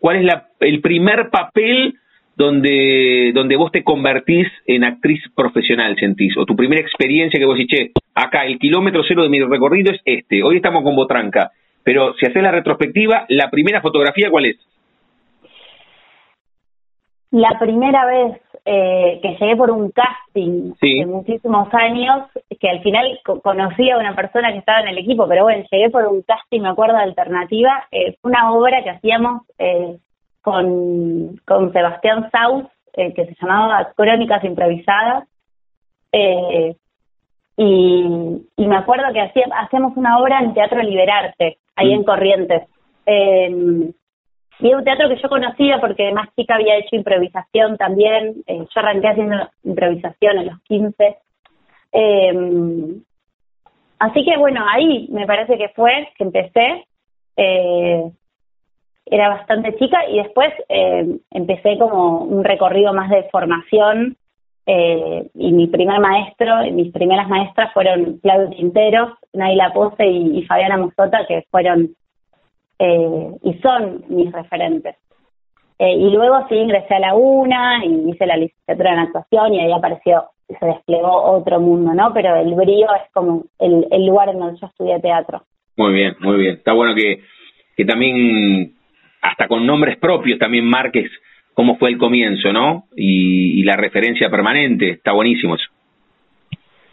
cuál 0.00 0.16
es 0.16 0.24
la, 0.24 0.48
el 0.60 0.80
primer 0.80 1.30
papel 1.30 1.94
donde, 2.38 3.32
donde 3.34 3.56
vos 3.56 3.72
te 3.72 3.82
convertís 3.82 4.46
en 4.64 4.84
actriz 4.84 5.20
profesional, 5.34 5.96
sentís? 5.98 6.36
O 6.38 6.46
tu 6.46 6.54
primera 6.54 6.80
experiencia 6.80 7.38
que 7.38 7.44
vos 7.44 7.58
decís, 7.58 7.90
acá 8.14 8.46
el 8.46 8.60
kilómetro 8.60 9.02
cero 9.06 9.24
de 9.24 9.28
mi 9.28 9.42
recorrido 9.42 9.92
es 9.92 10.00
este, 10.04 10.44
hoy 10.44 10.56
estamos 10.56 10.84
con 10.84 10.94
Botranca, 10.94 11.50
pero 11.82 12.14
si 12.14 12.26
haces 12.26 12.40
la 12.40 12.52
retrospectiva, 12.52 13.26
la 13.28 13.50
primera 13.50 13.80
fotografía, 13.80 14.30
¿cuál 14.30 14.46
es? 14.46 14.56
La 17.32 17.58
primera 17.58 18.06
vez 18.06 18.40
eh, 18.64 19.18
que 19.20 19.36
llegué 19.40 19.56
por 19.56 19.72
un 19.72 19.90
casting 19.90 20.74
de 20.80 21.06
muchísimos 21.06 21.68
años, 21.74 22.28
que 22.60 22.70
al 22.70 22.80
final 22.82 23.18
conocí 23.42 23.90
a 23.90 23.98
una 23.98 24.14
persona 24.14 24.52
que 24.52 24.58
estaba 24.58 24.82
en 24.82 24.88
el 24.88 24.98
equipo, 24.98 25.26
pero 25.26 25.42
bueno, 25.42 25.64
llegué 25.72 25.90
por 25.90 26.06
un 26.06 26.22
casting, 26.22 26.60
me 26.60 26.68
acuerdo, 26.68 26.96
de 26.96 27.02
alternativa, 27.02 27.84
eh, 27.90 28.14
una 28.22 28.52
obra 28.52 28.82
que 28.84 28.90
hacíamos 28.90 29.42
eh, 29.58 29.98
con, 30.50 31.36
con 31.46 31.72
Sebastián 31.72 32.30
Saus, 32.30 32.64
que 32.92 33.12
se 33.14 33.36
llamaba 33.40 33.92
Crónicas 33.96 34.42
Improvisadas, 34.44 35.28
y, 36.12 36.76
y 38.56 38.66
me 38.66 38.76
acuerdo 38.76 39.12
que 39.12 39.20
hacíamos 39.20 39.96
una 39.96 40.18
obra 40.18 40.40
en 40.40 40.54
Teatro 40.54 40.82
Liberarte, 40.82 41.58
ahí 41.76 41.92
en 41.92 42.00
mm. 42.00 42.04
Corrientes. 42.04 42.62
Eh, 43.06 43.92
y 44.60 44.74
un 44.74 44.82
teatro 44.82 45.08
que 45.08 45.20
yo 45.22 45.28
conocía 45.28 45.78
porque 45.80 46.12
más 46.12 46.34
chica 46.34 46.56
había 46.56 46.76
hecho 46.76 46.96
improvisación 46.96 47.76
también. 47.76 48.42
Eh, 48.46 48.58
yo 48.58 48.80
arranqué 48.80 49.08
haciendo 49.08 49.48
improvisación 49.62 50.38
a 50.38 50.42
los 50.42 50.60
15. 50.62 51.16
Eh, 51.92 53.00
así 54.00 54.24
que 54.24 54.36
bueno, 54.36 54.64
ahí 54.68 55.08
me 55.10 55.26
parece 55.26 55.56
que 55.56 55.68
fue 55.70 56.08
que 56.16 56.24
empecé. 56.24 56.86
Eh, 57.36 58.10
era 59.10 59.28
bastante 59.28 59.76
chica 59.76 59.98
y 60.08 60.18
después 60.18 60.52
eh, 60.68 61.18
empecé 61.30 61.78
como 61.78 62.22
un 62.22 62.44
recorrido 62.44 62.92
más 62.92 63.10
de 63.10 63.24
formación 63.30 64.16
eh, 64.66 65.30
y 65.34 65.52
mi 65.52 65.66
primer 65.66 65.98
maestro, 65.98 66.64
y 66.64 66.72
mis 66.72 66.92
primeras 66.92 67.28
maestras 67.28 67.72
fueron 67.72 68.18
Claudio 68.18 68.50
Quintero, 68.50 69.16
Naila 69.32 69.72
Pose 69.72 70.06
y, 70.06 70.38
y 70.38 70.44
Fabiana 70.44 70.76
Mosota, 70.76 71.26
que 71.26 71.44
fueron 71.50 71.90
eh, 72.78 73.30
y 73.42 73.54
son 73.54 74.04
mis 74.08 74.30
referentes. 74.32 74.96
Eh, 75.78 75.94
y 75.94 76.10
luego 76.10 76.46
sí 76.48 76.56
ingresé 76.56 76.94
a 76.94 77.00
la 77.00 77.14
UNA 77.14 77.84
y 77.84 78.10
hice 78.10 78.26
la 78.26 78.36
licenciatura 78.36 78.92
en 78.92 78.98
actuación 78.98 79.54
y 79.54 79.60
ahí 79.60 79.72
apareció, 79.72 80.24
se 80.48 80.66
desplegó 80.66 81.22
otro 81.22 81.60
mundo, 81.60 81.94
¿no? 81.94 82.12
Pero 82.12 82.36
el 82.36 82.52
brío 82.54 82.88
es 82.94 83.10
como 83.12 83.44
el, 83.60 83.86
el 83.90 84.06
lugar 84.06 84.28
en 84.28 84.40
donde 84.40 84.60
yo 84.60 84.66
estudié 84.66 84.98
teatro. 85.00 85.42
Muy 85.76 85.92
bien, 85.92 86.16
muy 86.20 86.36
bien. 86.36 86.56
Está 86.56 86.72
bueno 86.72 86.94
que, 86.94 87.20
que 87.76 87.84
también, 87.84 88.74
hasta 89.22 89.48
con 89.48 89.66
nombres 89.66 89.96
propios, 89.98 90.38
también 90.38 90.64
marques 90.64 91.10
cómo 91.54 91.76
fue 91.76 91.90
el 91.90 91.98
comienzo, 91.98 92.52
¿no? 92.52 92.84
Y, 92.94 93.60
y 93.60 93.64
la 93.64 93.76
referencia 93.76 94.30
permanente. 94.30 94.90
Está 94.90 95.12
buenísimo 95.12 95.56
eso. 95.56 95.68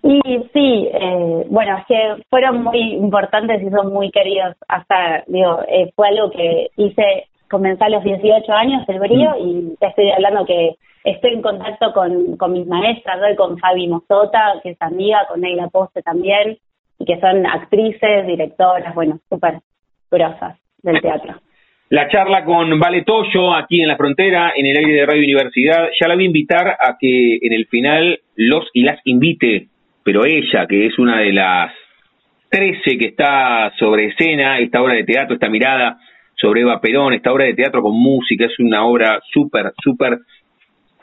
Y 0.08 0.22
sí, 0.54 0.88
eh, 0.94 1.46
bueno, 1.50 1.78
es 1.80 1.86
que 1.88 2.24
fueron 2.30 2.64
muy 2.64 2.94
importantes 2.94 3.60
y 3.64 3.72
son 3.72 3.92
muy 3.92 4.12
queridos. 4.12 4.56
Hasta, 4.68 5.24
digo, 5.26 5.62
eh, 5.68 5.92
fue 5.96 6.10
algo 6.10 6.30
que 6.30 6.70
hice, 6.78 7.28
comencé 7.50 7.84
a 7.84 7.90
los 7.90 8.04
18 8.04 8.52
años 8.54 8.84
el 8.88 9.00
brío 9.00 9.32
mm. 9.32 9.50
y 9.50 9.76
te 9.80 9.88
estoy 9.88 10.12
hablando 10.12 10.46
que 10.46 10.76
estoy 11.04 11.34
en 11.34 11.42
contacto 11.42 11.92
con, 11.92 12.38
con 12.38 12.54
mis 12.54 12.68
maestras, 12.68 13.20
con 13.36 13.58
Fabi 13.58 13.88
Mosota, 13.88 14.60
que 14.62 14.72
es 14.72 14.78
amiga, 14.80 15.26
con 15.28 15.42
Neila 15.42 15.70
Poste 15.70 16.04
también, 16.04 16.60
y 17.00 17.06
que 17.06 17.20
son 17.20 17.44
actrices, 17.48 18.28
directoras, 18.28 18.94
bueno, 18.94 19.20
súper 19.28 19.60
grosas 20.12 20.56
del 20.84 21.02
teatro. 21.02 21.34
La 21.90 22.10
charla 22.10 22.44
con 22.44 22.80
Vale 22.80 23.04
Toyo 23.04 23.54
aquí 23.54 23.82
en 23.82 23.88
la 23.88 23.96
frontera, 23.96 24.54
en 24.56 24.66
el 24.66 24.78
aire 24.78 24.94
de 24.94 25.06
Radio 25.06 25.24
Universidad, 25.24 25.90
ya 26.00 26.08
la 26.08 26.16
voy 26.16 26.24
a 26.24 26.28
invitar 26.28 26.68
a 26.68 26.98
que 27.00 27.38
en 27.42 27.54
el 27.54 27.68
final 27.68 28.20
los 28.36 28.66
y 28.74 28.82
las 28.82 29.00
invite 29.06 29.68
pero 30.06 30.24
ella, 30.24 30.68
que 30.68 30.86
es 30.86 31.00
una 31.00 31.20
de 31.20 31.34
las 31.34 31.74
trece 32.48 32.96
que 32.96 33.08
está 33.08 33.74
sobre 33.80 34.06
escena, 34.06 34.60
esta 34.60 34.84
obra 34.84 34.94
de 34.94 35.04
teatro, 35.04 35.34
esta 35.34 35.50
mirada 35.50 35.98
sobre 36.36 36.62
Eva 36.62 36.80
Perón, 36.80 37.14
esta 37.14 37.34
obra 37.34 37.46
de 37.46 37.56
teatro 37.56 37.82
con 37.82 37.96
música, 38.00 38.46
es 38.46 38.60
una 38.60 38.86
obra 38.86 39.20
súper, 39.34 39.74
súper 39.84 40.20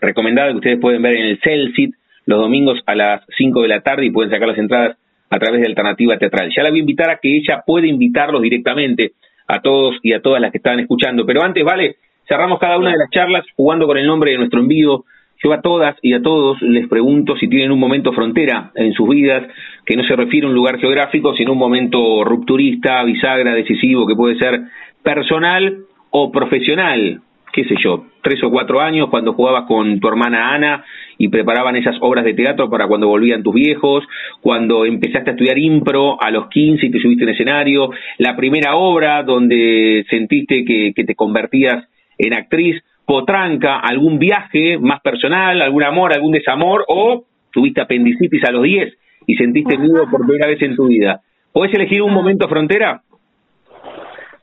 recomendada 0.01 0.51
que 0.51 0.59
ustedes 0.59 0.78
pueden 0.78 1.03
ver 1.03 1.16
en 1.16 1.26
el 1.26 1.41
Celsit 1.41 1.93
los 2.26 2.39
domingos 2.39 2.78
a 2.87 2.95
las 2.95 3.22
5 3.37 3.62
de 3.62 3.68
la 3.68 3.80
tarde 3.80 4.07
y 4.07 4.11
pueden 4.11 4.30
sacar 4.30 4.47
las 4.47 4.59
entradas 4.59 4.97
a 5.30 5.39
través 5.41 5.62
de 5.62 5.66
Alternativa 5.66 6.16
Teatral. 6.16 6.53
Ya 6.57 6.62
la 6.62 6.70
voy 6.70 6.78
a 6.78 6.83
invitar 6.83 7.11
a 7.11 7.18
que 7.20 7.37
ella 7.37 7.64
pueda 7.66 7.89
invitarlos 7.89 8.41
directamente 8.41 9.14
a 9.53 9.61
todos 9.61 9.96
y 10.03 10.14
a 10.14 10.22
todas 10.22 10.40
las 10.40 10.50
que 10.50 10.59
estaban 10.59 10.80
escuchando. 10.80 11.26
Pero 11.26 11.42
antes, 11.42 11.62
vale, 11.62 11.96
cerramos 12.26 12.59
cada 12.59 12.78
una 12.78 12.90
de 12.90 12.96
las 12.96 13.11
charlas 13.11 13.44
jugando 13.55 13.86
con 13.86 13.98
el 13.98 14.07
nombre 14.07 14.30
de 14.32 14.38
nuestro 14.38 14.61
envío 14.61 15.05
yo 15.44 15.53
a 15.53 15.61
todas 15.61 15.96
y 16.03 16.14
a 16.14 16.22
todos 16.22 16.62
les 16.62 16.88
pregunto 16.88 17.36
si 17.36 17.48
tienen 17.48 17.72
un 17.72 17.80
momento 17.80 18.12
frontera 18.12 18.70
en 18.76 18.92
sus 18.92 19.09
vidas, 19.09 19.42
que 19.84 19.96
no 19.96 20.05
se 20.05 20.14
refiere 20.14 20.46
a 20.46 20.50
un 20.50 20.55
lugar 20.55 20.78
geográfico, 20.78 21.34
sino 21.34 21.53
un 21.53 21.59
momento 21.59 22.22
rupturista, 22.22 23.03
bisagra, 23.03 23.53
decisivo, 23.53 24.07
que 24.07 24.14
puede 24.14 24.38
ser 24.38 24.61
personal 25.03 25.78
o 26.11 26.30
profesional, 26.30 27.20
qué 27.53 27.64
sé 27.64 27.74
yo, 27.82 28.07
tres 28.22 28.42
o 28.42 28.50
cuatro 28.50 28.80
años 28.80 29.09
cuando 29.11 29.34
jugabas 29.34 29.64
con 29.64 30.00
tu 30.00 30.09
hermana 30.09 30.55
Ana 30.55 30.84
y 31.18 31.28
preparaban 31.28 31.76
esas 31.76 31.96
obras 32.00 32.24
de 32.24 32.34
teatro 32.34 32.70
para 32.70 32.86
cuando 32.88 33.09
volvían 33.09 33.42
tus 33.42 33.55
viejos, 33.55 34.05
cuando 34.40 34.86
empezaste 34.86 35.30
a 35.30 35.32
estudiar 35.34 35.59
impro 35.59 36.20
a 36.20 36.30
los 36.30 36.48
15 36.48 36.86
y 36.86 36.90
te 36.90 37.00
subiste 37.00 37.24
en 37.24 37.30
escenario, 37.30 37.90
la 38.18 38.34
primera 38.36 38.74
obra 38.76 39.22
donde 39.22 40.05
sentiste 40.09 40.64
que, 40.64 40.92
te 40.94 41.14
convertías 41.14 41.84
en 42.18 42.34
actriz, 42.34 42.82
potranca, 43.05 43.80
algún 43.80 44.18
viaje 44.18 44.78
más 44.78 45.00
personal, 45.00 45.61
algún 45.61 45.82
amor, 45.82 46.12
algún 46.12 46.32
desamor, 46.32 46.84
o 46.88 47.24
tuviste 47.53 47.80
apendicitis 47.80 48.42
a 48.44 48.53
los 48.53 48.62
10 48.62 48.94
y 49.26 49.34
sentiste 49.34 49.76
miedo 49.76 50.09
por 50.11 50.26
primera 50.26 50.46
vez 50.46 50.62
en 50.62 50.76
tu 50.76 50.86
vida. 50.86 51.20
¿Puedes 51.53 51.74
elegir 51.74 52.00
un 52.03 52.14
momento 52.14 52.48
frontera? 52.48 53.03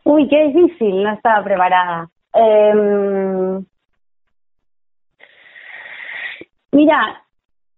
Uy, 0.04 0.28
qué 0.28 0.48
difícil, 0.48 1.04
no 1.04 1.14
estaba 1.14 1.44
preparada. 1.44 2.10
Em, 2.34 3.66
mira, 6.72 7.24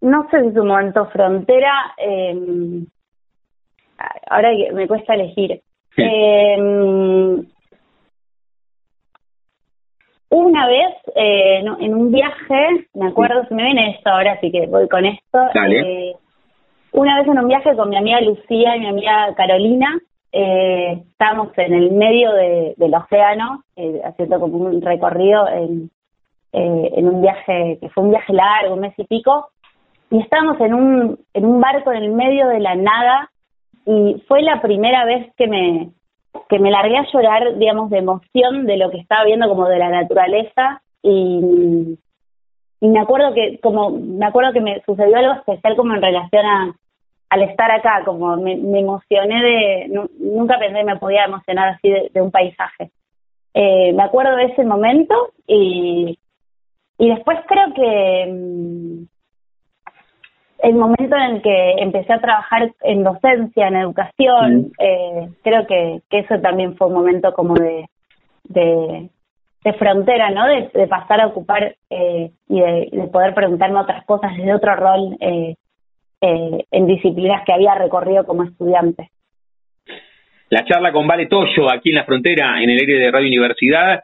no 0.01 0.27
sé 0.29 0.41
si 0.41 0.47
es 0.47 0.57
un 0.57 0.67
momento 0.67 1.05
frontera, 1.07 1.93
eh, 1.97 2.83
ahora 4.29 4.51
me 4.73 4.87
cuesta 4.87 5.13
elegir. 5.13 5.61
Eh, 5.97 6.57
una 10.31 10.65
vez, 10.65 10.95
eh, 11.15 11.57
en 11.57 11.93
un 11.93 12.09
viaje, 12.09 12.87
me 12.93 13.09
acuerdo, 13.09 13.45
si 13.47 13.53
me 13.53 13.63
viene 13.63 13.91
esto 13.91 14.09
ahora, 14.09 14.33
así 14.33 14.49
que 14.49 14.65
voy 14.65 14.87
con 14.87 15.05
esto. 15.05 15.39
Eh, 15.69 16.15
una 16.93 17.17
vez 17.17 17.27
en 17.27 17.37
un 17.37 17.47
viaje 17.49 17.75
con 17.75 17.89
mi 17.89 17.97
amiga 17.97 18.21
Lucía 18.21 18.77
y 18.77 18.79
mi 18.79 18.87
amiga 18.87 19.33
Carolina, 19.35 19.99
eh, 20.31 21.03
estábamos 21.11 21.49
en 21.57 21.73
el 21.73 21.91
medio 21.91 22.31
del 22.33 22.95
océano, 22.95 23.63
eh, 23.75 24.01
haciendo 24.03 24.39
como 24.39 24.57
un 24.57 24.81
recorrido 24.81 25.47
en, 25.47 25.89
en 26.53 27.07
un 27.07 27.21
viaje, 27.21 27.77
que 27.79 27.89
fue 27.89 28.03
un 28.03 28.11
viaje 28.11 28.33
largo, 28.33 28.73
un 28.73 28.81
mes 28.81 28.93
y 28.97 29.03
pico, 29.05 29.49
y 30.09 30.19
estábamos 30.19 30.59
en 30.61 30.73
un, 30.73 31.19
en 31.33 31.45
un 31.45 31.61
barco 31.61 31.91
en 31.91 32.03
el 32.03 32.11
medio 32.11 32.47
de 32.47 32.59
la 32.59 32.75
nada, 32.75 33.29
y 33.85 34.21
fue 34.27 34.41
la 34.41 34.61
primera 34.61 35.05
vez 35.05 35.33
que 35.35 35.47
me, 35.47 35.91
que 36.49 36.59
me 36.59 36.71
largué 36.71 36.97
a 36.97 37.07
llorar, 37.11 37.57
digamos, 37.57 37.89
de 37.89 37.99
emoción 37.99 38.65
de 38.65 38.77
lo 38.77 38.91
que 38.91 38.97
estaba 38.97 39.25
viendo 39.25 39.47
como 39.47 39.67
de 39.67 39.79
la 39.79 39.89
naturaleza 39.89 40.81
y, 41.01 41.97
y 42.79 42.87
me 42.87 42.99
acuerdo 42.99 43.33
que 43.33 43.59
como 43.61 43.91
me 43.91 44.25
acuerdo 44.25 44.53
que 44.53 44.61
me 44.61 44.81
sucedió 44.85 45.17
algo 45.17 45.33
especial 45.33 45.75
como 45.75 45.93
en 45.93 46.01
relación 46.01 46.45
a 46.45 46.75
al 47.31 47.43
estar 47.43 47.71
acá, 47.71 48.03
como 48.03 48.35
me, 48.35 48.53
emocioné 48.53 49.41
de, 49.41 50.07
nunca 50.19 50.59
pensé 50.59 50.79
que 50.79 50.83
me 50.83 50.97
podía 50.97 51.23
emocionar 51.23 51.69
así 51.69 51.89
de, 51.89 52.21
un 52.21 52.29
paisaje. 52.29 52.91
Eh, 53.53 53.93
me 53.93 54.03
acuerdo 54.03 54.35
de 54.35 54.47
ese 54.47 54.65
momento 54.65 55.31
y, 55.47 56.19
y 56.97 57.09
después 57.09 57.39
creo 57.47 57.73
que 57.73 58.27
mm, 58.29 59.03
el 60.59 60.75
momento 60.75 61.15
en 61.15 61.35
el 61.35 61.41
que 61.41 61.71
empecé 61.77 62.11
a 62.11 62.19
trabajar 62.19 62.73
en 62.81 63.01
docencia, 63.01 63.69
en 63.69 63.77
educación, 63.77 64.73
eh, 64.77 65.29
creo 65.41 65.65
que, 65.67 66.01
que, 66.09 66.19
eso 66.19 66.37
también 66.41 66.75
fue 66.75 66.87
un 66.87 66.95
momento 66.95 67.33
como 67.33 67.53
de, 67.53 67.85
de, 68.43 69.09
frontera, 69.79 70.31
¿no? 70.31 70.47
De, 70.47 70.87
pasar 70.87 71.21
a 71.21 71.27
ocupar 71.27 71.77
eh, 71.89 72.31
y 72.49 72.59
de, 72.59 73.07
poder 73.09 73.33
preguntarme 73.33 73.79
otras 73.79 74.03
cosas 74.03 74.35
desde 74.35 74.53
otro 74.53 74.75
rol, 74.75 75.15
eh, 75.21 75.55
eh, 76.21 76.65
en 76.69 76.87
disciplinas 76.87 77.43
que 77.45 77.53
había 77.53 77.75
recorrido 77.75 78.25
como 78.25 78.43
estudiante. 78.43 79.09
La 80.49 80.65
charla 80.65 80.91
con 80.91 81.07
Vale 81.07 81.27
Toyo 81.27 81.71
aquí 81.71 81.89
en 81.89 81.95
la 81.95 82.03
frontera, 82.03 82.61
en 82.61 82.69
el 82.69 82.79
aire 82.79 82.95
de 82.95 83.11
Radio 83.11 83.27
Universidad, 83.27 84.03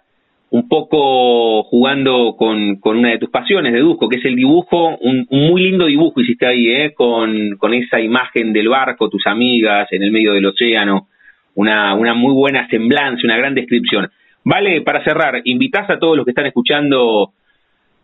un 0.49 0.69
poco 0.69 1.63
jugando 1.63 2.35
con, 2.37 2.79
una 2.83 3.09
de 3.09 3.17
tus 3.17 3.29
pasiones, 3.29 3.73
deduzco, 3.73 4.07
que 4.07 4.17
es 4.17 4.25
el 4.25 4.35
dibujo, 4.35 4.97
un, 5.01 5.27
muy 5.29 5.63
lindo 5.63 5.87
dibujo 5.87 6.21
hiciste 6.21 6.47
ahí, 6.47 6.69
¿eh? 6.69 6.93
con, 6.93 7.57
con 7.57 7.73
esa 7.73 7.99
imagen 7.99 8.53
del 8.53 8.69
barco, 8.69 9.09
tus 9.09 9.27
amigas 9.27 9.91
en 9.91 10.03
el 10.03 10.11
medio 10.11 10.33
del 10.33 10.45
océano, 10.45 11.09
una, 11.55 11.93
una 11.95 12.13
muy 12.13 12.33
buena 12.33 12.67
semblanza, 12.69 13.21
una 13.25 13.37
gran 13.37 13.53
descripción. 13.53 14.09
Vale, 14.43 14.81
para 14.81 15.03
cerrar, 15.03 15.41
¿invitas 15.43 15.89
a 15.89 15.99
todos 15.99 16.15
los 16.15 16.23
que 16.23 16.31
están 16.31 16.45
escuchando 16.45 17.33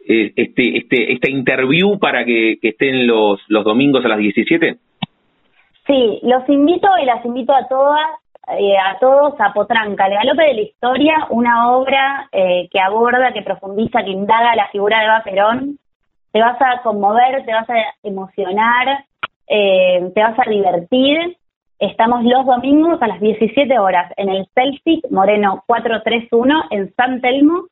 eh, 0.08 0.34
este, 0.36 0.78
este, 0.78 1.14
esta 1.14 1.30
interview 1.30 1.98
para 1.98 2.26
que, 2.26 2.58
estén 2.62 3.08
los, 3.08 3.40
los 3.48 3.64
domingos 3.64 4.04
a 4.04 4.10
las 4.10 4.18
17? 4.18 4.78
Sí, 5.88 6.20
los 6.24 6.48
invito 6.50 6.88
y 7.02 7.06
las 7.06 7.24
invito 7.26 7.54
a 7.54 7.68
todas, 7.68 8.02
eh, 8.60 8.78
a 8.78 8.98
todos 9.00 9.34
a 9.40 9.54
Potranca, 9.54 10.08
el 10.08 10.14
galope 10.14 10.44
de 10.44 10.54
la 10.54 10.62
historia, 10.62 11.28
una 11.30 11.72
obra 11.72 12.28
eh, 12.32 12.68
que 12.72 12.80
aborda, 12.80 13.34
que 13.34 13.42
profundiza, 13.42 14.04
que 14.04 14.12
indaga 14.12 14.56
la 14.56 14.68
figura 14.70 15.00
de 15.00 15.06
Eva 15.06 15.24
Perón. 15.24 15.80
Te 16.32 16.42
vas 16.42 16.62
a 16.62 16.82
conmover, 16.82 17.46
te 17.46 17.54
vas 17.54 17.70
a 17.70 17.76
emocionar, 18.02 19.06
te 19.48 20.22
vas 20.22 20.40
a 20.40 20.50
divertir. 20.50 21.38
Estamos 21.78 22.24
los 22.24 22.46
domingos 22.46 23.02
a 23.02 23.08
las 23.08 23.20
17 23.20 23.78
horas 23.78 24.12
en 24.18 24.30
el 24.30 24.48
Celtic 24.56 25.06
Moreno 25.12 25.64
431 25.68 26.64
en 26.72 26.94
San 26.96 27.22
Telmo 27.22 27.68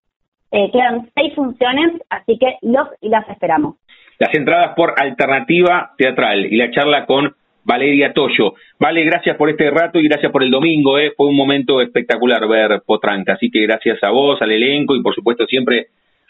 eh, 0.51 0.69
quedan 0.71 1.09
seis 1.15 1.33
funciones, 1.33 2.01
así 2.09 2.37
que 2.37 2.57
los 2.61 2.87
y 3.01 3.09
las 3.09 3.27
esperamos. 3.29 3.75
Las 4.19 4.33
entradas 4.35 4.75
por 4.75 4.93
Alternativa 4.97 5.91
Teatral 5.97 6.45
y 6.45 6.57
la 6.57 6.69
charla 6.71 7.05
con 7.05 7.33
Valeria 7.63 8.13
Toyo. 8.13 8.53
Vale, 8.79 9.03
gracias 9.03 9.37
por 9.37 9.49
este 9.49 9.69
rato 9.69 9.99
y 9.99 10.07
gracias 10.07 10.31
por 10.31 10.43
el 10.43 10.51
domingo. 10.51 10.97
Eh. 10.99 11.13
Fue 11.15 11.27
un 11.27 11.35
momento 11.35 11.81
espectacular 11.81 12.47
ver 12.47 12.81
Potranca. 12.85 13.33
Así 13.33 13.49
que 13.49 13.61
gracias 13.61 14.03
a 14.03 14.09
vos, 14.09 14.41
al 14.41 14.51
elenco 14.51 14.95
y 14.95 15.01
por 15.01 15.15
supuesto 15.15 15.45
siempre 15.45 15.87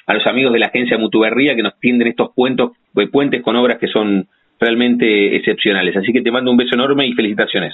a 0.08 0.14
los 0.14 0.26
amigos 0.28 0.54
de 0.54 0.60
la 0.60 0.68
agencia 0.68 0.98
Mutuberría 0.98 1.56
que 1.56 1.64
nos 1.64 1.80
tienden 1.80 2.08
estos 2.08 2.32
puentos, 2.36 2.72
eh, 2.96 3.08
puentes 3.08 3.42
con 3.44 3.56
obras 3.56 3.78
que 3.78 3.88
son 3.88 4.28
realmente 4.60 5.36
excepcionales. 5.36 5.96
Así 5.98 6.14
que 6.14 6.22
te 6.22 6.32
mando 6.32 6.52
un 6.52 6.58
beso 6.58 6.76
enorme 6.76 7.08
y 7.08 7.14
felicitaciones. 7.14 7.74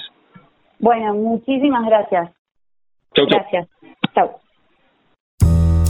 Bueno, 0.78 1.14
muchísimas 1.14 1.84
gracias. 1.86 2.30
Chau, 3.14 3.26
chau. 3.26 3.38
Gracias. 3.40 3.68
Chau. 4.14 4.30